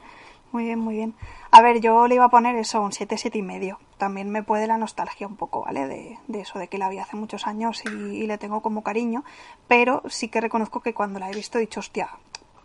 Muy 0.52 0.64
bien, 0.64 0.80
muy 0.80 0.96
bien. 0.96 1.14
A 1.52 1.62
ver, 1.62 1.80
yo 1.80 2.08
le 2.08 2.16
iba 2.16 2.26
a 2.26 2.30
poner 2.30 2.56
eso, 2.56 2.82
un 2.82 2.92
7, 2.92 3.20
7 3.20 3.38
y 3.38 3.44
medio. 3.44 3.78
También 4.00 4.32
me 4.32 4.42
puede 4.42 4.66
la 4.66 4.78
nostalgia 4.78 5.28
un 5.28 5.36
poco, 5.36 5.64
¿vale? 5.64 5.88
De, 5.88 6.18
de 6.28 6.42
eso, 6.42 6.58
de 6.58 6.68
que 6.68 6.80
la 6.80 6.90
vi 6.90 6.98
hace 6.98 7.16
muchos 7.16 7.46
años 7.46 7.84
y, 7.86 8.26
le 8.26 8.38
tengo 8.40 8.64
como 8.64 8.82
cariño. 8.82 9.24
Pero 9.68 10.02
sí 10.08 10.30
que 10.30 10.42
reconozco 10.42 10.82
que 10.82 10.96
cuando 10.96 11.20
la 11.20 11.30
he 11.30 11.36
visto 11.36 11.60
he 11.60 11.62
dicho, 11.62 11.82
hostia, 11.82 12.10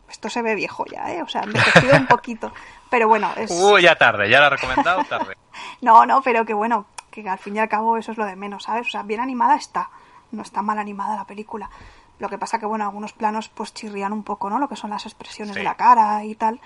esto 0.09 0.31
se 0.31 0.43
ve 0.43 0.55
viejo 0.55 0.85
ya, 0.87 1.13
¿eh? 1.13 1.23
O 1.23 1.29
sea, 1.29 1.43
me 1.43 1.59
he 1.59 1.97
un 1.97 2.07
poquito. 2.07 2.53
Pero 2.91 3.09
bueno, 3.09 3.31
es... 3.37 3.51
Uy, 3.63 3.83
ya 3.83 3.97
tarde, 3.97 4.29
ya 4.29 4.41
la 4.41 4.47
he 4.47 4.51
recomendado 4.51 5.05
tarde. 5.05 5.37
no, 5.81 6.07
no, 6.07 6.23
pero 6.23 6.45
que 6.45 6.55
bueno, 6.55 6.87
que 7.11 7.29
al 7.29 7.39
fin 7.39 7.57
y 7.57 7.59
al 7.59 7.69
cabo 7.69 7.97
eso 7.97 8.13
es 8.13 8.19
lo 8.19 8.25
de 8.25 8.37
menos, 8.37 8.65
¿sabes? 8.65 8.87
O 8.87 8.91
sea, 8.91 9.03
bien 9.03 9.21
animada 9.21 9.57
está, 9.57 9.91
no 10.33 10.43
está 10.43 10.63
mal 10.63 10.79
animada 10.79 11.17
la 11.17 11.25
película. 11.25 11.71
Lo 12.19 12.29
que 12.29 12.39
pasa 12.39 12.59
que, 12.59 12.67
bueno, 12.67 12.85
algunos 12.85 13.13
planos 13.13 13.49
pues 13.49 13.75
chirrían 13.75 14.13
un 14.13 14.23
poco, 14.23 14.49
¿no? 14.49 14.59
Lo 14.59 14.69
que 14.69 14.77
son 14.77 14.91
las 14.91 15.05
expresiones 15.05 15.55
de 15.55 15.65
la 15.65 15.75
cara 15.75 16.25
y 16.25 16.35
tal. 16.35 16.61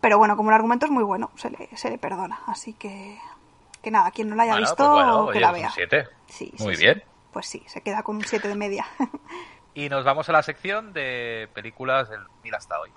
Pero 0.00 0.18
bueno, 0.18 0.36
como 0.36 0.50
el 0.50 0.54
argumento 0.54 0.86
es 0.86 0.92
muy 0.92 1.04
bueno, 1.04 1.30
se 1.36 1.50
le, 1.50 1.68
se 1.76 1.90
le 1.90 1.98
perdona. 1.98 2.40
Así 2.46 2.72
que, 2.72 3.18
que 3.82 3.90
nada, 3.90 4.10
quien 4.10 4.28
no 4.28 4.36
la 4.36 4.44
haya 4.44 4.56
visto, 4.56 5.24
pues 5.24 5.32
que 5.34 5.40
la 5.40 5.52
vea. 5.52 5.70
Sí, 6.26 6.52
muy 6.58 6.76
bien. 6.76 7.02
Pues 7.32 7.46
sí, 7.46 7.62
se 7.66 7.80
queda 7.82 8.02
con 8.02 8.16
un 8.16 8.24
7 8.24 8.48
de 8.48 8.54
media. 8.54 8.86
y 9.78 9.88
nos 9.88 10.02
vamos 10.02 10.28
a 10.28 10.32
la 10.32 10.42
sección 10.42 10.92
de 10.92 11.48
películas 11.54 12.10
del 12.10 12.18
mil 12.42 12.52
hasta 12.52 12.80
hoy. 12.80 12.90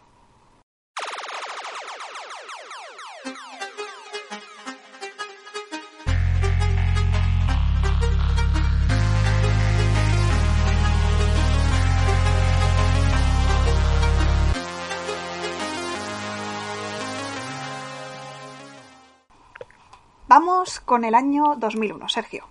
Vamos 20.28 20.80
con 20.80 21.06
el 21.06 21.14
año 21.14 21.56
2001, 21.58 22.10
Sergio. 22.10 22.48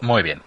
Muy 0.00 0.22
bien. 0.22 0.42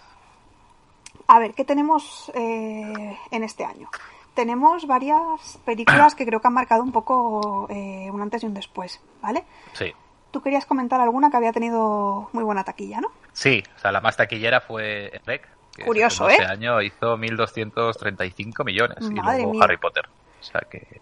A 1.29 1.37
ver, 1.37 1.53
¿qué 1.53 1.63
tenemos 1.63 2.31
eh, 2.33 3.17
en 3.29 3.43
este 3.43 3.63
año? 3.63 3.87
Tenemos 4.33 4.87
varias 4.87 5.59
películas 5.63 6.15
que 6.15 6.25
creo 6.25 6.41
que 6.41 6.47
han 6.47 6.55
marcado 6.55 6.81
un 6.81 6.91
poco 6.91 7.67
eh, 7.69 8.09
un 8.11 8.19
antes 8.19 8.41
y 8.41 8.47
un 8.47 8.55
después, 8.55 8.99
¿vale? 9.21 9.43
Sí. 9.73 9.93
Tú 10.31 10.41
querías 10.41 10.65
comentar 10.65 10.99
alguna 10.99 11.29
que 11.29 11.37
había 11.37 11.51
tenido 11.51 12.29
muy 12.33 12.43
buena 12.43 12.63
taquilla, 12.63 12.99
¿no? 12.99 13.11
Sí, 13.31 13.63
o 13.75 13.79
sea, 13.79 13.91
la 13.91 14.01
más 14.01 14.17
taquillera 14.17 14.59
fue 14.59 15.21
Rec. 15.23 15.47
Curioso, 15.85 16.27
¿eh? 16.29 16.33
Este 16.33 16.45
año 16.45 16.81
hizo 16.81 17.15
1.235 17.15 18.65
millones 18.65 18.97
Madre 19.11 19.41
y 19.41 19.43
luego 19.43 19.63
Harry 19.63 19.77
Potter. 19.77 20.09
O 20.39 20.43
sea 20.43 20.61
que, 20.61 20.99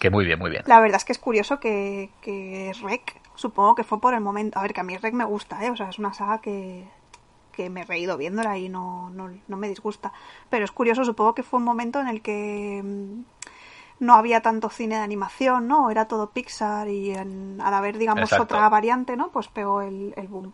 que 0.00 0.10
muy 0.10 0.24
bien, 0.24 0.40
muy 0.40 0.50
bien. 0.50 0.64
La 0.66 0.80
verdad 0.80 0.96
es 0.96 1.04
que 1.04 1.12
es 1.12 1.20
curioso 1.20 1.60
que, 1.60 2.10
que 2.20 2.72
Rec 2.82 3.20
Supongo 3.36 3.76
que 3.76 3.84
fue 3.84 4.00
por 4.00 4.14
el 4.14 4.20
momento. 4.20 4.58
A 4.58 4.62
ver, 4.62 4.74
que 4.74 4.80
a 4.80 4.84
mí 4.84 4.96
Rec 4.96 5.14
me 5.14 5.24
gusta, 5.24 5.64
¿eh? 5.64 5.70
O 5.70 5.76
sea, 5.76 5.88
es 5.88 5.98
una 5.98 6.12
saga 6.12 6.40
que, 6.40 6.84
que 7.52 7.70
me 7.70 7.82
he 7.82 7.84
reído 7.84 8.16
viéndola 8.16 8.58
y 8.58 8.68
no, 8.68 9.10
no, 9.10 9.56
me 9.56 9.68
disgusta. 9.68 10.12
Pero 10.50 10.64
es 10.64 10.72
curioso, 10.72 11.04
supongo 11.04 11.34
que 11.34 11.42
fue 11.42 11.58
un 11.58 11.64
momento 11.64 12.00
en 12.00 12.08
el 12.08 12.22
que 12.22 12.82
mm, 12.82 14.04
no 14.04 14.14
había 14.14 14.40
tanto 14.40 14.68
cine 14.68 14.96
de 14.96 15.02
animación, 15.02 15.68
¿no? 15.68 15.90
Era 15.90 16.06
todo 16.08 16.30
Pixar 16.30 16.88
y 16.88 17.14
al 17.14 17.60
haber, 17.60 17.98
digamos, 17.98 18.32
otra 18.32 18.68
variante, 18.68 19.16
¿no? 19.16 19.28
Pues 19.30 19.48
pegó 19.48 19.82
el, 19.82 20.14
boom. 20.28 20.52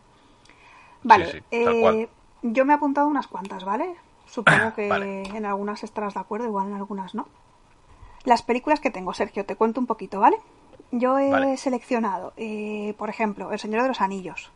Vale, 1.03 1.45
eh, 1.51 2.09
yo 2.43 2.65
me 2.65 2.73
he 2.73 2.77
apuntado 2.77 3.07
unas 3.07 3.29
cuantas, 3.29 3.65
¿vale? 3.65 3.97
Supongo 4.27 4.73
que 4.77 5.23
en 5.23 5.47
algunas 5.47 5.85
estarás 5.85 6.15
de 6.15 6.21
acuerdo, 6.21 6.47
igual 6.47 6.69
en 6.69 6.75
algunas 6.75 7.15
no. 7.15 7.29
Las 8.25 8.43
películas 8.43 8.81
que 8.81 8.91
tengo, 8.91 9.15
Sergio, 9.15 9.47
te 9.47 9.57
cuento 9.57 9.81
un 9.81 9.87
poquito, 9.87 10.21
¿vale? 10.21 10.39
Yo 10.91 11.19
he 11.19 11.57
seleccionado, 11.57 12.33
eh, 12.37 12.95
por 12.99 13.11
ejemplo, 13.11 13.53
El 13.53 13.59
Señor 13.59 13.83
de 13.83 13.89
los 13.89 14.01
Anillos. 14.01 14.51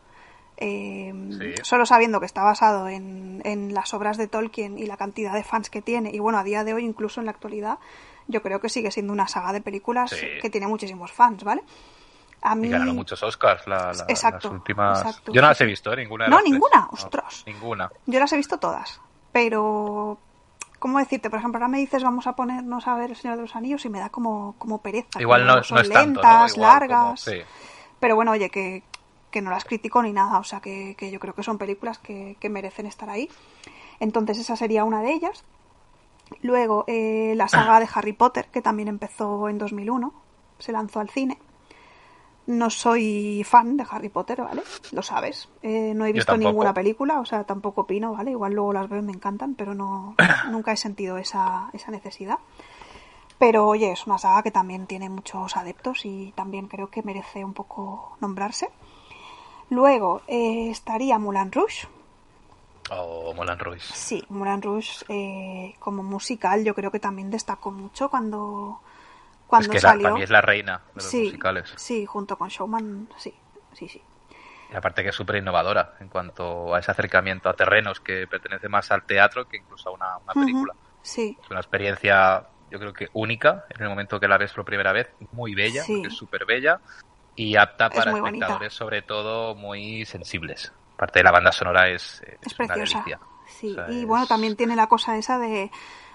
Eh, 0.57 1.55
solo 1.63 1.85
sabiendo 1.85 2.19
que 2.19 2.25
está 2.25 2.43
basado 2.43 2.87
en, 2.87 3.41
en, 3.43 3.73
las 3.73 3.93
obras 3.93 4.17
de 4.17 4.27
Tolkien 4.27 4.77
y 4.77 4.85
la 4.85 4.97
cantidad 4.97 5.33
de 5.33 5.43
fans 5.43 5.69
que 5.69 5.81
tiene, 5.81 6.11
y 6.13 6.19
bueno, 6.19 6.37
a 6.37 6.43
día 6.43 6.63
de 6.63 6.73
hoy, 6.73 6.85
incluso 6.85 7.19
en 7.19 7.25
la 7.25 7.31
actualidad, 7.31 7.79
yo 8.27 8.41
creo 8.41 8.59
que 8.59 8.69
sigue 8.69 8.91
siendo 8.91 9.13
una 9.13 9.27
saga 9.27 9.51
de 9.51 9.61
películas 9.61 10.15
que 10.41 10.49
tiene 10.49 10.67
muchísimos 10.67 11.11
fans, 11.11 11.43
¿vale? 11.43 11.63
A 12.41 12.55
mí... 12.55 12.67
Y 12.67 12.71
ganaron 12.71 12.95
muchos 12.95 13.21
Oscars 13.23 13.65
la, 13.67 13.93
las 13.93 14.45
últimas. 14.45 15.21
Yo 15.27 15.41
no 15.41 15.47
las 15.47 15.61
he 15.61 15.65
visto, 15.65 15.93
¿eh? 15.93 15.97
ninguna. 15.97 16.27
no, 16.27 16.41
ninguna, 16.41 16.87
ostras. 16.91 17.43
ninguna. 17.47 17.89
Yo 18.05 18.19
las 18.19 18.31
he 18.33 18.37
visto 18.37 18.57
todas, 18.57 18.99
pero 19.31 20.17
¿cómo 20.79 20.99
decirte? 20.99 21.29
Por 21.29 21.39
ejemplo, 21.39 21.57
ahora 21.57 21.69
me 21.69 21.77
dices 21.77 22.03
vamos 22.03 22.27
a 22.27 22.33
ponernos 22.33 22.87
a 22.87 22.95
ver 22.95 23.11
El 23.11 23.15
Señor 23.15 23.37
de 23.37 23.43
los 23.43 23.55
Anillos 23.55 23.85
y 23.85 23.89
me 23.89 23.99
da 23.99 24.09
como, 24.09 24.55
como 24.57 24.81
pereza. 24.81 25.21
Igual 25.21 25.47
no, 25.47 25.63
son 25.63 25.87
lentas, 25.87 26.57
largas. 26.57 27.29
Pero 27.99 28.15
bueno, 28.17 28.31
oye, 28.31 28.49
que, 28.49 28.83
no 29.41 29.51
las 29.51 29.65
critico 29.65 30.01
ni 30.01 30.13
nada, 30.13 30.39
o 30.39 30.43
sea 30.43 30.59
que, 30.59 30.95
yo 31.11 31.19
creo 31.19 31.33
que 31.33 31.43
son 31.43 31.57
películas 31.57 31.97
que, 31.99 32.37
merecen 32.49 32.85
estar 32.85 33.09
ahí. 33.09 33.29
Entonces 33.99 34.37
esa 34.39 34.55
sería 34.55 34.83
una 34.83 35.01
de 35.01 35.13
ellas. 35.13 35.43
Luego 36.41 36.85
eh, 36.87 37.33
la 37.35 37.47
saga 37.47 37.79
de 37.79 37.87
Harry 37.93 38.13
Potter, 38.13 38.47
que 38.51 38.61
también 38.61 38.87
empezó 38.87 39.49
en 39.49 39.57
2001, 39.57 40.13
se 40.57 40.71
lanzó 40.71 40.99
al 40.99 41.09
cine. 41.09 41.37
no 42.45 42.69
soy 42.69 43.43
fan 43.45 43.77
de 43.77 43.85
Harry 43.89 44.09
Potter, 44.09 44.41
¿vale? 44.41 44.63
Lo 44.91 45.01
sabes. 45.01 45.49
Eh, 45.61 45.93
no 45.95 46.05
he 46.05 46.11
visto 46.11 46.35
ninguna 46.37 46.73
película, 46.73 47.19
o 47.19 47.25
sea, 47.25 47.43
tampoco 47.43 47.81
opino, 47.81 48.13
¿vale? 48.13 48.31
Igual 48.31 48.53
luego 48.53 48.73
las 48.73 48.89
veo 48.89 48.99
y 48.99 49.05
me 49.05 49.13
encantan, 49.13 49.55
pero 49.55 49.73
no 49.73 50.15
nunca 50.51 50.71
he 50.71 50.77
sentido 50.77 51.17
esa, 51.17 51.69
esa 51.73 51.91
necesidad. 51.91 52.39
Pero 53.37 53.67
oye, 53.67 53.91
es 53.91 54.07
una 54.07 54.17
saga 54.17 54.43
que 54.43 54.51
también 54.51 54.87
tiene 54.87 55.09
muchos 55.09 55.57
adeptos 55.57 56.05
y 56.05 56.31
también 56.35 56.67
creo 56.67 56.89
que 56.89 57.03
merece 57.03 57.43
un 57.43 57.53
poco 57.53 58.15
nombrarse. 58.21 58.69
Luego 59.73 60.21
eh, 60.27 60.69
estaría 60.69 61.17
Moulin 61.17 61.51
Rouge. 61.51 61.87
Oh, 62.91 63.33
Moulin 63.33 63.57
Rouge. 63.57 63.81
Sí, 63.81 64.23
Moulin 64.29 64.61
Rouge 64.61 65.03
eh, 65.09 65.73
como 65.79 66.03
musical 66.03 66.63
yo 66.63 66.75
creo 66.75 66.91
que 66.91 66.99
también 66.99 67.31
destacó 67.31 67.71
mucho 67.71 68.07
cuando, 68.07 68.81
cuando 69.47 69.65
es 69.65 69.71
que 69.71 69.79
salió. 69.79 70.03
para 70.03 70.15
mí 70.15 70.21
es 70.21 70.29
la 70.29 70.41
reina 70.41 70.83
de 70.93 71.03
los 71.03 71.13
musicales. 71.13 71.73
Sí, 71.75 72.05
junto 72.05 72.37
con 72.37 72.49
Showman, 72.49 73.09
sí, 73.17 73.33
sí, 73.73 73.87
sí. 73.87 73.99
Y 74.71 74.75
aparte 74.75 75.01
que 75.01 75.09
es 75.09 75.15
súper 75.15 75.37
innovadora 75.37 75.95
en 75.99 76.07
cuanto 76.07 76.75
a 76.75 76.79
ese 76.79 76.91
acercamiento 76.91 77.49
a 77.49 77.53
terrenos 77.53 77.99
que 77.99 78.27
pertenece 78.27 78.69
más 78.69 78.91
al 78.91 79.03
teatro 79.05 79.47
que 79.47 79.57
incluso 79.57 79.89
a 79.89 79.93
una, 79.93 80.33
película. 80.33 80.75
sí. 81.01 81.35
Es 81.43 81.49
una 81.49 81.59
experiencia 81.59 82.47
yo 82.69 82.79
creo 82.79 82.93
que 82.93 83.09
única 83.13 83.65
en 83.69 83.81
el 83.81 83.89
momento 83.89 84.19
que 84.19 84.27
la 84.27 84.37
ves 84.37 84.53
por 84.53 84.65
primera 84.65 84.91
vez, 84.91 85.09
muy 85.31 85.55
bella, 85.55 85.81
es 85.81 86.13
súper 86.13 86.45
bella 86.45 86.79
y 87.35 87.55
apta 87.55 87.89
para 87.89 88.11
espectadores 88.11 88.73
sobre 88.73 89.01
todo 89.01 89.55
muy 89.55 90.05
sensibles. 90.05 90.71
Parte 90.97 91.19
de 91.19 91.23
la 91.23 91.31
banda 91.31 91.51
sonora 91.51 91.89
es, 91.89 92.21
es, 92.41 92.53
preciosa. 92.53 93.03
Sí, 93.47 93.75
y 93.89 94.05
bueno, 94.05 94.25
también 94.27 94.55
tiene 94.55 94.75
la 94.75 94.87
cosa 94.87 95.17
esa 95.17 95.37
de, 95.37 95.71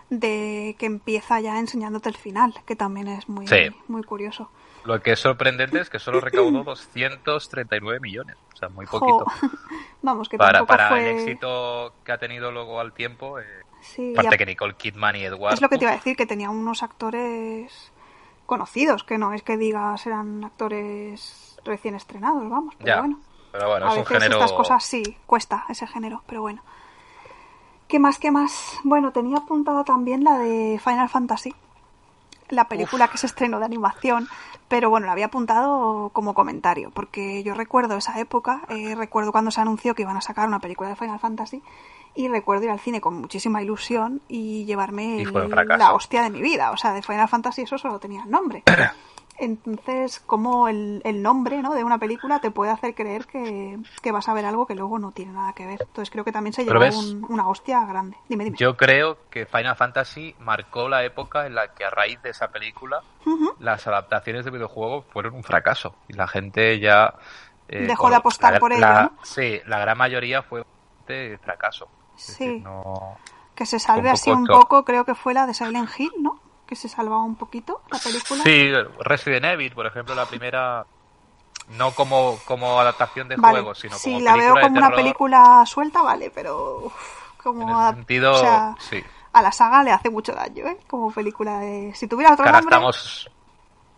de 0.09 0.77
que 0.79 0.87
empieza 0.87 1.41
ya 1.41 1.59
enseñándote 1.59 2.09
el 2.09 2.17
final, 2.17 2.55
que 2.65 2.77
también 2.77 3.09
es 3.09 3.29
muy, 3.29 3.47
muy 3.89 4.03
curioso. 4.03 4.51
Lo 4.85 5.03
que 5.03 5.13
es 5.13 5.21
sorprendente 5.21 5.81
es 5.81 5.91
que 5.91 5.99
solo 5.99 6.21
recaudó 6.21 6.63
239 6.65 8.01
millones, 8.01 8.37
o 8.55 8.57
sea, 8.57 8.69
muy 8.69 8.87
poquito. 8.87 9.27
Vamos, 10.03 10.29
que 10.29 10.39
para, 10.39 10.65
para 10.65 10.99
el 11.01 11.19
éxito 11.19 11.95
que 12.05 12.13
ha 12.13 12.19
tenido 12.19 12.51
luego 12.51 12.81
al 12.81 12.93
tiempo, 12.93 13.39
eh, 13.39 13.45
Sí, 13.81 14.13
Aparte 14.17 14.39
que 14.39 14.47
Nicole 14.47 14.75
Kidman 14.75 15.17
y 15.17 15.25
Edward. 15.25 15.55
Es 15.55 15.61
lo 15.61 15.69
que 15.69 15.79
te 15.79 15.85
iba 15.85 15.93
a 15.93 15.97
decir, 15.97 16.17
que 16.17 16.27
tenía 16.27 16.51
unos 16.51 16.83
actores 16.83 17.93
conocidos, 18.49 19.05
que 19.05 19.19
no 19.19 19.35
es 19.35 19.43
que 19.43 19.59
digas 19.59 20.07
eran 20.07 20.43
actores 20.43 21.61
recién 21.65 21.95
estrenados, 21.95 22.49
vamos, 22.49 22.75
pero 22.79 23.01
bueno. 23.01 23.21
Pero 23.53 23.69
bueno, 23.69 23.87
a 23.87 23.89
es 23.91 23.97
veces 23.97 24.11
un 24.11 24.17
género... 24.17 24.37
estas 24.39 24.57
cosas 24.57 24.83
sí, 24.83 25.03
cuesta 25.27 25.67
ese 25.69 25.87
género, 25.87 26.23
pero 26.27 26.41
bueno. 26.41 26.63
¿Qué 27.89 27.99
más, 27.99 28.19
qué 28.19 28.31
más? 28.31 28.79
Bueno, 28.85 29.13
tenía 29.13 29.37
apuntado 29.37 29.85
también 29.85 30.25
la 30.25 30.39
de 30.39 30.81
Final 30.83 31.11
Fantasy, 31.11 31.55
la 32.51 32.69
película 32.69 33.09
que 33.09 33.19
se 33.19 33.27
estrenó 33.27 33.59
de 33.59 33.65
animación, 33.65 34.29
pero 34.69 34.91
bueno, 34.91 35.07
la 35.07 35.13
había 35.13 35.27
apuntado 35.27 36.11
como 36.13 36.35
comentario, 36.35 36.91
porque 36.91 37.43
yo 37.43 37.55
recuerdo 37.55 37.97
esa 37.97 38.19
época, 38.21 38.63
eh, 38.69 38.95
recuerdo 38.95 39.33
cuando 39.33 39.51
se 39.51 39.61
anunció 39.61 39.95
que 39.95 40.03
iban 40.03 40.17
a 40.17 40.21
sacar 40.21 40.49
una 40.49 40.61
película 40.61 40.89
de 40.89 40.97
Final 40.97 41.19
Fantasy 41.19 41.63
y 42.15 42.29
recuerdo 42.29 42.65
ir 42.65 42.71
al 42.71 42.81
cine 42.81 43.01
con 43.01 43.15
muchísima 43.15 43.63
ilusión 43.63 44.21
y 44.29 44.65
llevarme 44.65 45.25
la 45.25 45.93
hostia 45.93 46.23
de 46.23 46.31
mi 46.31 46.43
vida. 46.43 46.73
O 46.73 46.77
sea, 46.77 46.93
de 46.93 47.03
Final 47.03 47.29
Fantasy 47.29 47.63
eso 47.63 47.79
solo 47.79 47.99
tenía 47.99 48.25
el 48.25 48.31
nombre. 48.31 48.63
Entonces, 49.39 50.19
como 50.21 50.69
el, 50.69 51.01
nombre 51.23 51.63
¿no? 51.63 51.75
de 51.75 51.85
una 51.85 51.99
película 51.99 52.41
te 52.41 52.51
puede 52.51 52.73
hacer 52.73 52.95
creer 52.95 53.27
que, 53.27 53.79
vas 54.11 54.29
a 54.29 54.35
ver 54.35 54.45
algo 54.45 54.67
que 54.67 54.75
luego 54.75 54.99
no 54.99 55.13
tiene 55.13 55.33
nada 55.33 55.53
que 55.53 55.65
ver. 55.65 55.79
Entonces 55.81 56.11
creo 56.11 56.25
que 56.25 56.33
también 56.33 56.53
se 56.53 56.65
llevó 56.65 56.81
una 57.29 57.49
hostia 57.49 57.85
grande. 57.87 58.17
Dime, 58.29 58.45
dime. 58.45 58.57
Yo 58.59 58.77
creo 58.77 59.19
que 59.31 59.47
Final 59.47 59.77
Fantasy 59.77 60.35
marcó 60.41 60.89
la 60.89 61.05
época 61.05 61.47
en 61.47 61.55
la 61.55 61.73
que 61.73 61.85
a 61.85 61.91
raíz 61.91 62.21
de 62.23 62.31
esa 62.31 62.49
película 62.49 63.03
las 63.61 63.87
adaptaciones 63.87 64.45
de 64.45 64.51
videojuegos 64.51 65.05
fueron 65.13 65.35
un 65.35 65.45
fracaso. 65.45 65.95
Y 66.09 66.15
la 66.15 66.27
gente 66.27 66.81
ya... 66.81 67.15
Eh, 67.69 67.87
Dejó 67.87 68.11
de 68.11 68.17
apostar 68.17 68.59
por 68.59 68.73
ella. 68.73 69.13
Sí, 69.23 69.61
la 69.67 69.79
gran 69.79 69.97
mayoría 69.99 70.43
fue 70.43 70.65
de 71.07 71.39
fracaso. 71.43 71.89
Sí. 72.17 72.65
Que 73.55 73.67
se 73.67 73.79
salve 73.79 74.11
así 74.11 74.31
un 74.31 74.47
poco, 74.47 74.85
creo 74.85 75.05
que 75.05 75.15
fue 75.15 75.35
la 75.35 75.47
de 75.47 75.55
Silent 75.55 75.91
Hill, 75.97 76.13
¿no? 76.19 76.41
Que 76.69 76.77
se 76.77 76.89
salvaba 76.89 77.23
un 77.23 77.37
poquito 77.37 77.81
la 77.91 77.99
película. 77.99 78.45
Sí, 78.45 78.71
Resident 79.01 79.47
Evil, 79.47 79.73
por 79.73 79.87
ejemplo, 79.87 80.15
la 80.15 80.27
primera 80.27 80.87
no 81.77 81.93
como, 81.93 82.39
como 82.45 82.79
adaptación 82.81 83.29
de 83.29 83.37
juegos, 83.37 83.79
sino 83.79 83.97
sí, 83.97 84.13
como 84.13 84.25
la 84.25 84.37
veo 84.37 84.55
como 84.55 84.79
una 84.79 84.91
película 84.91 85.65
suelta, 85.67 86.03
vale, 86.03 86.31
pero 86.35 86.93
como 87.43 87.89
en 87.89 87.97
sentido, 87.97 88.77
sí. 88.79 89.03
a 89.33 89.43
la 89.43 89.53
saga 89.53 89.83
le 89.83 89.91
hace 89.91 90.11
mucho 90.11 90.33
daño, 90.33 90.67
¿eh? 90.67 90.79
Como 90.87 91.11
película 91.11 91.59
de 91.59 91.93
si 91.95 92.07
tuviera 92.07 92.35
otro 92.35 92.51
nombre 92.51 92.77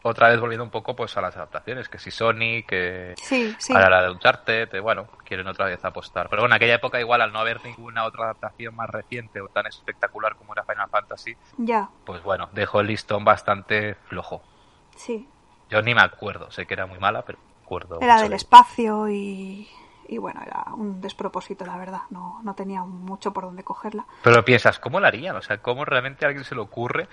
otra 0.03 0.29
vez 0.29 0.41
volviendo 0.41 0.65
un 0.65 0.71
poco 0.71 0.97
pues 0.97 1.17
a 1.17 1.21
las 1.21 1.37
adaptaciones, 1.37 1.89
que 1.89 1.99
si 1.99 2.11
Sony, 2.11 2.65
que 2.67 3.15
sí, 3.23 3.55
sí. 3.59 3.73
ahora 3.73 3.91
la 3.91 4.03
de 4.03 4.11
Uncharted, 4.11 4.81
bueno, 4.81 5.07
quieren 5.25 5.47
otra 5.47 5.67
vez 5.67 5.85
apostar. 5.85 6.29
Pero 6.29 6.43
bueno, 6.43 6.55
en 6.55 6.57
aquella 6.57 6.75
época 6.75 7.01
igual 7.01 7.21
al 7.21 7.33
no 7.33 7.41
haber 7.41 7.63
ninguna 7.65 8.05
otra 8.05 8.25
adaptación 8.25 8.75
más 8.75 8.89
reciente 8.89 9.41
o 9.41 9.49
tan 9.49 9.67
espectacular 9.67 10.37
como 10.37 10.53
era 10.53 10.65
Final 10.65 10.89
Fantasy, 10.91 11.37
ya. 11.59 11.89
pues 12.05 12.23
bueno, 12.23 12.49
dejó 12.53 12.81
el 12.81 12.89
listón 12.89 13.25
bastante 13.25 13.95
flojo. 14.09 14.43
Sí. 14.97 15.29
Yo 15.71 15.83
ni 15.83 15.95
me 15.95 16.03
acuerdo, 16.03 16.51
sé 16.51 16.67
que 16.67 16.75
era 16.75 16.87
muy 16.87 16.99
mala, 16.99 17.23
pero 17.23 17.39
me 17.39 17.65
acuerdo. 17.65 17.99
Era 18.01 18.21
del 18.23 18.33
espacio 18.33 19.09
y 19.09 19.69
y 20.11 20.19
bueno, 20.19 20.41
era 20.45 20.65
un 20.75 21.01
despropósito, 21.01 21.65
la 21.65 21.77
verdad, 21.77 22.03
no, 22.11 22.41
no 22.43 22.55
tenía 22.55 22.83
mucho 22.83 23.33
por 23.33 23.45
dónde 23.45 23.63
cogerla. 23.63 24.05
Pero 24.25 24.45
piensas, 24.45 24.81
¿cómo 24.81 24.99
la 24.99 25.07
harían? 25.07 25.37
O 25.37 25.41
sea, 25.41 25.59
¿cómo 25.59 25.85
realmente 25.85 26.25
a 26.25 26.29
alguien 26.29 26.45
se 26.45 26.57
le 26.57 26.61
ocurre 26.61 27.09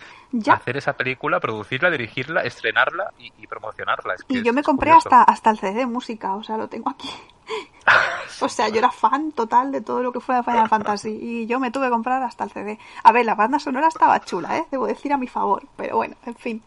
hacer 0.49 0.77
esa 0.77 0.93
película, 0.93 1.39
producirla, 1.39 1.91
dirigirla, 1.91 2.41
estrenarla 2.41 3.13
y, 3.19 3.45
promocionarla? 3.45 4.15
y 4.27 4.41
yo 4.41 4.51
me 4.51 4.63
compré 4.63 4.91
hasta, 4.91 5.21
hasta 5.21 5.51
el 5.51 5.59
CD 5.59 5.73
de 5.75 5.85
música, 5.85 6.35
o 6.35 6.43
sea, 6.43 6.57
lo 6.57 6.67
tengo 6.67 6.89
aquí. 6.89 7.09
o 8.41 8.49
sea, 8.49 8.69
yo 8.69 8.79
era 8.79 8.89
fan 8.89 9.31
total 9.31 9.71
de 9.71 9.81
todo 9.81 10.01
lo 10.01 10.11
que 10.11 10.19
fuera 10.19 10.41
Final 10.43 10.67
Fantasy 10.67 11.17
y 11.21 11.45
yo 11.45 11.59
me 11.59 11.69
tuve 11.69 11.85
que 11.85 11.91
comprar 11.91 12.23
hasta 12.23 12.45
el 12.45 12.51
CD. 12.51 12.79
A 13.03 13.11
ver, 13.11 13.25
la 13.25 13.35
banda 13.35 13.59
sonora 13.59 13.87
estaba 13.87 14.19
chula, 14.21 14.57
¿eh? 14.57 14.65
Debo 14.71 14.87
decir 14.87 15.13
a 15.13 15.17
mi 15.17 15.27
favor, 15.27 15.67
pero 15.75 15.97
bueno, 15.97 16.15
en 16.25 16.35
fin, 16.35 16.63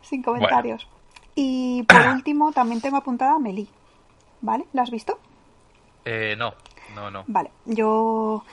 sin 0.00 0.22
comentarios. 0.22 0.88
Y 1.34 1.82
por 1.82 2.06
último, 2.08 2.52
también 2.52 2.80
tengo 2.80 2.96
apuntada 2.96 3.34
a 3.34 3.38
Meli. 3.38 3.68
¿Vale? 4.40 4.64
¿La 4.72 4.82
has 4.82 4.90
visto? 4.90 5.18
Eh, 6.04 6.34
no, 6.38 6.54
no, 6.94 7.10
no. 7.10 7.24
Vale, 7.26 7.50
yo... 7.64 8.44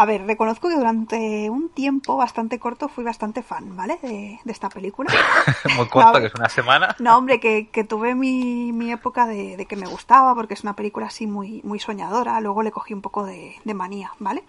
A 0.00 0.04
ver, 0.04 0.24
reconozco 0.26 0.68
que 0.68 0.76
durante 0.76 1.50
un 1.50 1.70
tiempo 1.70 2.16
bastante 2.16 2.60
corto 2.60 2.88
fui 2.88 3.02
bastante 3.02 3.42
fan, 3.42 3.76
¿vale? 3.76 3.98
De, 4.00 4.38
esta 4.46 4.68
película. 4.68 5.10
Muy 5.76 5.88
corto, 5.88 6.20
que 6.20 6.26
es 6.26 6.34
una 6.36 6.48
semana. 6.48 6.94
No, 7.00 7.18
hombre, 7.18 7.40
que, 7.40 7.66
que 7.66 7.82
tuve 7.82 8.14
mi, 8.14 8.70
mi 8.70 8.92
época 8.92 9.26
de, 9.26 9.56
de, 9.56 9.66
que 9.66 9.74
me 9.74 9.88
gustaba, 9.88 10.36
porque 10.36 10.54
es 10.54 10.62
una 10.62 10.76
película 10.76 11.06
así 11.06 11.26
muy, 11.26 11.62
muy 11.64 11.80
soñadora. 11.80 12.40
Luego 12.40 12.62
le 12.62 12.70
cogí 12.70 12.94
un 12.94 13.02
poco 13.02 13.24
de, 13.24 13.56
de 13.64 13.74
manía, 13.74 14.12
¿vale? 14.20 14.44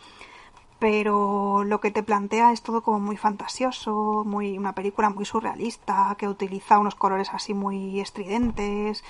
Pero 0.78 1.64
lo 1.64 1.82
que 1.82 1.90
te 1.90 2.04
plantea 2.04 2.52
es 2.52 2.62
todo 2.62 2.84
como 2.84 3.00
muy 3.00 3.18
fantasioso, 3.18 4.24
muy 4.28 4.56
una 4.56 4.74
película 4.74 5.10
muy 5.10 5.26
surrealista, 5.26 6.16
que 6.20 6.28
utiliza 6.28 6.78
unos 6.78 6.94
colores 6.94 7.34
así 7.34 7.56
muy 7.56 8.00
estridentes 8.00 9.04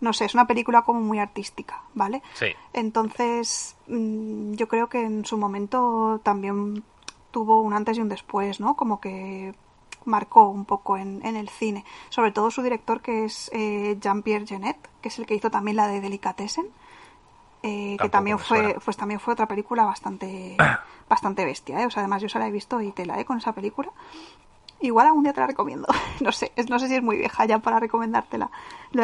no 0.00 0.12
sé, 0.12 0.26
es 0.26 0.34
una 0.34 0.46
película 0.46 0.82
como 0.82 1.00
muy 1.00 1.18
artística, 1.18 1.82
¿vale? 1.94 2.22
Sí. 2.34 2.48
Entonces, 2.72 3.76
mm, 3.86 4.52
yo 4.54 4.68
creo 4.68 4.88
que 4.88 5.02
en 5.02 5.24
su 5.24 5.38
momento 5.38 6.20
también 6.22 6.84
tuvo 7.30 7.60
un 7.60 7.72
antes 7.72 7.98
y 7.98 8.00
un 8.00 8.08
después, 8.08 8.60
¿no? 8.60 8.76
Como 8.76 9.00
que 9.00 9.54
marcó 10.04 10.48
un 10.48 10.64
poco 10.64 10.96
en, 10.96 11.24
el 11.24 11.48
cine. 11.48 11.84
Sobre 12.08 12.30
todo 12.30 12.50
su 12.50 12.62
director, 12.62 13.00
que 13.00 13.24
es 13.24 13.50
eh, 13.52 13.96
Jean-Pierre 14.00 14.46
Genet, 14.46 14.76
que 15.00 15.08
es 15.08 15.18
el 15.18 15.26
que 15.26 15.34
hizo 15.34 15.50
también 15.50 15.76
la 15.76 15.88
de 15.88 16.00
Delicatessen. 16.00 16.66
Eh, 17.62 17.96
que 18.00 18.08
también 18.08 18.38
fue, 18.38 18.76
pues 18.84 18.96
también 18.96 19.18
fue 19.18 19.32
otra 19.32 19.48
película 19.48 19.84
bastante, 19.84 20.56
bastante 21.08 21.44
bestia, 21.44 21.80
¿eh? 21.82 21.86
O 21.86 21.90
sea, 21.90 22.02
además 22.02 22.22
yo 22.22 22.28
se 22.28 22.38
la 22.38 22.46
he 22.46 22.50
visto 22.50 22.80
y 22.80 22.92
te 22.92 23.06
la 23.06 23.18
he 23.18 23.24
con 23.24 23.38
esa 23.38 23.52
película. 23.52 23.90
Igual 24.80 25.06
algún 25.06 25.24
día 25.24 25.32
te 25.32 25.40
la 25.40 25.46
recomiendo. 25.46 25.86
no 26.20 26.32
sé, 26.32 26.52
no 26.68 26.78
sé 26.78 26.88
si 26.88 26.94
es 26.94 27.02
muy 27.02 27.16
vieja 27.16 27.44
ya 27.46 27.58
para 27.58 27.80
recomendártela. 27.80 28.50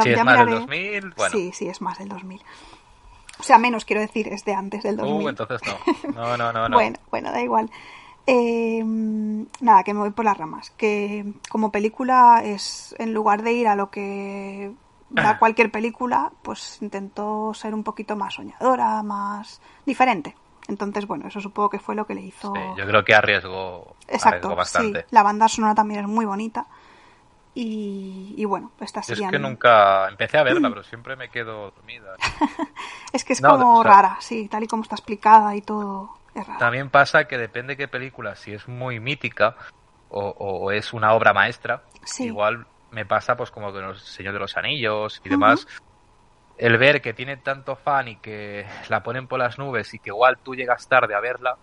si 0.02 0.10
es 0.10 0.24
más 0.24 0.38
del 0.38 0.50
2000, 0.50 1.14
bueno. 1.16 1.32
Sí, 1.32 1.50
sí, 1.52 1.68
es 1.68 1.80
más 1.80 1.98
del 1.98 2.08
2000. 2.08 2.42
O 3.38 3.42
sea, 3.42 3.58
menos 3.58 3.84
quiero 3.84 4.02
decir, 4.02 4.28
es 4.28 4.44
de 4.44 4.54
antes 4.54 4.82
del 4.82 4.96
2000. 4.96 5.24
Uh, 5.24 5.28
entonces 5.28 5.60
no. 6.14 6.36
No, 6.36 6.52
no, 6.52 6.68
no. 6.68 6.68
bueno, 6.74 6.98
bueno, 7.10 7.32
da 7.32 7.42
igual. 7.42 7.70
Eh, 8.26 8.82
nada, 8.84 9.82
que 9.82 9.94
me 9.94 10.00
voy 10.00 10.10
por 10.10 10.24
las 10.24 10.36
ramas. 10.36 10.70
Que 10.70 11.32
como 11.48 11.72
película 11.72 12.42
es, 12.44 12.94
en 12.98 13.14
lugar 13.14 13.42
de 13.42 13.52
ir 13.52 13.66
a 13.66 13.74
lo 13.74 13.90
que 13.90 14.72
da 15.10 15.38
cualquier 15.38 15.70
película, 15.70 16.32
pues 16.42 16.78
intentó 16.82 17.52
ser 17.54 17.74
un 17.74 17.82
poquito 17.82 18.14
más 18.14 18.34
soñadora, 18.34 19.02
más 19.02 19.60
diferente. 19.86 20.36
Entonces, 20.68 21.06
bueno, 21.06 21.26
eso 21.28 21.40
supongo 21.40 21.70
que 21.70 21.78
fue 21.78 21.94
lo 21.94 22.06
que 22.06 22.14
le 22.14 22.22
hizo. 22.22 22.52
yo 22.76 22.86
creo 22.86 23.04
que 23.04 23.14
arriesgó, 23.14 23.96
Exacto, 24.08 24.54
bastante. 24.54 25.00
Sí, 25.00 25.06
la 25.10 25.22
banda 25.22 25.48
sonora 25.48 25.74
también 25.74 26.00
es 26.00 26.06
muy 26.06 26.24
bonita. 26.24 26.66
Y, 27.54 28.42
bueno, 28.46 28.72
esta 28.80 29.02
sería. 29.02 29.26
Es 29.26 29.32
que 29.32 29.38
nunca 29.38 30.08
empecé 30.08 30.38
a 30.38 30.42
verla, 30.42 30.70
pero 30.70 30.82
siempre 30.84 31.16
me 31.16 31.28
quedo 31.28 31.70
dormida. 31.72 32.14
es 33.12 33.24
que 33.24 33.34
es 33.34 33.42
como 33.42 33.82
rara, 33.82 34.16
sí, 34.20 34.48
tal 34.48 34.62
y 34.62 34.66
como 34.66 34.82
está 34.82 34.94
explicada 34.94 35.54
y 35.54 35.60
todo. 35.60 36.16
Es 36.34 36.46
rara. 36.46 36.58
También 36.58 36.88
pasa 36.88 37.24
que 37.24 37.36
depende 37.36 37.76
qué 37.76 37.88
película, 37.88 38.36
si 38.36 38.54
es 38.54 38.68
muy 38.68 39.00
mítica 39.00 39.56
o, 40.08 40.70
es 40.70 40.92
una 40.92 41.12
obra 41.14 41.32
maestra, 41.32 41.84
igual 42.18 42.66
me 42.90 43.06
pasa 43.06 43.36
pues 43.36 43.50
como 43.50 43.72
con 43.72 43.84
el 43.84 43.96
Señor 43.98 44.34
de 44.34 44.40
los 44.40 44.56
Anillos 44.56 45.20
y 45.24 45.28
demás. 45.28 45.66
El 46.62 46.78
ver 46.78 47.02
que 47.02 47.12
tiene 47.12 47.36
tanto 47.38 47.74
fan 47.74 48.06
y 48.06 48.16
que 48.16 48.64
la 48.88 49.02
ponen 49.02 49.26
por 49.26 49.40
las 49.40 49.58
nubes 49.58 49.92
y 49.94 49.98
que 49.98 50.10
igual 50.10 50.38
tú 50.38 50.54
llegas 50.54 50.86
tarde 50.86 51.12
a 51.12 51.18
verla, 51.18 51.56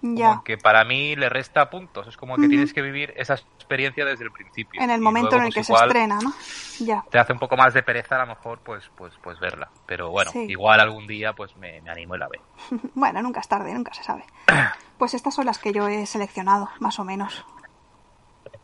ya. 0.00 0.42
que 0.44 0.58
para 0.58 0.84
mí 0.84 1.14
le 1.14 1.28
resta 1.28 1.70
puntos. 1.70 2.08
Es 2.08 2.16
como 2.16 2.36
que 2.36 2.48
tienes 2.48 2.74
que 2.74 2.82
vivir 2.82 3.14
esa 3.16 3.34
experiencia 3.34 4.04
desde 4.04 4.24
el 4.24 4.32
principio. 4.32 4.82
En 4.82 4.90
el 4.90 5.00
momento 5.00 5.36
en 5.36 5.44
el 5.44 5.52
pues, 5.52 5.54
que 5.68 5.72
se 5.72 5.72
estrena, 5.72 6.18
¿no? 6.20 6.32
Ya. 6.80 7.04
Te 7.08 7.20
hace 7.20 7.32
un 7.32 7.38
poco 7.38 7.56
más 7.56 7.72
de 7.72 7.84
pereza 7.84 8.16
a 8.16 8.26
lo 8.26 8.34
mejor 8.34 8.58
pues 8.64 8.90
pues 8.96 9.14
pues 9.22 9.38
verla. 9.38 9.70
Pero 9.86 10.10
bueno, 10.10 10.32
igual 10.34 10.80
algún 10.80 11.06
día 11.06 11.34
pues 11.34 11.56
me, 11.56 11.80
animo 11.88 12.16
y 12.16 12.18
la 12.18 12.26
veo. 12.26 12.42
bueno, 12.94 13.22
nunca 13.22 13.38
es 13.38 13.46
tarde, 13.46 13.72
nunca 13.72 13.94
se 13.94 14.02
sabe. 14.02 14.24
pues 14.98 15.14
estas 15.14 15.36
son 15.36 15.46
las 15.46 15.60
que 15.60 15.72
yo 15.72 15.86
he 15.86 16.04
seleccionado, 16.04 16.68
más 16.80 16.98
o 16.98 17.04
menos. 17.04 17.46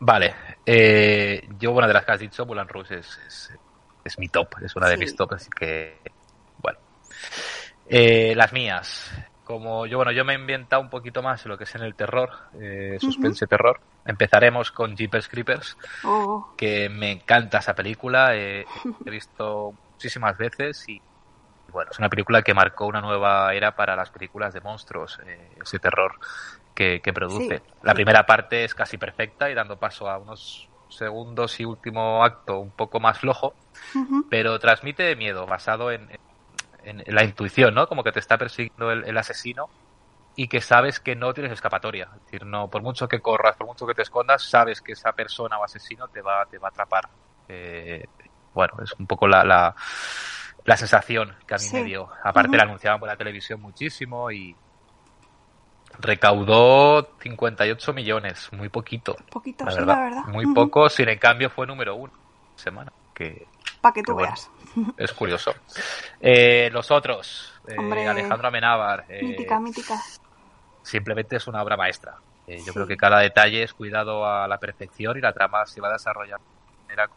Vale. 0.01 0.35
Eh, 0.67 1.49
yo, 1.59 1.71
bueno, 1.71 1.87
de 1.87 1.95
las 1.95 2.05
que 2.05 2.13
has 2.13 2.21
dicho, 2.21 2.45
Rouge 2.45 2.99
es, 2.99 3.19
es, 3.27 3.53
mi 4.19 4.29
top, 4.29 4.55
es 4.63 4.75
una 4.77 4.89
de 4.89 4.97
mis 4.97 5.15
tops, 5.15 5.35
así 5.35 5.51
que, 5.51 5.99
bueno. 6.63 6.79
Eh, 7.89 8.35
las 8.37 8.53
mías 8.53 9.11
como 9.49 9.87
yo, 9.87 9.97
bueno, 9.97 10.13
yo 10.13 10.27
me 10.27 10.35
he 10.35 10.39
inventado 10.39 10.83
un 10.83 10.91
poquito 10.91 11.23
más 11.23 11.47
lo 11.47 11.57
que 11.57 11.65
es 11.65 11.75
en 11.75 11.81
el 11.81 11.95
terror, 11.95 12.29
eh, 12.61 12.99
suspense 13.01 13.47
terror. 13.47 13.81
Empezaremos 14.05 14.71
con 14.71 14.95
Jeepers 14.95 15.27
Creepers, 15.27 15.75
oh. 16.05 16.53
que 16.55 16.91
me 16.91 17.13
encanta 17.13 17.57
esa 17.57 17.75
película, 17.75 18.37
he 18.37 18.67
visto 19.07 19.73
muchísimas 19.93 20.37
veces 20.37 20.87
y 20.91 21.01
bueno, 21.73 21.91
es 21.91 21.99
una 21.99 22.11
película 22.11 22.43
que 22.43 22.53
marcó 22.53 22.87
una 22.87 23.01
nueva 23.01 23.55
era 23.55 23.75
para 23.75 23.97
las 23.97 24.11
películas 24.11 24.53
de 24.53 24.61
monstruos, 24.61 25.19
eh, 25.27 25.53
ese 25.63 25.79
terror 25.79 26.13
que, 26.75 27.01
produce. 27.15 27.63
La 27.83 27.95
primera 27.95 28.27
parte 28.27 28.65
es 28.65 28.75
casi 28.75 28.99
perfecta 28.99 29.51
y 29.51 29.55
dando 29.55 29.79
paso 29.79 30.11
a 30.11 30.19
unos 30.19 30.68
segundos 30.99 31.59
y 31.61 31.65
último 31.65 32.25
acto 32.25 32.59
un 32.59 32.71
poco 32.71 33.01
más 33.01 33.19
flojo, 33.19 33.55
pero 34.29 34.59
transmite 34.59 35.15
miedo 35.17 35.47
basado 35.47 35.91
en 35.91 36.09
en, 36.89 37.15
la 37.15 37.25
intuición, 37.25 37.75
¿no? 37.75 37.87
Como 37.87 38.03
que 38.03 38.13
te 38.13 38.21
está 38.21 38.39
persiguiendo 38.39 38.91
el, 38.91 39.17
asesino 39.17 39.69
y 40.37 40.49
que 40.49 40.61
sabes 40.61 41.01
que 41.01 41.17
no 41.17 41.33
tienes 41.35 41.53
escapatoria. 41.53 42.09
Es 42.17 42.25
decir, 42.25 42.47
no, 42.47 42.69
por 42.69 42.83
mucho 42.83 43.09
que 43.09 43.21
corras, 43.21 43.57
por 43.57 43.67
mucho 43.67 43.87
que 43.87 43.95
te 43.95 44.03
escondas, 44.03 44.43
sabes 44.43 44.81
que 44.81 44.93
esa 44.93 45.13
persona 45.13 45.59
o 45.59 45.65
asesino 45.65 46.09
te 46.09 46.23
va, 46.23 46.47
te 46.47 46.59
va 46.59 46.69
a 46.69 46.71
atrapar. 46.71 47.09
Eh, 47.49 48.07
bueno, 48.55 48.75
es 48.83 48.93
un 48.99 49.07
poco 49.07 49.27
la, 49.27 49.45
la, 49.45 49.75
la, 50.65 50.77
sensación 50.77 51.35
que 51.47 51.55
a 51.55 51.59
mí 51.59 51.65
me 51.73 51.85
dio. 51.85 52.09
Aparte 52.23 52.57
la 52.57 52.65
anunciaban 52.65 53.01
por 53.01 53.09
la 53.09 53.17
televisión 53.17 53.61
muchísimo 53.61 54.31
y 54.31 54.55
recaudó 55.99 57.11
58 57.21 57.93
millones, 57.93 58.49
muy 58.53 58.69
poquito. 58.69 59.17
Poquito, 59.31 59.65
la 59.65 60.01
verdad. 60.01 60.25
Muy 60.27 60.53
poco, 60.55 60.89
sin 60.89 61.09
en 61.09 61.19
cambio 61.19 61.51
fue 61.51 61.67
número 61.67 61.97
uno 61.97 62.13
semana. 62.59 62.93
Que, 63.15 63.47
Para 63.81 63.93
que 63.95 64.03
tú 64.03 64.15
veas. 64.15 64.51
Es 64.97 65.13
curioso. 65.13 65.53
Eh, 66.21 66.69
los 66.71 66.91
otros, 66.91 67.53
eh, 67.67 68.07
Alejandro 68.07 68.49
Amenábar. 68.49 69.07
Eh, 69.09 69.25
mítica, 69.25 69.59
mítica. 69.59 70.01
Simplemente 70.83 71.37
es 71.37 71.47
una 71.47 71.63
obra 71.63 71.77
maestra. 71.77 72.17
Yo 72.47 72.73
creo 72.73 72.87
que 72.87 72.97
cada 72.97 73.21
detalle 73.21 73.63
es 73.63 73.75
cuidado 73.75 74.25
a 74.25 74.49
la 74.49 74.57
perfección 74.59 75.19
y 75.19 75.21
la 75.21 75.35
trama 75.35 75.67
se 75.67 75.83
va 75.83 75.89
a 75.89 75.93
desarrollar 75.93 76.41
de 76.41 76.83
manera 76.85 77.11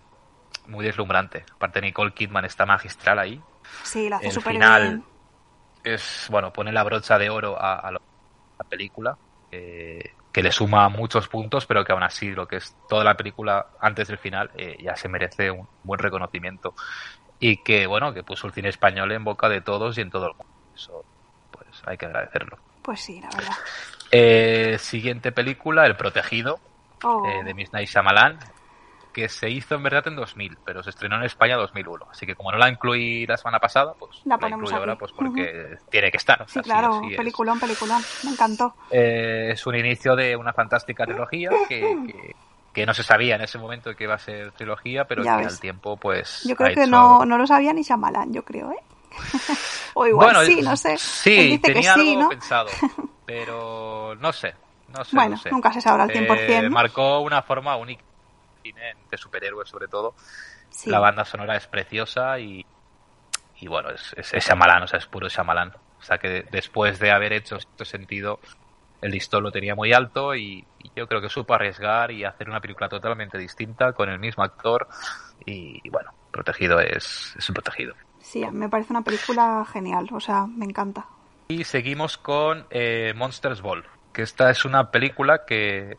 muy 0.67 0.83
deslumbrante. 0.83 1.45
Aparte, 1.55 1.79
Nicole 1.79 2.13
Kidman 2.13 2.43
está 2.43 2.65
magistral 2.65 3.17
ahí. 3.17 3.41
Sí, 3.83 4.09
lo 4.09 4.17
hace 4.17 4.29
súper 4.31 4.53
final 4.53 5.03
Es, 5.85 6.27
bueno, 6.29 6.51
pone 6.51 6.73
la 6.73 6.83
brocha 6.83 7.17
de 7.17 7.29
oro 7.29 7.55
a, 7.57 7.91
la 8.63 8.69
película. 8.69 9.17
que 9.49 10.41
le 10.41 10.51
suma 10.53 10.87
muchos 10.87 11.27
puntos, 11.27 11.65
pero 11.65 11.83
que 11.83 11.91
aún 11.91 12.03
así 12.03 12.31
lo 12.31 12.47
que 12.47 12.55
es 12.55 12.73
toda 12.87 13.03
la 13.03 13.15
película 13.15 13.67
antes 13.81 14.07
del 14.07 14.17
final 14.17 14.49
ya 14.79 14.95
se 14.95 15.09
merece 15.09 15.51
un 15.51 15.67
buen 15.83 15.99
reconocimiento 15.99 16.73
y 17.41 17.57
que 17.57 17.87
bueno 17.87 18.13
que 18.13 18.23
puso 18.23 18.47
el 18.47 18.53
cine 18.53 18.69
español 18.69 19.11
en 19.11 19.25
boca 19.25 19.49
de 19.49 19.59
todos 19.59 19.97
y 19.97 20.01
en 20.01 20.11
todo 20.11 20.27
el 20.27 20.35
mundo 20.35 20.53
eso 20.73 21.03
pues 21.51 21.67
hay 21.85 21.97
que 21.97 22.05
agradecerlo 22.05 22.57
pues 22.81 23.01
sí 23.01 23.19
la 23.19 23.29
verdad 23.35 23.57
eh, 24.11 24.77
siguiente 24.79 25.31
película 25.31 25.85
El 25.85 25.97
Protegido 25.97 26.59
oh. 27.03 27.27
eh, 27.27 27.43
de 27.43 27.53
Miss 27.53 27.73
Night 27.73 27.89
Shyamalan 27.89 28.37
que 29.11 29.29
se 29.29 29.49
hizo 29.49 29.75
en 29.75 29.83
verdad 29.83 30.07
en 30.07 30.15
2000 30.15 30.57
pero 30.63 30.83
se 30.83 30.89
estrenó 30.89 31.17
en 31.17 31.23
España 31.23 31.53
en 31.53 31.59
2001 31.59 32.07
así 32.11 32.25
que 32.25 32.35
como 32.35 32.51
no 32.51 32.57
la 32.57 32.69
incluí 32.69 33.25
la 33.25 33.37
semana 33.37 33.59
pasada 33.59 33.93
pues 33.97 34.21
la, 34.25 34.37
la 34.37 34.49
incluyo 34.49 34.75
ahora 34.75 34.95
pues 34.95 35.11
porque 35.11 35.77
tiene 35.89 36.11
que 36.11 36.17
estar 36.17 36.45
sí 36.47 36.59
claro 36.61 37.01
peliculón 37.15 37.59
peliculón 37.59 38.01
me 38.23 38.31
encantó 38.31 38.75
eh, 38.89 39.49
es 39.51 39.65
un 39.67 39.75
inicio 39.75 40.15
de 40.15 40.35
una 40.35 40.53
fantástica 40.53 41.05
trilogía 41.05 41.49
que 41.67 42.33
que 42.73 42.85
no 42.85 42.93
se 42.93 43.03
sabía 43.03 43.35
en 43.35 43.41
ese 43.41 43.57
momento 43.57 43.93
que 43.95 44.05
iba 44.05 44.15
a 44.15 44.19
ser 44.19 44.51
trilogía, 44.53 45.05
pero 45.05 45.23
que 45.23 45.29
al 45.29 45.59
tiempo, 45.59 45.97
pues. 45.97 46.43
Yo 46.47 46.55
creo 46.55 46.73
que 46.73 46.87
no, 46.87 47.25
no 47.25 47.37
lo 47.37 47.45
sabía 47.45 47.73
ni 47.73 47.83
Shyamalan, 47.83 48.33
yo 48.33 48.43
creo, 48.43 48.71
¿eh? 48.71 48.79
o 49.93 50.07
igual 50.07 50.45
sí, 50.45 50.61
no 50.61 50.75
sé. 50.77 50.97
Sí, 50.97 51.59
tenía 51.61 51.93
algo 51.93 52.29
pensado, 52.29 52.69
pero 53.25 54.15
no 54.15 54.31
sé. 54.31 54.53
No 54.87 55.03
sé 55.05 55.15
bueno, 55.15 55.37
nunca 55.51 55.71
se 55.71 55.79
sabrá 55.79 56.03
al 56.03 56.09
100%. 56.09 56.37
Eh, 56.37 56.69
marcó 56.69 57.21
una 57.21 57.41
forma 57.41 57.77
única 57.77 58.03
de 58.63 59.17
superhéroes, 59.17 59.69
sobre 59.69 59.87
todo. 59.87 60.15
La 60.85 60.99
banda 60.99 61.25
sonora 61.25 61.57
es 61.57 61.67
preciosa 61.67 62.39
y, 62.39 62.65
y 63.59 63.67
bueno, 63.67 63.89
es, 63.89 64.13
es, 64.17 64.33
es 64.33 64.45
Shyamalan, 64.45 64.83
o 64.83 64.87
sea, 64.87 64.99
es 64.99 65.05
puro 65.05 65.27
Shyamalan. 65.27 65.73
O 65.99 66.03
sea, 66.03 66.17
que 66.17 66.45
después 66.51 66.99
de 66.99 67.11
haber 67.11 67.33
hecho 67.33 67.57
este 67.57 67.85
sentido, 67.85 68.39
el 69.01 69.11
listón 69.11 69.43
lo 69.43 69.51
tenía 69.51 69.75
muy 69.75 69.93
alto 69.93 70.35
y, 70.35 70.65
yo 70.95 71.07
creo 71.07 71.21
que 71.21 71.29
supo 71.29 71.53
arriesgar 71.53 72.11
y 72.11 72.25
hacer 72.25 72.49
una 72.49 72.59
película 72.59 72.89
totalmente 72.89 73.37
distinta 73.37 73.93
con 73.93 74.09
el 74.09 74.19
mismo 74.19 74.43
actor 74.43 74.87
y, 75.45 75.87
bueno, 75.89 76.11
protegido 76.31 76.79
es, 76.79 77.35
es 77.37 77.49
un 77.49 77.53
protegido. 77.53 77.93
Sí, 78.19 78.45
me 78.51 78.67
parece 78.67 78.91
una 78.91 79.03
película 79.03 79.65
genial, 79.71 80.09
o 80.11 80.19
sea, 80.19 80.47
me 80.47 80.65
encanta. 80.65 81.05
Y 81.47 81.63
seguimos 81.63 82.17
con 82.17 82.65
eh, 82.71 83.13
Monsters 83.15 83.61
Ball, 83.61 83.85
que 84.11 84.23
esta 84.23 84.49
es 84.49 84.65
una 84.65 84.91
película 84.91 85.45
que 85.45 85.97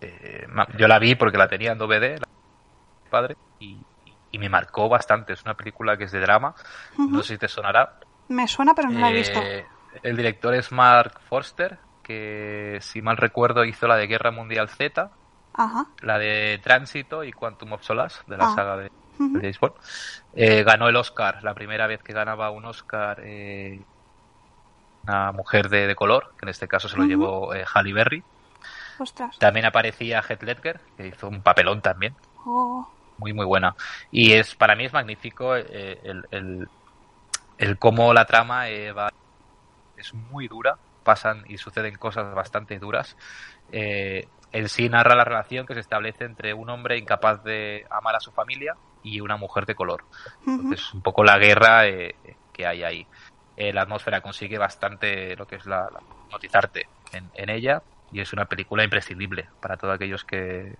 eh, 0.00 0.46
yo 0.76 0.88
la 0.88 0.98
vi 0.98 1.14
porque 1.14 1.38
la 1.38 1.48
tenía 1.48 1.72
en 1.72 1.78
DVD, 1.78 2.20
padre, 3.10 3.36
y, 3.60 3.78
me 4.38 4.48
marcó 4.48 4.88
bastante. 4.88 5.32
Es 5.32 5.42
una 5.42 5.54
película 5.54 5.96
que 5.96 6.04
es 6.04 6.12
de 6.12 6.20
drama, 6.20 6.54
no 6.96 7.22
sé 7.22 7.34
si 7.34 7.38
te 7.38 7.48
sonará. 7.48 7.98
Me 8.28 8.46
suena, 8.46 8.74
pero 8.74 8.88
no 8.88 9.00
la 9.00 9.10
he 9.10 9.14
visto. 9.14 9.40
Eh, 9.40 9.66
el 10.02 10.16
director 10.16 10.54
es 10.54 10.70
Mark 10.70 11.20
Forster, 11.28 11.78
que 12.02 12.78
si 12.80 13.02
mal 13.02 13.16
recuerdo 13.16 13.64
hizo 13.64 13.88
la 13.88 13.96
de 13.96 14.06
Guerra 14.06 14.30
Mundial 14.30 14.68
Z, 14.68 15.10
la 16.02 16.18
de 16.18 16.60
Tránsito 16.62 17.24
y 17.24 17.32
Quantum 17.32 17.72
of 17.72 17.82
Solace, 17.82 18.20
de 18.28 18.36
la 18.36 18.48
ah. 18.48 18.54
saga 18.54 18.76
de, 18.76 18.90
James. 19.18 19.58
Eh, 20.34 20.62
ganó 20.62 20.88
el 20.88 20.96
Oscar, 20.96 21.42
la 21.42 21.54
primera 21.54 21.86
vez 21.86 22.02
que 22.02 22.12
ganaba 22.12 22.50
un 22.50 22.64
Oscar 22.64 23.20
eh, 23.24 23.80
una 25.04 25.32
mujer 25.32 25.68
de, 25.68 25.94
color, 25.94 26.34
que 26.38 26.44
en 26.44 26.50
este 26.50 26.68
caso 26.68 26.88
se 26.88 26.96
lo 26.96 27.04
llevó 27.04 27.54
eh, 27.54 27.64
Halle 27.74 27.92
Berry. 27.92 28.22
También 29.38 29.66
aparecía 29.66 30.22
Heath 30.22 30.42
Ledger, 30.42 30.80
que 30.96 31.08
hizo 31.08 31.28
un 31.28 31.42
papelón 31.42 31.80
también. 31.80 32.14
Oh. 32.44 32.88
Muy, 33.18 33.32
muy 33.32 33.46
buena. 33.46 33.74
Y 34.10 34.32
es 34.32 34.54
para 34.54 34.76
mí 34.76 34.84
es 34.84 34.92
magnífico 34.92 35.54
el, 35.54 36.26
el, 36.30 36.68
el, 37.58 37.78
cómo 37.78 38.12
la 38.12 38.24
trama 38.26 38.64
va, 38.94 39.12
es 39.96 40.14
muy 40.14 40.46
dura 40.46 40.78
pasan 41.08 41.44
y 41.48 41.56
suceden 41.56 41.96
cosas 41.96 42.34
bastante 42.34 42.78
duras. 42.78 43.16
Eh, 43.72 44.28
en 44.52 44.68
sí 44.68 44.90
narra 44.90 45.16
la 45.16 45.24
relación 45.24 45.64
que 45.64 45.72
se 45.72 45.80
establece 45.80 46.24
entre 46.24 46.52
un 46.52 46.68
hombre 46.68 46.98
incapaz 46.98 47.42
de 47.44 47.86
amar 47.88 48.14
a 48.14 48.20
su 48.20 48.30
familia 48.30 48.76
y 49.02 49.20
una 49.20 49.38
mujer 49.38 49.64
de 49.64 49.74
color. 49.74 50.04
Es 50.70 50.92
un 50.92 51.00
poco 51.00 51.24
la 51.24 51.38
guerra 51.38 51.86
eh, 51.86 52.14
que 52.52 52.66
hay 52.66 52.82
ahí. 52.82 53.06
Eh, 53.56 53.72
la 53.72 53.82
atmósfera 53.82 54.20
consigue 54.20 54.58
bastante 54.58 55.34
lo 55.34 55.46
que 55.46 55.56
es 55.56 55.64
la, 55.64 55.88
notizarte 56.30 56.88
en, 57.12 57.48
ella 57.48 57.82
y 58.12 58.20
es 58.20 58.32
una 58.32 58.46
película 58.46 58.84
imprescindible 58.84 59.48
para 59.60 59.76
todos 59.76 59.94
aquellos 59.94 60.24
que, 60.24 60.76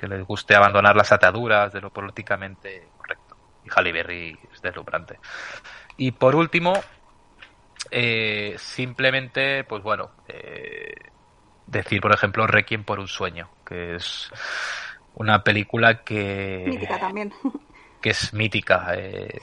les 0.00 0.24
guste 0.24 0.54
abandonar 0.54 0.94
las 0.94 1.10
ataduras 1.10 1.72
de 1.72 1.80
lo 1.80 1.90
políticamente 1.90 2.88
correcto. 2.96 3.36
Y 3.64 3.68
Halle 3.68 3.92
Berry 3.92 4.38
es 4.52 4.62
deslumbrante. 4.62 5.18
Y 5.96 6.12
por 6.12 6.36
último, 6.36 6.72
eh, 7.90 8.54
simplemente, 8.58 9.64
pues 9.64 9.82
bueno, 9.82 10.12
eh, 10.28 10.94
decir, 11.66 12.00
por 12.00 12.12
ejemplo, 12.12 12.46
Requiem 12.46 12.84
por 12.84 13.00
un 13.00 13.08
sueño, 13.08 13.50
que 13.66 13.96
es 13.96 14.30
una 15.14 15.42
película 15.42 16.04
que... 16.04 16.64
Mítica 16.66 16.98
también. 16.98 17.32
Que 18.00 18.10
es 18.10 18.32
mítica. 18.32 18.94
Eh, 18.94 19.40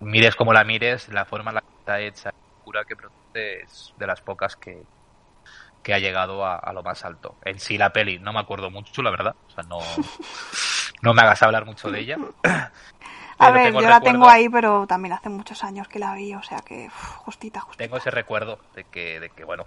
Mires 0.00 0.36
como 0.36 0.52
la 0.52 0.62
mires, 0.62 1.08
la 1.08 1.24
forma 1.24 1.50
en 1.50 1.54
la 1.54 1.60
que 1.62 1.78
está 1.78 2.00
hecha, 2.00 2.30
la 2.30 2.62
cura 2.62 2.84
que 2.84 2.94
produce 2.94 3.62
es 3.62 3.94
de 3.96 4.06
las 4.06 4.20
pocas 4.20 4.56
que, 4.56 4.82
que 5.82 5.94
ha 5.94 5.98
llegado 5.98 6.44
a, 6.44 6.72
lo 6.72 6.82
más 6.82 7.04
alto. 7.04 7.36
En 7.44 7.58
sí 7.58 7.78
la 7.78 7.92
peli 7.92 8.18
no 8.18 8.32
me 8.32 8.40
acuerdo 8.40 8.70
mucho, 8.70 9.02
la 9.02 9.10
verdad. 9.10 9.34
O 9.46 9.50
sea, 9.50 9.64
no, 9.64 9.78
no 11.02 11.14
me 11.14 11.22
hagas 11.22 11.42
hablar 11.42 11.64
mucho 11.64 11.90
de 11.90 12.00
ella. 12.00 12.16
A 13.40 13.52
ver, 13.52 13.72
yo 13.72 13.88
la 13.88 14.00
tengo 14.00 14.28
ahí, 14.28 14.48
pero 14.48 14.84
también 14.86 15.12
hace 15.12 15.28
muchos 15.28 15.62
años 15.62 15.86
que 15.86 16.00
la 16.00 16.12
vi, 16.14 16.34
o 16.34 16.42
sea 16.42 16.58
que 16.58 16.88
justita, 16.90 17.60
justita. 17.60 17.84
Tengo 17.84 17.96
ese 17.96 18.10
recuerdo 18.10 18.58
de 18.74 18.82
que, 18.82 19.20
de 19.20 19.30
que 19.30 19.44
bueno, 19.44 19.64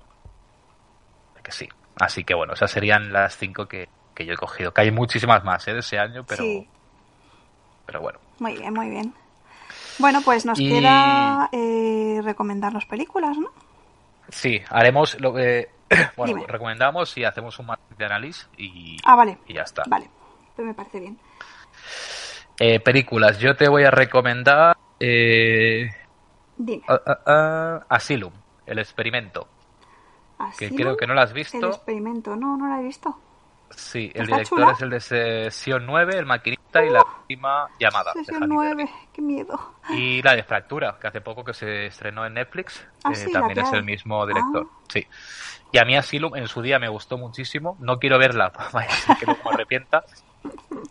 de 1.36 1.42
que 1.42 1.54
sí. 1.54 1.70
Así 1.98 2.26
que 2.26 2.34
bueno, 2.34 2.54
esas 2.54 2.70
serían 2.70 3.14
las 3.14 3.38
cinco 3.38 3.68
que, 3.68 3.88
yo 4.18 4.34
he 4.34 4.38
cogido. 4.38 4.74
Que 4.74 4.82
hay 4.82 4.92
muchísimas 4.92 5.44
más 5.46 5.68
¿eh? 5.68 5.74
de 5.74 5.80
ese 5.80 5.98
año, 5.98 6.26
pero, 6.28 6.44
pero 7.86 8.02
bueno. 8.02 8.20
Muy 8.40 8.58
bien, 8.58 8.74
muy 8.74 8.90
bien. 8.90 9.14
Bueno, 10.00 10.22
pues 10.24 10.46
nos 10.46 10.58
queda 10.58 11.50
eh, 11.52 12.20
recomendarnos 12.24 12.86
películas, 12.86 13.38
¿no? 13.38 13.52
Sí, 14.30 14.62
haremos 14.70 15.20
lo 15.20 15.34
que... 15.34 15.70
bueno, 16.18 16.46
recomendamos 16.48 17.18
y 17.18 17.24
hacemos 17.24 17.58
un 17.60 17.68
martes 17.68 17.98
de 17.98 18.06
análisis 18.06 18.50
y, 18.58 18.98
ah, 19.06 19.16
vale. 19.16 19.38
y 19.48 19.54
ya 19.54 19.62
está. 19.62 19.84
Vale, 19.88 20.10
pues 20.56 20.68
me 20.68 20.74
parece 20.74 21.00
bien. 21.00 21.18
Eh, 22.60 22.80
películas, 22.80 23.40
yo 23.40 23.56
te 23.56 23.68
voy 23.68 23.84
a 23.84 23.92
recomendar 23.92 24.78
eh, 25.00 25.90
Dime. 26.58 26.84
Asylum, 27.90 28.34
el 28.66 28.80
experimento. 28.80 29.48
Que 30.58 30.70
creo 30.70 30.98
que 30.98 31.06
no 31.06 31.14
lo 31.14 31.22
has 31.22 31.34
visto. 31.34 31.58
El 31.58 31.66
experimento, 31.66 32.36
no, 32.36 32.58
no 32.58 32.68
lo 32.68 32.80
he 32.80 32.84
visto. 32.84 33.18
Sí, 33.76 34.12
el 34.14 34.28
director 34.28 34.72
es 34.72 34.82
el 34.82 34.90
de 34.90 35.00
Sesión 35.00 35.86
9, 35.86 36.18
El 36.18 36.26
Maquinista 36.26 36.84
y 36.84 36.90
la 36.90 37.04
última 37.04 37.68
llamada. 37.80 38.14
Sesión 38.14 38.48
9, 38.48 38.90
qué 39.14 39.22
miedo. 39.22 39.76
Y 39.90 40.22
la 40.22 40.36
de 40.36 40.44
Fractura, 40.44 40.98
que 41.00 41.08
hace 41.08 41.22
poco 41.22 41.44
que 41.44 41.54
se 41.54 41.88
estrenó 41.88 42.26
en 42.26 42.36
Netflix, 42.36 42.86
ah, 43.04 43.12
eh, 43.14 43.28
también 43.32 43.60
es 43.60 43.72
el 43.74 43.84
mismo 43.84 44.26
director. 44.26 44.68
Ah. 44.70 44.78
Sí. 44.90 45.08
Y 45.72 45.78
a 45.78 45.86
mí 45.86 45.96
Asylum 45.96 46.36
en 46.36 46.48
su 46.48 46.62
día 46.62 46.80
me 46.80 46.90
gustó 46.90 47.18
muchísimo. 47.18 47.78
No 47.80 48.00
quiero 48.00 48.18
verla, 48.18 48.52
que 49.20 49.26
no 49.26 49.38
me 49.44 49.52
arrepienta. 49.52 50.04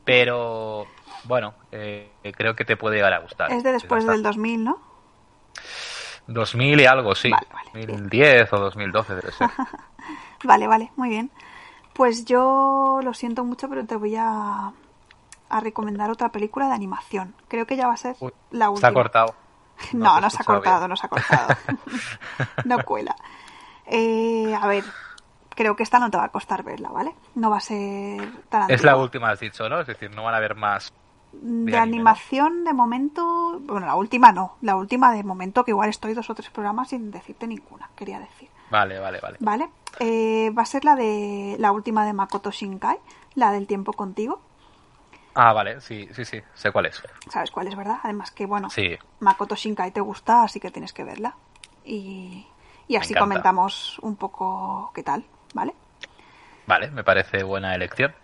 Pero 0.04 0.86
bueno, 1.24 1.54
eh, 1.70 2.10
creo 2.36 2.54
que 2.54 2.64
te 2.64 2.76
puede 2.76 2.96
llegar 2.96 3.12
a 3.12 3.18
gustar. 3.18 3.52
Es 3.52 3.62
de 3.62 3.72
después 3.72 4.06
del 4.06 4.22
2000, 4.22 4.64
¿no? 4.64 4.90
2000 6.26 6.80
y 6.80 6.86
algo, 6.86 7.14
sí. 7.14 7.30
2010 7.74 8.52
o 8.52 8.58
2012 8.58 9.14
debe 9.14 9.32
ser. 9.32 9.48
vale, 10.44 10.66
vale, 10.66 10.90
muy 10.96 11.08
bien. 11.08 11.30
Pues 12.00 12.24
yo 12.24 13.00
lo 13.04 13.12
siento 13.12 13.44
mucho, 13.44 13.68
pero 13.68 13.84
te 13.84 13.94
voy 13.94 14.16
a, 14.16 14.72
a 15.50 15.60
recomendar 15.60 16.10
otra 16.10 16.32
película 16.32 16.66
de 16.66 16.72
animación. 16.72 17.34
Creo 17.46 17.66
que 17.66 17.76
ya 17.76 17.88
va 17.88 17.92
a 17.92 17.98
ser 17.98 18.16
la 18.52 18.70
última. 18.70 18.88
Se 18.88 18.90
ha 18.90 18.94
cortado. 18.94 19.34
No, 19.92 20.18
no, 20.18 20.30
se 20.30 20.38
ha 20.40 20.44
cortado, 20.46 20.88
no 20.88 20.96
se 20.96 21.04
ha 21.04 21.10
cortado. 21.10 21.48
no 22.64 22.82
cuela. 22.84 23.14
Eh, 23.84 24.54
a 24.58 24.66
ver, 24.66 24.82
creo 25.50 25.76
que 25.76 25.82
esta 25.82 25.98
no 25.98 26.10
te 26.10 26.16
va 26.16 26.24
a 26.24 26.28
costar 26.30 26.62
verla, 26.62 26.88
¿vale? 26.88 27.14
No 27.34 27.50
va 27.50 27.58
a 27.58 27.60
ser 27.60 28.46
tan 28.48 28.70
Es 28.70 28.82
la 28.82 28.96
última, 28.96 29.28
has 29.28 29.40
dicho, 29.40 29.68
¿no? 29.68 29.78
Es 29.80 29.86
decir, 29.86 30.10
no 30.10 30.24
van 30.24 30.32
a 30.32 30.38
haber 30.38 30.54
más. 30.54 30.94
De, 31.32 31.76
animación, 31.76 32.64
de 32.64 32.72
momento. 32.72 33.60
Bueno, 33.60 33.84
la 33.84 33.96
última 33.96 34.32
no. 34.32 34.56
La 34.62 34.74
última, 34.74 35.12
de 35.12 35.22
momento, 35.22 35.66
que 35.66 35.72
igual 35.72 35.90
estoy 35.90 36.14
dos 36.14 36.30
o 36.30 36.34
tres 36.34 36.48
programas 36.48 36.88
sin 36.88 37.10
decirte 37.10 37.46
ninguna, 37.46 37.90
quería 37.94 38.18
decir. 38.18 38.48
Vale, 38.70 38.98
vale, 38.98 39.20
vale. 39.20 39.36
Vale. 39.40 39.68
Eh, 39.98 40.50
va 40.56 40.62
a 40.62 40.66
ser 40.66 40.84
la 40.84 40.94
de 40.94 41.56
la 41.58 41.72
última 41.72 42.06
de 42.06 42.12
Makoto 42.12 42.50
Shinkai, 42.50 42.98
la 43.34 43.52
del 43.52 43.66
tiempo 43.66 43.92
contigo. 43.92 44.40
Ah, 45.34 45.52
vale, 45.52 45.80
sí, 45.80 46.08
sí, 46.12 46.24
sí, 46.24 46.40
sé 46.54 46.72
cuál 46.72 46.86
es. 46.86 47.02
Sabes 47.28 47.50
cuál 47.50 47.68
es, 47.68 47.76
¿verdad? 47.76 47.98
Además 48.02 48.30
que, 48.30 48.46
bueno, 48.46 48.68
Makoto 49.20 49.54
Shinkai 49.54 49.92
te 49.92 50.00
gusta, 50.00 50.42
así 50.42 50.60
que 50.60 50.70
tienes 50.70 50.92
que 50.92 51.04
verla. 51.04 51.34
Y, 51.84 52.46
así 52.98 53.14
comentamos 53.14 53.98
un 54.00 54.16
poco 54.16 54.90
qué 54.94 55.02
tal, 55.02 55.24
¿vale? 55.54 55.74
Vale, 56.66 56.90
me 56.90 57.02
parece 57.02 57.42
buena 57.42 57.74
elección. 57.74 58.14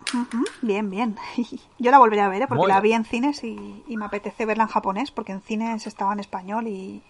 bien, 0.63 0.91
bien. 0.91 1.17
Yo 1.79 1.91
la 1.91 1.99
volveré 1.99 2.23
a 2.23 2.29
ver, 2.29 2.43
¿eh? 2.43 2.47
porque 2.47 2.69
la 2.69 2.81
vi 2.81 2.93
en 2.93 3.05
cines 3.05 3.43
y, 3.43 3.85
y, 3.87 3.97
me 3.97 4.05
apetece 4.05 4.47
verla 4.47 4.65
en 4.65 4.71
japonés, 4.71 5.11
porque 5.11 5.33
en 5.33 5.41
cines 5.41 5.87
estaba 5.87 6.13
en 6.13 6.21
español 6.21 6.69
y 6.69 7.03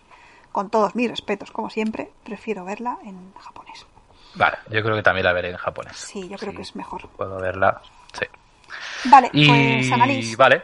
con 0.56 0.70
todos 0.70 0.96
mis 0.96 1.10
respetos, 1.10 1.50
como 1.50 1.68
siempre, 1.68 2.08
prefiero 2.24 2.64
verla 2.64 2.96
en 3.04 3.34
japonés. 3.34 3.84
Vale, 4.36 4.56
yo 4.70 4.82
creo 4.82 4.96
que 4.96 5.02
también 5.02 5.26
la 5.26 5.34
veré 5.34 5.50
en 5.50 5.58
japonés. 5.58 5.94
Sí, 5.98 6.30
yo 6.30 6.38
creo 6.38 6.54
que 6.54 6.62
es 6.62 6.74
mejor. 6.74 7.10
Puedo 7.10 7.38
verla, 7.38 7.82
sí. 8.14 8.24
Vale, 9.04 9.28
pues 9.34 9.92
Annalise. 9.92 10.34
Vale, 10.34 10.62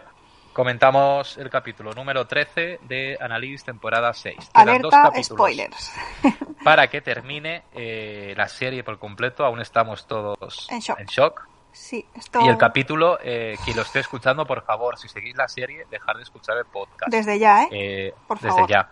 comentamos 0.54 1.36
el 1.36 1.50
capítulo 1.50 1.92
número 1.92 2.26
13 2.26 2.80
de 2.84 3.18
Annalise 3.20 3.66
temporada 3.66 4.14
6. 4.14 4.52
Alerta, 4.54 5.12
spoilers. 5.22 5.92
para 6.64 6.88
que 6.88 7.02
termine 7.02 7.64
eh, 7.74 8.32
la 8.34 8.48
serie 8.48 8.82
por 8.82 8.98
completo, 8.98 9.44
aún 9.44 9.60
estamos 9.60 10.06
todos 10.06 10.68
en 10.70 10.80
shock. 10.80 11.00
En 11.00 11.06
shock. 11.06 11.48
Sí, 11.70 12.06
Y 12.42 12.48
el 12.48 12.56
capítulo, 12.56 13.18
eh, 13.22 13.58
quien 13.64 13.76
lo 13.76 13.82
esté 13.82 14.00
escuchando, 14.00 14.46
por 14.46 14.62
favor, 14.62 14.98
si 14.98 15.08
seguís 15.08 15.36
la 15.36 15.48
serie, 15.48 15.86
dejad 15.90 16.14
de 16.16 16.22
escuchar 16.22 16.56
el 16.56 16.64
podcast. 16.64 17.10
Desde 17.10 17.38
ya, 17.38 17.64
¿eh? 17.64 17.68
eh 17.72 18.14
por 18.26 18.38
favor. 18.38 18.62
Desde 18.62 18.72
ya. 18.72 18.90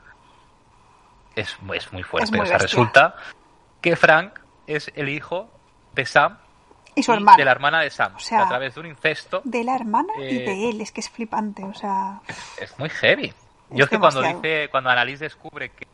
Es, 1.34 1.56
es 1.74 1.92
muy 1.92 2.02
fuerte. 2.02 2.58
resulta 2.58 3.14
que 3.80 3.96
Frank 3.96 4.40
es 4.66 4.90
el 4.94 5.08
hijo 5.08 5.50
de 5.94 6.04
Sam 6.04 6.38
y 6.94 7.02
su 7.02 7.12
hermana. 7.12 7.36
De 7.36 7.44
la 7.44 7.52
hermana 7.52 7.80
de 7.80 7.90
Sam. 7.90 8.16
O 8.16 8.18
sea, 8.18 8.44
a 8.44 8.48
través 8.48 8.74
de 8.74 8.80
un 8.80 8.86
incesto. 8.86 9.40
De 9.44 9.64
la 9.64 9.74
hermana 9.74 10.12
y 10.18 10.38
de 10.38 10.52
eh, 10.52 10.70
él. 10.70 10.80
Es 10.80 10.92
que 10.92 11.00
es 11.00 11.10
flipante. 11.10 11.64
O 11.64 11.74
sea. 11.74 12.20
Es, 12.58 12.78
muy 12.78 12.88
heavy. 12.90 13.32
Yo 13.70 13.84
es 13.84 13.90
que 13.90 13.98
cuando 13.98 14.22
dice, 14.22 14.68
cuando 14.70 14.90
Annalise 14.90 15.24
descubre 15.24 15.70
que, 15.70 15.86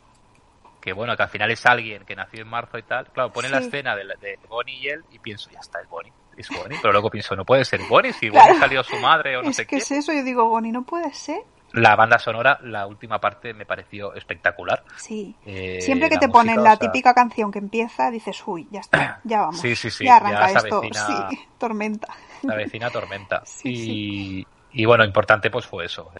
que 0.81 0.93
bueno, 0.93 1.15
que 1.17 1.23
al 1.23 1.29
final 1.29 1.51
es 1.51 1.65
alguien 1.67 2.05
que 2.07 2.17
nació 2.17 2.41
en 2.41 2.49
marzo 2.49 2.79
y 2.79 2.83
tal, 2.83 3.11
claro, 3.13 3.31
pone 3.31 3.51
la 3.51 3.59
escena 3.59 3.95
de, 3.95 4.05
de, 4.05 4.39
Bonnie 4.49 4.79
y 4.79 4.89
él 4.89 5.05
y 5.11 5.19
pienso, 5.19 5.51
ya 5.51 5.59
está, 5.59 5.81
es 5.83 5.89
Bonnie, 5.91 6.13
es 6.39 6.49
Bonnie, 6.49 6.79
pero 6.81 6.93
luego 6.93 7.11
pienso, 7.11 7.37
no 7.37 7.45
puede 7.45 7.67
ser 7.67 7.83
Bonnie, 7.87 8.15
si 8.15 8.31
Bonnie 8.31 8.59
salió 8.59 8.83
su 8.83 8.97
madre 8.97 9.37
o 9.37 9.43
no 9.43 9.53
sé 9.53 9.67
qué. 9.67 9.77
Es 9.77 9.89
que 9.89 9.97
es 9.97 10.05
eso, 10.05 10.13
yo 10.15 10.23
digo, 10.23 10.49
Bonnie, 10.49 10.73
no 10.73 10.85
puede 10.85 11.13
ser. 11.13 11.43
La 11.73 11.95
banda 11.97 12.19
sonora, 12.19 12.59
la 12.63 12.87
última 12.87 13.21
parte 13.21 13.53
me 13.53 13.67
pareció 13.67 14.15
espectacular. 14.15 14.83
Sí. 14.97 15.35
Eh, 15.45 15.81
Siempre 15.81 16.09
que 16.09 16.19
te 16.19 16.29
ponen 16.29 16.63
la 16.63 16.77
típica 16.77 17.13
canción 17.13 17.51
que 17.51 17.59
empieza, 17.59 18.11
dices, 18.11 18.43
uy, 18.47 18.67
ya 18.71 18.81
está, 18.81 19.21
ya 19.25 19.43
vamos. 19.43 19.61
Sí, 19.61 19.77
sí, 19.77 19.91
sí. 19.91 20.05
Ya 20.05 20.17
arranca 20.17 20.47
esto. 20.47 20.83
sí, 20.83 21.39
tormenta. 21.59 22.09
La 22.43 22.55
vecina 22.55 22.91
tormenta. 22.91 23.43
y, 23.65 24.47
y, 24.73 24.85
bueno, 24.85 25.05
importante 25.05 25.51
pues 25.51 25.67
fue 25.67 25.85
eso. 25.87 26.11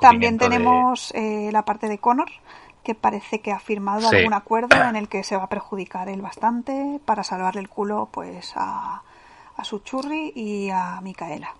También 0.00 0.38
tenemos 0.38 1.12
eh, 1.14 1.50
la 1.52 1.64
parte 1.64 1.88
de 1.88 1.98
Connor, 1.98 2.30
que 2.82 2.94
parece 2.94 3.40
que 3.40 3.52
ha 3.52 3.60
firmado 3.60 4.08
algún 4.08 4.34
acuerdo 4.34 4.76
en 4.76 4.96
el 4.96 5.08
que 5.08 5.22
se 5.22 5.36
va 5.36 5.44
a 5.44 5.48
perjudicar 5.48 6.08
él 6.08 6.22
bastante 6.22 7.00
para 7.04 7.22
salvarle 7.22 7.60
el 7.60 7.68
culo 7.68 8.08
pues 8.10 8.52
a, 8.56 9.02
a 9.56 9.64
su 9.64 9.78
churri 9.80 10.32
y 10.34 10.70
a 10.70 11.00
Micaela. 11.02 11.54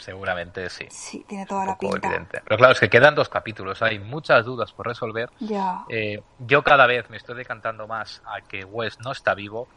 Seguramente 0.00 0.68
sí. 0.70 0.86
Sí, 0.88 1.24
tiene 1.28 1.46
toda 1.46 1.66
la 1.66 1.78
pinta. 1.78 2.26
Pero 2.44 2.56
claro, 2.56 2.72
es 2.72 2.80
que 2.80 2.88
quedan 2.88 3.14
dos 3.14 3.28
capítulos, 3.28 3.82
hay 3.82 3.98
muchas 3.98 4.44
dudas 4.44 4.72
por 4.72 4.86
resolver. 4.86 5.28
Ya. 5.40 5.84
Eh, 5.88 6.22
yo 6.38 6.62
cada 6.62 6.86
vez 6.86 7.08
me 7.10 7.18
estoy 7.18 7.36
decantando 7.36 7.86
más 7.86 8.22
a 8.24 8.40
que 8.40 8.64
Wes 8.64 8.98
no 9.00 9.12
está 9.12 9.34
vivo, 9.34 9.68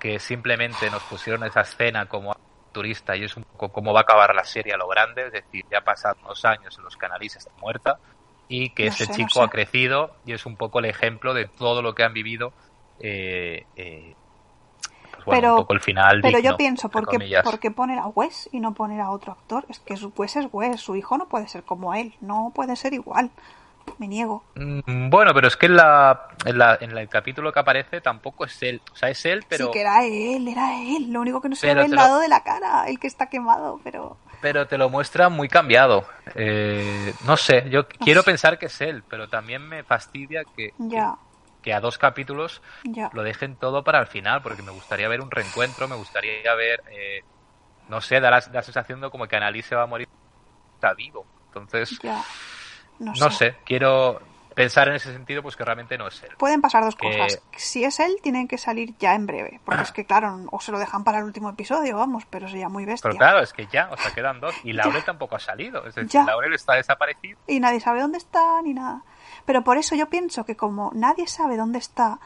que 0.00 0.18
simplemente 0.18 0.90
nos 0.90 1.02
pusieron 1.04 1.44
esa 1.44 1.60
escena 1.60 2.06
como 2.06 2.34
turista 2.72 3.16
y 3.16 3.24
es 3.24 3.36
un 3.36 3.44
poco 3.44 3.70
cómo 3.70 3.92
va 3.92 4.00
a 4.00 4.02
acabar 4.02 4.34
la 4.34 4.44
serie 4.44 4.72
a 4.72 4.76
lo 4.76 4.88
grande, 4.88 5.26
es 5.26 5.32
decir, 5.32 5.64
ya 5.70 5.80
pasan 5.82 6.14
unos 6.22 6.44
años 6.44 6.76
en 6.78 6.84
los 6.84 6.96
que 6.96 7.06
Annalise 7.06 7.38
está 7.38 7.52
muerta 7.60 7.98
y 8.48 8.70
que 8.70 8.86
ese 8.86 9.06
chico 9.08 9.42
ha 9.42 9.50
crecido 9.50 10.16
y 10.24 10.32
es 10.32 10.46
un 10.46 10.56
poco 10.56 10.78
el 10.78 10.86
ejemplo 10.86 11.34
de 11.34 11.46
todo 11.46 11.82
lo 11.82 11.94
que 11.94 12.04
han 12.04 12.14
vivido 12.14 12.52
eh, 13.00 13.64
eh, 13.76 14.14
pero, 15.28 15.66
el 15.68 15.80
final. 15.80 16.20
Pero 16.22 16.38
yo 16.38 16.56
pienso, 16.56 16.88
¿por 16.88 17.08
qué, 17.08 17.70
poner 17.70 17.98
a 17.98 18.06
Wes 18.06 18.48
y 18.52 18.60
no 18.60 18.74
poner 18.74 19.00
a 19.00 19.10
otro 19.10 19.32
actor? 19.32 19.64
Es 19.68 19.78
que 19.80 19.94
Wes 19.94 20.36
es 20.36 20.46
Wes, 20.52 20.80
su 20.80 20.96
hijo 20.96 21.18
no 21.18 21.28
puede 21.28 21.48
ser 21.48 21.62
como 21.62 21.94
él, 21.94 22.14
no 22.20 22.52
puede 22.54 22.76
ser 22.76 22.94
igual. 22.94 23.30
Me 23.96 24.06
niego. 24.06 24.44
Mm, 24.54 25.08
bueno, 25.08 25.32
pero 25.32 25.48
es 25.48 25.56
que 25.56 25.64
en, 25.64 25.76
la, 25.76 26.28
en, 26.44 26.96
el 26.96 27.08
capítulo 27.08 27.50
que 27.52 27.60
aparece 27.60 28.02
tampoco 28.02 28.44
es 28.44 28.62
él. 28.62 28.82
O 28.92 28.96
sea, 28.96 29.08
es 29.08 29.24
él, 29.24 29.44
pero. 29.48 29.66
Sí, 29.66 29.72
que 29.72 29.80
era 29.80 30.04
él, 30.04 30.46
era 30.46 30.78
él. 30.82 31.10
Lo 31.10 31.22
único 31.22 31.40
que 31.40 31.48
no 31.48 31.56
se 31.56 31.74
ve 31.74 31.86
el 31.86 31.92
lado 31.92 32.20
de 32.20 32.28
la 32.28 32.42
cara, 32.42 32.84
el 32.86 32.98
que 32.98 33.06
está 33.06 33.30
quemado, 33.30 33.80
pero. 33.82 34.18
Pero 34.42 34.66
te 34.66 34.76
lo 34.76 34.90
muestra 34.90 35.30
muy 35.30 35.48
cambiado. 35.48 36.04
Eh, 36.34 37.14
no 37.24 37.38
sé, 37.38 37.64
yo 37.70 37.88
quiero 37.88 38.22
pensar 38.22 38.58
que 38.58 38.66
es 38.66 38.80
él, 38.82 39.02
pero 39.08 39.28
también 39.28 39.66
me 39.66 39.82
fastidia 39.82 40.44
que, 40.54 40.74
ya 40.78 41.16
que 41.16 41.27
a 41.66 41.80
dos 41.80 41.98
capítulos 41.98 42.62
lo 43.12 43.22
dejen 43.22 43.56
todo 43.56 43.84
para 43.84 44.00
el 44.00 44.06
final, 44.06 44.42
porque 44.42 44.62
me 44.62 44.70
gustaría 44.70 45.08
ver 45.08 45.20
un 45.20 45.30
reencuentro, 45.30 45.88
me 45.88 45.96
gustaría 45.96 46.54
ver, 46.54 46.82
eh, 46.90 47.22
no 47.88 48.00
sé, 48.00 48.20
da 48.20 48.30
la, 48.30 48.40
sensación 48.40 49.00
de 49.00 49.10
como 49.10 49.26
que 49.26 49.36
Annalise 49.36 49.74
va 49.74 49.82
a 49.82 49.86
morir, 49.86 50.08
está 50.74 50.94
vivo. 50.94 51.26
Entonces, 51.48 51.98
no, 52.98 53.30
sé. 53.30 53.56
quiero 53.64 54.20
pensar 54.54 54.88
en 54.88 54.94
ese 54.94 55.12
sentido, 55.12 55.40
pues 55.40 55.56
que 55.56 55.64
realmente 55.64 55.96
no 55.96 56.08
es 56.08 56.20
él. 56.24 56.30
Pueden 56.36 56.60
pasar 56.60 56.82
dos 56.82 56.96
cosas. 56.96 57.40
Si 57.56 57.84
es 57.84 58.00
él, 58.00 58.16
tienen 58.22 58.48
que 58.48 58.58
salir 58.58 58.96
ya 58.98 59.14
en 59.14 59.24
breve, 59.24 59.60
porque 59.64 59.82
es 59.82 59.92
que, 59.92 60.04
claro, 60.04 60.46
o 60.50 60.60
se 60.60 60.72
lo 60.72 60.78
dejan 60.80 61.04
para 61.04 61.18
el 61.18 61.24
último 61.24 61.48
episodio, 61.50 61.96
vamos, 61.96 62.24
pero 62.28 62.48
sería 62.48 62.68
muy 62.68 62.84
bestia. 62.84 63.08
Pero 63.08 63.18
claro, 63.18 63.40
es 63.40 63.52
que 63.52 63.66
ya, 63.66 63.88
o 63.92 63.96
sea, 63.96 64.12
quedan 64.12 64.40
dos, 64.40 64.54
y 64.64 64.72
Laurel 64.74 65.04
tampoco 65.04 65.36
ha 65.36 65.40
salido, 65.40 65.86
es 65.86 65.94
decir, 65.94 66.20
Laurel 66.26 66.54
está 66.54 66.74
desaparecido. 66.74 67.38
Y 67.46 67.60
nadie 67.60 67.78
sabe 67.78 68.00
dónde 68.00 68.18
está, 68.18 68.60
ni 68.62 68.74
nada. 68.74 69.02
Pero 69.48 69.64
por 69.64 69.78
eso 69.78 69.94
yo 69.94 70.10
pienso 70.10 70.44
que 70.44 70.56
como 70.56 70.90
nadie 70.94 71.26
sabe 71.26 71.56
dónde 71.56 71.78
está, 71.78 72.20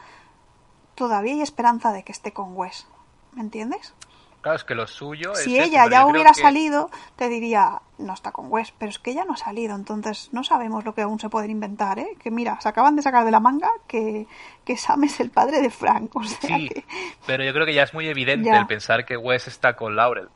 todavía 0.93 1.31
hay 1.31 1.41
esperanza 1.41 1.93
de 1.93 2.03
que 2.03 2.11
esté 2.11 2.33
con 2.33 2.53
Wes. 2.53 2.85
¿Me 3.31 3.39
entiendes? 3.39 3.93
Claro, 4.41 4.57
es 4.57 4.65
que 4.65 4.75
lo 4.75 4.85
suyo 4.87 5.33
Si 5.33 5.57
ella 5.57 5.87
ya 5.89 6.05
hubiera 6.05 6.33
salido, 6.33 6.91
te 7.15 7.29
diría, 7.29 7.81
no 7.97 8.13
está 8.13 8.33
con 8.33 8.51
Wes, 8.51 8.73
pero 8.77 8.89
es 8.89 8.99
que 8.99 9.11
ella 9.11 9.23
no 9.23 9.35
ha 9.35 9.37
salido, 9.37 9.73
entonces 9.73 10.33
no 10.33 10.43
sabemos 10.43 10.83
lo 10.83 10.93
que 10.93 11.01
aún 11.03 11.17
se 11.17 11.29
pueden 11.29 11.49
inventar, 11.49 11.97
¿eh? 11.97 12.17
Que 12.19 12.29
mira, 12.29 12.59
se 12.59 12.67
acaban 12.67 12.97
de 12.97 13.01
sacar 13.01 13.23
de 13.23 13.31
la 13.31 13.39
manga 13.39 13.69
que, 13.87 14.27
que 14.65 14.75
Sam 14.75 15.05
es 15.05 15.21
el 15.21 15.29
padre 15.29 15.61
de 15.61 15.69
Frank, 15.69 16.13
o 16.17 16.25
sea 16.25 16.57
sí, 16.57 16.69
pero 17.25 17.45
yo 17.45 17.53
creo 17.53 17.65
que 17.65 17.73
ya 17.73 17.83
es 17.83 17.93
muy 17.93 18.09
evidente 18.09 18.49
el 18.49 18.67
pensar 18.67 19.05
que 19.05 19.15
Wes 19.15 19.47
está 19.47 19.77
con 19.77 19.95
Laurel. 19.95 20.27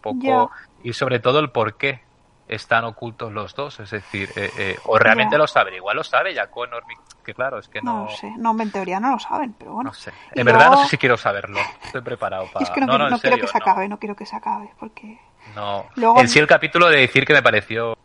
Poco, 0.00 0.50
y 0.82 0.92
sobre 0.92 1.20
todo 1.20 1.38
el 1.38 1.52
por 1.52 1.76
qué 1.76 2.09
están 2.50 2.84
ocultos 2.84 3.32
los 3.32 3.54
dos, 3.54 3.78
es 3.78 3.90
decir, 3.90 4.28
eh, 4.34 4.50
eh, 4.58 4.78
o 4.86 4.98
realmente 4.98 5.38
lo 5.38 5.46
saben, 5.46 5.72
igual 5.74 5.96
lo 5.96 6.02
sabe 6.02 6.34
ya 6.34 6.48
Connor, 6.48 6.82
que 7.24 7.32
claro, 7.32 7.60
es 7.60 7.68
que 7.68 7.80
no... 7.80 8.06
No 8.06 8.10
sé, 8.10 8.34
no, 8.36 8.60
en 8.60 8.72
teoría 8.72 8.98
no 8.98 9.12
lo 9.12 9.20
saben, 9.20 9.54
pero 9.56 9.74
bueno. 9.74 9.90
No 9.90 9.94
sé, 9.94 10.12
en 10.32 10.44
verdad 10.44 10.70
no 10.72 10.82
sé 10.82 10.88
si 10.88 10.98
quiero 10.98 11.16
saberlo, 11.16 11.60
estoy 11.84 12.00
preparado 12.00 12.46
para... 12.52 12.64
Es 12.64 12.70
que 12.70 12.80
no, 12.80 12.98
no, 12.98 13.18
quiero 13.20 13.38
que 13.38 13.46
se 13.46 13.56
acabe, 13.56 13.88
no 13.88 13.98
quiero 14.00 14.16
que 14.16 14.26
se 14.26 14.34
acabe, 14.34 14.74
porque... 14.80 15.20
No, 15.54 15.88
en 15.96 16.28
sí 16.28 16.40
el 16.40 16.48
capítulo 16.48 16.88
de 16.88 16.98
decir 16.98 17.24
que 17.24 17.32
me 17.34 17.42
pareció 17.42 17.96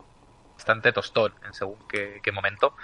bastante 0.54 0.94
tostón 0.94 1.34
en 1.44 1.54
según 1.54 1.80
qué, 1.90 2.22
momento, 2.32 2.76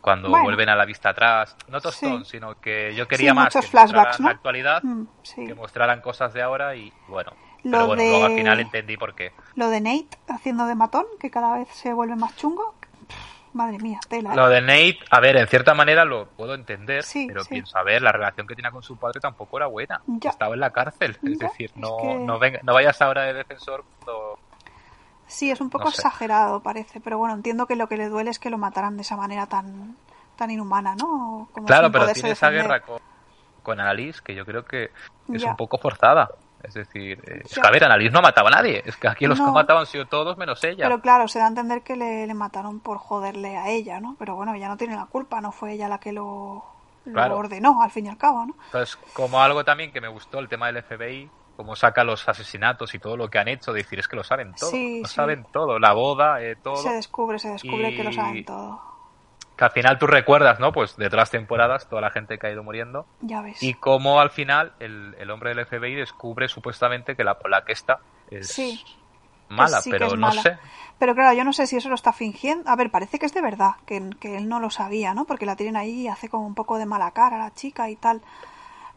cuando 0.00 0.30
vuelven 0.30 0.68
a 0.68 0.76
la 0.76 0.84
vista 0.84 1.10
atrás, 1.10 1.56
no 1.66 1.80
tostón, 1.80 2.24
sino 2.24 2.60
que 2.60 2.94
yo 2.94 3.08
quería 3.08 3.34
más 3.34 3.52
que 3.52 3.62
flashbacks, 3.62 4.20
la 4.20 4.30
actualidad, 4.30 4.80
mm, 4.84 5.06
que 5.44 5.54
mostraran 5.54 6.00
cosas 6.00 6.32
de 6.32 6.40
ahora 6.40 6.76
y 6.76 6.92
bueno, 7.08 7.32
pero 7.70 7.86
bueno, 7.86 8.02
luego 8.02 8.24
al 8.24 8.34
final 8.34 8.60
entendí 8.60 8.96
por 8.96 9.14
qué. 9.14 9.32
Lo 9.54 9.68
de 9.68 9.80
Nate 9.80 10.18
haciendo 10.28 10.66
de 10.66 10.74
matón, 10.74 11.06
que 11.20 11.30
cada 11.30 11.58
vez 11.58 11.68
se 11.72 11.92
vuelve 11.92 12.16
más 12.16 12.36
chungo. 12.36 12.74
madre 13.52 13.78
mía, 13.78 14.00
tela. 14.08 14.34
Lo 14.34 14.50
¿eh? 14.50 14.54
de 14.54 14.60
Nate, 14.62 14.98
a 15.10 15.20
ver, 15.20 15.36
en 15.36 15.48
cierta 15.48 15.74
manera 15.74 16.04
lo 16.04 16.28
puedo 16.28 16.54
entender, 16.54 17.04
pero 17.26 17.44
pienso, 17.44 17.78
a 17.78 17.82
ver, 17.82 18.02
la 18.02 18.12
relación 18.12 18.46
que 18.46 18.54
tenía 18.54 18.70
con 18.70 18.82
su 18.82 18.96
padre 18.96 19.20
tampoco 19.20 19.56
era 19.58 19.66
buena. 19.66 20.00
Estaba 20.22 20.54
en 20.54 20.60
la 20.60 20.70
cárcel, 20.70 21.18
es 21.22 21.38
decir, 21.38 21.72
no, 21.76 22.18
no, 22.18 22.38
venga, 22.38 22.60
no 22.62 22.74
vayas 22.74 23.00
ahora 23.02 23.24
de 23.24 23.34
defensor 23.34 23.84
Sí, 25.28 25.50
es 25.50 25.60
un 25.60 25.68
poco 25.68 25.90
exagerado, 25.90 26.62
parece, 26.62 27.00
pero 27.00 27.18
bueno, 27.18 27.34
entiendo 27.34 27.66
que 27.66 27.76
lo 27.76 27.86
que 27.86 27.98
le 27.98 28.08
duele 28.08 28.30
es 28.30 28.38
que 28.38 28.48
lo 28.48 28.56
mataran 28.56 28.96
de 28.96 29.02
esa 29.02 29.16
manera 29.16 29.46
tan 29.46 29.94
tan 30.36 30.50
inhumana, 30.52 30.94
¿no? 30.94 31.48
claro, 31.66 31.90
pero 31.90 32.06
tiene 32.12 32.30
esa 32.30 32.48
guerra 32.48 32.80
con, 32.80 33.00
con 33.62 33.80
Alice 33.80 34.20
que 34.24 34.34
yo 34.34 34.46
creo 34.46 34.64
que 34.64 34.90
es 35.32 35.42
un 35.42 35.56
poco 35.56 35.76
forzada. 35.78 36.30
Es 36.62 36.74
decir, 36.74 37.22
eh, 37.26 37.42
es 37.44 37.54
que 37.54 37.66
a 37.66 37.70
ver, 37.70 37.84
Annalise 37.84 38.12
no 38.12 38.20
mataba 38.20 38.48
a 38.48 38.52
nadie. 38.52 38.82
Es 38.84 38.96
que 38.96 39.08
aquí 39.08 39.26
los 39.26 39.38
que 39.38 39.46
mataban 39.46 39.82
han 39.82 39.86
sido 39.86 40.06
todos 40.06 40.36
menos 40.36 40.62
ella. 40.64 40.84
Pero 40.84 41.00
claro, 41.00 41.28
se 41.28 41.38
da 41.38 41.46
a 41.46 41.48
entender 41.48 41.82
que 41.82 41.96
le, 41.96 42.32
mataron 42.34 42.80
por 42.80 42.98
joderle 42.98 43.56
a 43.56 43.68
ella, 43.68 44.00
¿no? 44.00 44.16
Pero 44.18 44.34
bueno, 44.34 44.54
ella 44.54 44.68
no 44.68 44.76
tiene 44.76 44.96
la 44.96 45.06
culpa, 45.06 45.40
no 45.40 45.52
fue 45.52 45.74
ella 45.74 45.88
la 45.88 45.98
que 45.98 46.12
lo, 46.12 46.64
ordenó, 47.14 47.82
al 47.82 47.90
fin 47.90 48.06
y 48.06 48.08
al 48.08 48.18
cabo, 48.18 48.46
¿no? 48.46 48.54
Entonces, 48.66 48.96
como 49.12 49.40
algo 49.40 49.64
también 49.64 49.92
que 49.92 50.00
me 50.00 50.08
gustó, 50.08 50.40
el 50.40 50.48
tema 50.48 50.66
del 50.70 50.82
FBI, 50.82 51.30
como 51.56 51.76
saca 51.76 52.04
los 52.04 52.28
asesinatos 52.28 52.94
y 52.94 52.98
todo 52.98 53.16
lo 53.16 53.28
que 53.28 53.38
han 53.38 53.48
hecho, 53.48 53.72
decir, 53.72 53.98
es 53.98 54.08
que 54.08 54.16
lo 54.16 54.24
saben 54.24 54.52
todo. 54.54 54.70
lo 54.72 55.08
saben 55.08 55.46
todo, 55.52 55.78
la 55.78 55.92
boda, 55.92 56.42
eh, 56.42 56.56
todo. 56.56 56.76
Se 56.76 56.90
descubre, 56.90 57.38
se 57.38 57.50
descubre 57.50 57.94
que 57.94 58.04
lo 58.04 58.12
saben 58.12 58.44
todo 58.44 58.87
que 59.58 59.64
al 59.64 59.72
final 59.72 59.98
tú 59.98 60.06
recuerdas, 60.06 60.60
¿no? 60.60 60.70
Pues 60.70 60.96
de 60.96 61.06
todas 61.06 61.22
las 61.22 61.30
temporadas, 61.32 61.88
toda 61.88 62.00
la 62.00 62.10
gente 62.10 62.38
que 62.38 62.46
ha 62.46 62.50
ido 62.52 62.62
muriendo. 62.62 63.06
Ya 63.22 63.42
ves. 63.42 63.60
Y 63.60 63.74
cómo 63.74 64.20
al 64.20 64.30
final 64.30 64.72
el, 64.78 65.16
el 65.18 65.30
hombre 65.32 65.52
del 65.52 65.66
FBI 65.66 65.96
descubre 65.96 66.46
supuestamente 66.46 67.16
que 67.16 67.24
la 67.24 67.40
polaca 67.40 67.72
esta 67.72 67.98
es 68.30 68.56
mala, 69.48 69.80
pero 69.90 70.16
no 70.16 70.30
sé. 70.30 70.56
Pero 71.00 71.16
claro, 71.16 71.36
yo 71.36 71.42
no 71.42 71.52
sé 71.52 71.66
si 71.66 71.76
eso 71.76 71.88
lo 71.88 71.96
está 71.96 72.12
fingiendo. 72.12 72.70
A 72.70 72.76
ver, 72.76 72.92
parece 72.92 73.18
que 73.18 73.26
es 73.26 73.34
de 73.34 73.42
verdad, 73.42 73.72
que, 73.84 74.10
que 74.20 74.36
él 74.36 74.48
no 74.48 74.60
lo 74.60 74.70
sabía, 74.70 75.12
¿no? 75.12 75.24
Porque 75.24 75.44
la 75.44 75.56
tienen 75.56 75.76
ahí 75.76 76.02
y 76.02 76.08
hace 76.08 76.28
como 76.28 76.46
un 76.46 76.54
poco 76.54 76.78
de 76.78 76.86
mala 76.86 77.10
cara 77.10 77.36
la 77.36 77.52
chica 77.52 77.90
y 77.90 77.96
tal. 77.96 78.22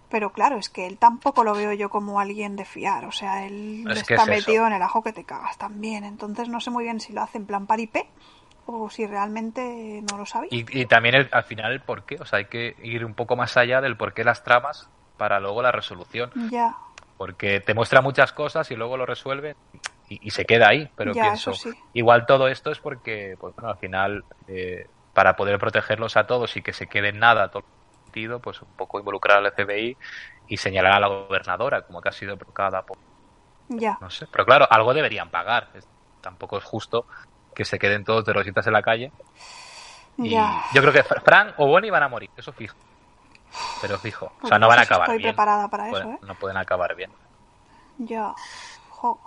Pero 0.09 0.31
claro, 0.31 0.57
es 0.57 0.69
que 0.69 0.85
él 0.85 0.99
tampoco 0.99 1.43
lo 1.43 1.55
veo 1.55 1.73
yo 1.73 1.89
como 1.89 2.19
alguien 2.19 2.55
de 2.55 2.65
fiar. 2.65 3.05
O 3.05 3.11
sea, 3.11 3.47
él 3.47 3.87
está 3.89 4.27
metido 4.27 4.67
en 4.67 4.73
el 4.73 4.81
ajo 4.83 5.01
que 5.01 5.13
te 5.13 5.23
cagas 5.23 5.57
también. 5.57 6.03
Entonces 6.03 6.49
no 6.49 6.59
sé 6.59 6.69
muy 6.69 6.83
bien 6.83 6.99
si 6.99 7.13
lo 7.13 7.23
hace 7.23 7.39
en 7.39 7.47
plan 7.47 7.65
paripé 7.65 8.07
o 8.73 8.89
si 8.89 9.05
realmente 9.07 10.03
no 10.09 10.17
lo 10.17 10.25
sabía. 10.25 10.49
Y, 10.51 10.85
también 10.85 11.29
al 11.31 11.43
final 11.43 11.71
el 11.71 11.81
por 11.81 12.03
qué, 12.03 12.17
o 12.19 12.25
sea, 12.25 12.39
hay 12.39 12.45
que 12.45 12.75
ir 12.83 13.05
un 13.05 13.13
poco 13.13 13.35
más 13.35 13.57
allá 13.57 13.81
del 13.81 13.97
por 13.97 14.13
qué 14.13 14.23
las 14.23 14.43
tramas 14.43 14.89
para 15.17 15.39
luego 15.39 15.61
la 15.61 15.71
resolución. 15.71 16.31
Ya. 16.49 16.75
Porque 17.17 17.59
te 17.59 17.73
muestra 17.73 18.01
muchas 18.01 18.33
cosas 18.33 18.71
y 18.71 18.75
luego 18.75 18.97
lo 18.97 19.05
resuelve 19.05 19.55
y, 20.09 20.31
se 20.31 20.45
queda 20.45 20.69
ahí, 20.69 20.89
pero 20.95 21.13
pienso, 21.13 21.53
igual 21.93 22.25
todo 22.25 22.47
esto 22.47 22.71
es 22.71 22.79
porque, 22.79 23.35
pues 23.39 23.55
bueno, 23.55 23.69
al 23.69 23.77
final, 23.77 24.25
eh, 24.47 24.87
para 25.13 25.35
poder 25.35 25.57
protegerlos 25.57 26.17
a 26.17 26.25
todos 26.27 26.57
y 26.57 26.61
que 26.61 26.73
se 26.73 26.87
quede 26.87 27.13
nada 27.13 27.49
todo 27.49 27.63
sentido, 28.05 28.39
pues 28.39 28.61
un 28.61 28.73
poco 28.75 28.99
involucrar 28.99 29.37
al 29.37 29.51
FBI 29.53 29.95
y 30.47 30.57
señalar 30.57 30.93
a 30.93 30.99
la 30.99 31.07
gobernadora 31.07 31.83
como 31.83 32.01
que 32.01 32.09
ha 32.09 32.11
sido 32.11 32.35
provocada 32.35 32.81
por... 32.81 32.97
Ya. 33.69 33.97
No 34.01 34.09
sé, 34.09 34.27
pero 34.29 34.45
claro, 34.45 34.67
algo 34.69 34.93
deberían 34.93 35.29
pagar. 35.29 35.69
tampoco 36.19 36.57
es 36.57 36.63
justo 36.63 37.05
que 37.61 37.65
se 37.65 37.77
queden 37.77 38.03
todos 38.03 38.25
de 38.25 38.33
rositas 38.33 38.65
en 38.65 38.73
la 38.73 38.81
calle. 38.81 39.11
Y 40.17 40.31
yo 40.31 40.81
creo 40.81 40.91
que 40.91 41.03
Fran 41.03 41.53
o 41.57 41.67
Bonnie 41.67 41.91
van 41.91 42.01
a 42.01 42.09
morir, 42.09 42.29
eso 42.35 42.51
fijo. 42.51 42.75
Pero 43.81 43.99
fijo. 43.99 44.31
o 44.41 44.47
sea, 44.47 44.57
no 44.57 44.67
van 44.67 44.79
a 44.79 44.81
acabar 44.81 45.07
estoy 45.07 45.19
bien. 45.19 45.29
preparada 45.29 45.67
para 45.67 45.89
eso, 45.89 46.11
¿eh? 46.11 46.19
No 46.23 46.35
pueden 46.35 46.57
acabar 46.57 46.95
bien. 46.95 47.11
Ya. 47.99 48.33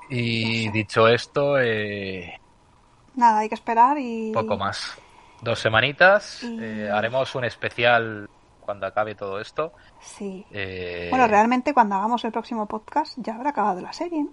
y 0.09 0.69
dicho 0.71 1.07
esto, 1.07 1.59
eh... 1.59 2.41
nada, 3.15 3.41
hay 3.41 3.49
que 3.49 3.55
esperar 3.55 3.99
y. 3.99 4.33
Poco 4.33 4.57
más. 4.57 4.99
Dos 5.41 5.61
semanitas. 5.61 6.43
Eh, 6.43 6.91
haremos 6.93 7.35
un 7.37 7.45
especial 7.45 8.29
cuando 8.61 8.87
acabe 8.87 9.15
todo 9.15 9.41
esto. 9.41 9.75
Sí. 10.01 10.45
Eh, 10.51 11.09
bueno, 11.11 11.29
realmente 11.29 11.73
cuando 11.73 11.95
hagamos 11.95 12.25
el 12.25 12.33
próximo 12.33 12.67
podcast 12.67 13.17
ya 13.19 13.37
habrá 13.37 13.51
acabado 13.51 13.81
la 13.81 13.93
serie. 13.93 14.27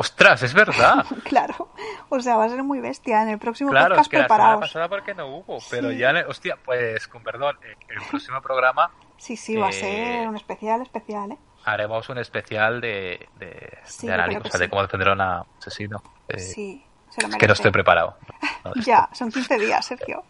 Ostras, 0.00 0.44
es 0.44 0.54
verdad. 0.54 1.04
claro. 1.24 1.70
O 2.08 2.20
sea, 2.20 2.36
va 2.36 2.44
a 2.44 2.48
ser 2.48 2.62
muy 2.62 2.78
bestia. 2.78 3.20
En 3.22 3.30
el 3.30 3.38
próximo 3.40 3.70
claro, 3.70 3.96
podcast 3.96 4.06
es 4.06 4.08
que 4.10 4.18
la 4.18 4.28
semana 4.28 4.60
pasada 4.60 4.88
porque 4.88 5.12
no 5.12 5.26
hubo, 5.26 5.58
pero 5.68 5.90
ya, 5.90 6.14
hostia, 6.28 6.56
pues 6.64 7.08
con 7.08 7.24
perdón, 7.24 7.58
el 7.88 8.00
próximo 8.08 8.40
programa. 8.40 8.92
Sí, 9.16 9.36
sí, 9.36 9.56
va 9.56 9.70
a 9.70 9.72
ser 9.72 10.28
un 10.28 10.36
especial, 10.36 10.82
especial, 10.82 11.32
¿eh? 11.32 11.38
Haremos 11.64 12.08
un 12.10 12.18
especial 12.18 12.80
de, 12.80 13.28
de, 13.40 13.78
de 14.02 14.12
análisis, 14.12 14.44
o 14.44 14.48
sea, 14.48 14.60
de 14.60 14.70
cómo 14.70 14.82
defender 14.82 15.08
a 15.08 15.12
un 15.14 15.20
asesino. 15.20 16.00
Eh, 16.28 16.38
sí, 16.38 16.84
se 17.10 17.26
lo 17.26 17.36
que 17.36 17.48
no 17.48 17.54
estoy 17.54 17.72
preparado. 17.72 18.16
ya, 18.86 19.08
son 19.12 19.32
15 19.32 19.58
días, 19.58 19.84
Sergio. 19.84 20.22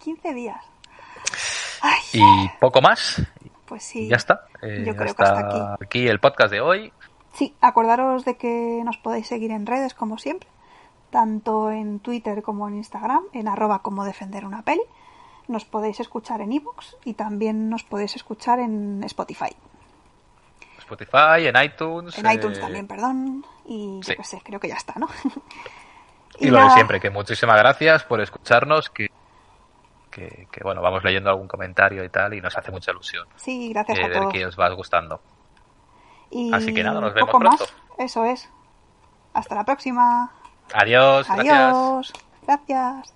15 0.00 0.34
días. 0.34 0.64
y 2.12 2.48
poco 2.58 2.82
más. 2.82 3.22
Pues 3.66 3.84
sí. 3.84 4.08
Ya 4.08 4.16
está. 4.16 4.46
Eh, 4.60 4.82
Yo 4.84 4.96
creo 4.96 5.14
que 5.14 5.22
hasta 5.22 5.38
aquí. 5.38 5.84
aquí 5.84 6.08
el 6.08 6.18
podcast 6.18 6.50
de 6.50 6.60
hoy. 6.60 6.92
Sí, 7.32 7.54
acordaros 7.60 8.24
de 8.24 8.36
que 8.36 8.82
nos 8.84 8.98
podéis 8.98 9.26
seguir 9.26 9.50
en 9.50 9.66
redes 9.66 9.94
como 9.94 10.18
siempre, 10.18 10.48
tanto 11.10 11.70
en 11.70 11.98
Twitter 12.00 12.42
como 12.42 12.68
en 12.68 12.76
Instagram, 12.76 13.22
en 13.32 13.48
arroba 13.48 13.80
como 13.80 14.04
defender 14.04 14.44
una 14.44 14.62
peli. 14.62 14.82
Nos 15.48 15.64
podéis 15.64 15.98
escuchar 16.00 16.40
en 16.40 16.52
ebooks 16.52 16.96
y 17.04 17.14
también 17.14 17.68
nos 17.68 17.84
podéis 17.84 18.16
escuchar 18.16 18.60
en 18.60 19.02
Spotify. 19.04 19.56
Spotify, 20.78 21.46
en 21.46 21.62
iTunes. 21.62 22.18
En 22.18 22.30
iTunes 22.30 22.58
eh, 22.58 22.60
también, 22.60 22.86
perdón. 22.86 23.44
Y 23.66 24.00
yo 24.02 24.14
qué 24.16 24.24
sé, 24.24 24.40
creo 24.44 24.60
que 24.60 24.68
ya 24.68 24.76
está, 24.76 24.94
¿no? 24.98 25.08
y, 26.38 26.50
lo 26.50 26.62
de 26.62 26.70
siempre, 26.70 27.00
que 27.00 27.10
muchísimas 27.10 27.56
gracias 27.56 28.04
por 28.04 28.20
escucharnos, 28.20 28.90
que, 28.90 29.10
que, 30.10 30.46
bueno, 30.62 30.82
vamos 30.82 31.02
leyendo 31.02 31.30
algún 31.30 31.48
comentario 31.48 32.04
y 32.04 32.08
tal, 32.10 32.34
y 32.34 32.40
nos 32.40 32.56
hace 32.56 32.70
mucha 32.70 32.90
ilusión. 32.90 33.26
Sí, 33.36 33.70
gracias 33.72 33.98
a 33.98 34.12
todos. 34.12 34.32
que 34.32 34.44
os 34.44 34.58
va 34.58 34.68
gustando. 34.70 35.20
Así 36.52 36.72
que 36.72 36.82
nada, 36.82 37.00
nos 37.00 37.14
vemos 37.14 37.30
pronto. 37.30 37.50
Más. 37.50 37.74
Eso 37.98 38.24
es. 38.24 38.48
Hasta 39.34 39.54
la 39.54 39.64
próxima. 39.64 40.32
Adiós. 40.74 41.28
Adiós. 41.28 42.12
gracias. 42.46 43.14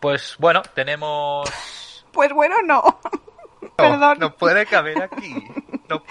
Pues 0.00 0.36
bueno, 0.38 0.62
tenemos. 0.74 1.48
Pues 2.12 2.32
bueno, 2.32 2.56
no. 2.64 3.00
Perdón. 3.76 4.18
No 4.18 4.34
puede 4.34 4.66
caber 4.66 5.02
aquí. 5.02 5.46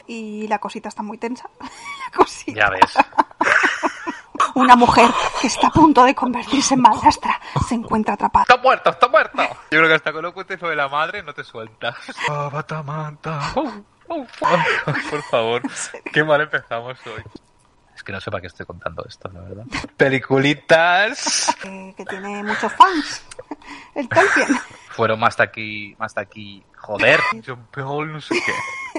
Y 0.08 0.48
la 0.48 0.60
cosita 0.60 0.90
está 0.90 1.04
muy 1.04 1.18
tensa. 1.18 1.50
La 1.60 2.18
cosita. 2.18 2.60
Ya 2.60 2.70
ves. 2.70 2.98
Una 4.56 4.76
mujer 4.76 5.10
que 5.42 5.48
está 5.48 5.68
a 5.68 5.72
punto 5.72 6.04
de 6.04 6.16
convertirse 6.16 6.74
en 6.74 6.82
madrastra 6.82 7.40
se 7.68 7.76
encuentra 7.76 8.14
atrapada. 8.14 8.44
¡Está 8.44 8.58
muerto! 8.58 8.90
¡Está 8.90 9.08
muerto! 9.08 9.44
Yo 9.72 9.80
creo 9.80 9.88
que 9.88 9.94
hasta 9.94 10.12
con 10.12 10.24
lo 10.24 10.34
cuentes 10.34 10.60
de 10.60 10.76
la 10.76 10.88
madre 10.88 11.22
no 11.24 11.34
te 11.34 11.44
sueltas. 11.44 11.96
Oh, 12.30 12.50
batamanta. 12.50 13.40
por 13.54 15.22
favor. 15.30 15.62
Qué 16.12 16.24
mal 16.24 16.42
empezamos 16.42 16.98
hoy. 17.06 17.24
Es 18.00 18.04
que 18.06 18.14
no 18.14 18.22
sé 18.22 18.32
para 18.32 18.39
qué 18.39 18.47
estoy 18.47 18.66
contando 18.66 19.04
esto, 19.06 19.30
la 19.34 19.41
verdad. 19.41 19.66
Peliculitas. 19.97 21.54
que 21.62 22.06
tiene 22.06 22.41
muchos 22.43 22.72
fans. 22.72 23.26
El 23.93 24.08
Tolkien. 24.08 24.47
Fueron 24.91 25.20
más 25.20 25.34
hasta 25.34 25.43
aquí, 25.43 25.97
más 26.00 26.12
hasta 26.12 26.22
aquí. 26.22 26.64
Joder. 26.78 27.20
John 27.45 27.68
Paul, 27.70 28.14
no 28.14 28.22
sé 28.22 28.36
qué. 28.36 28.54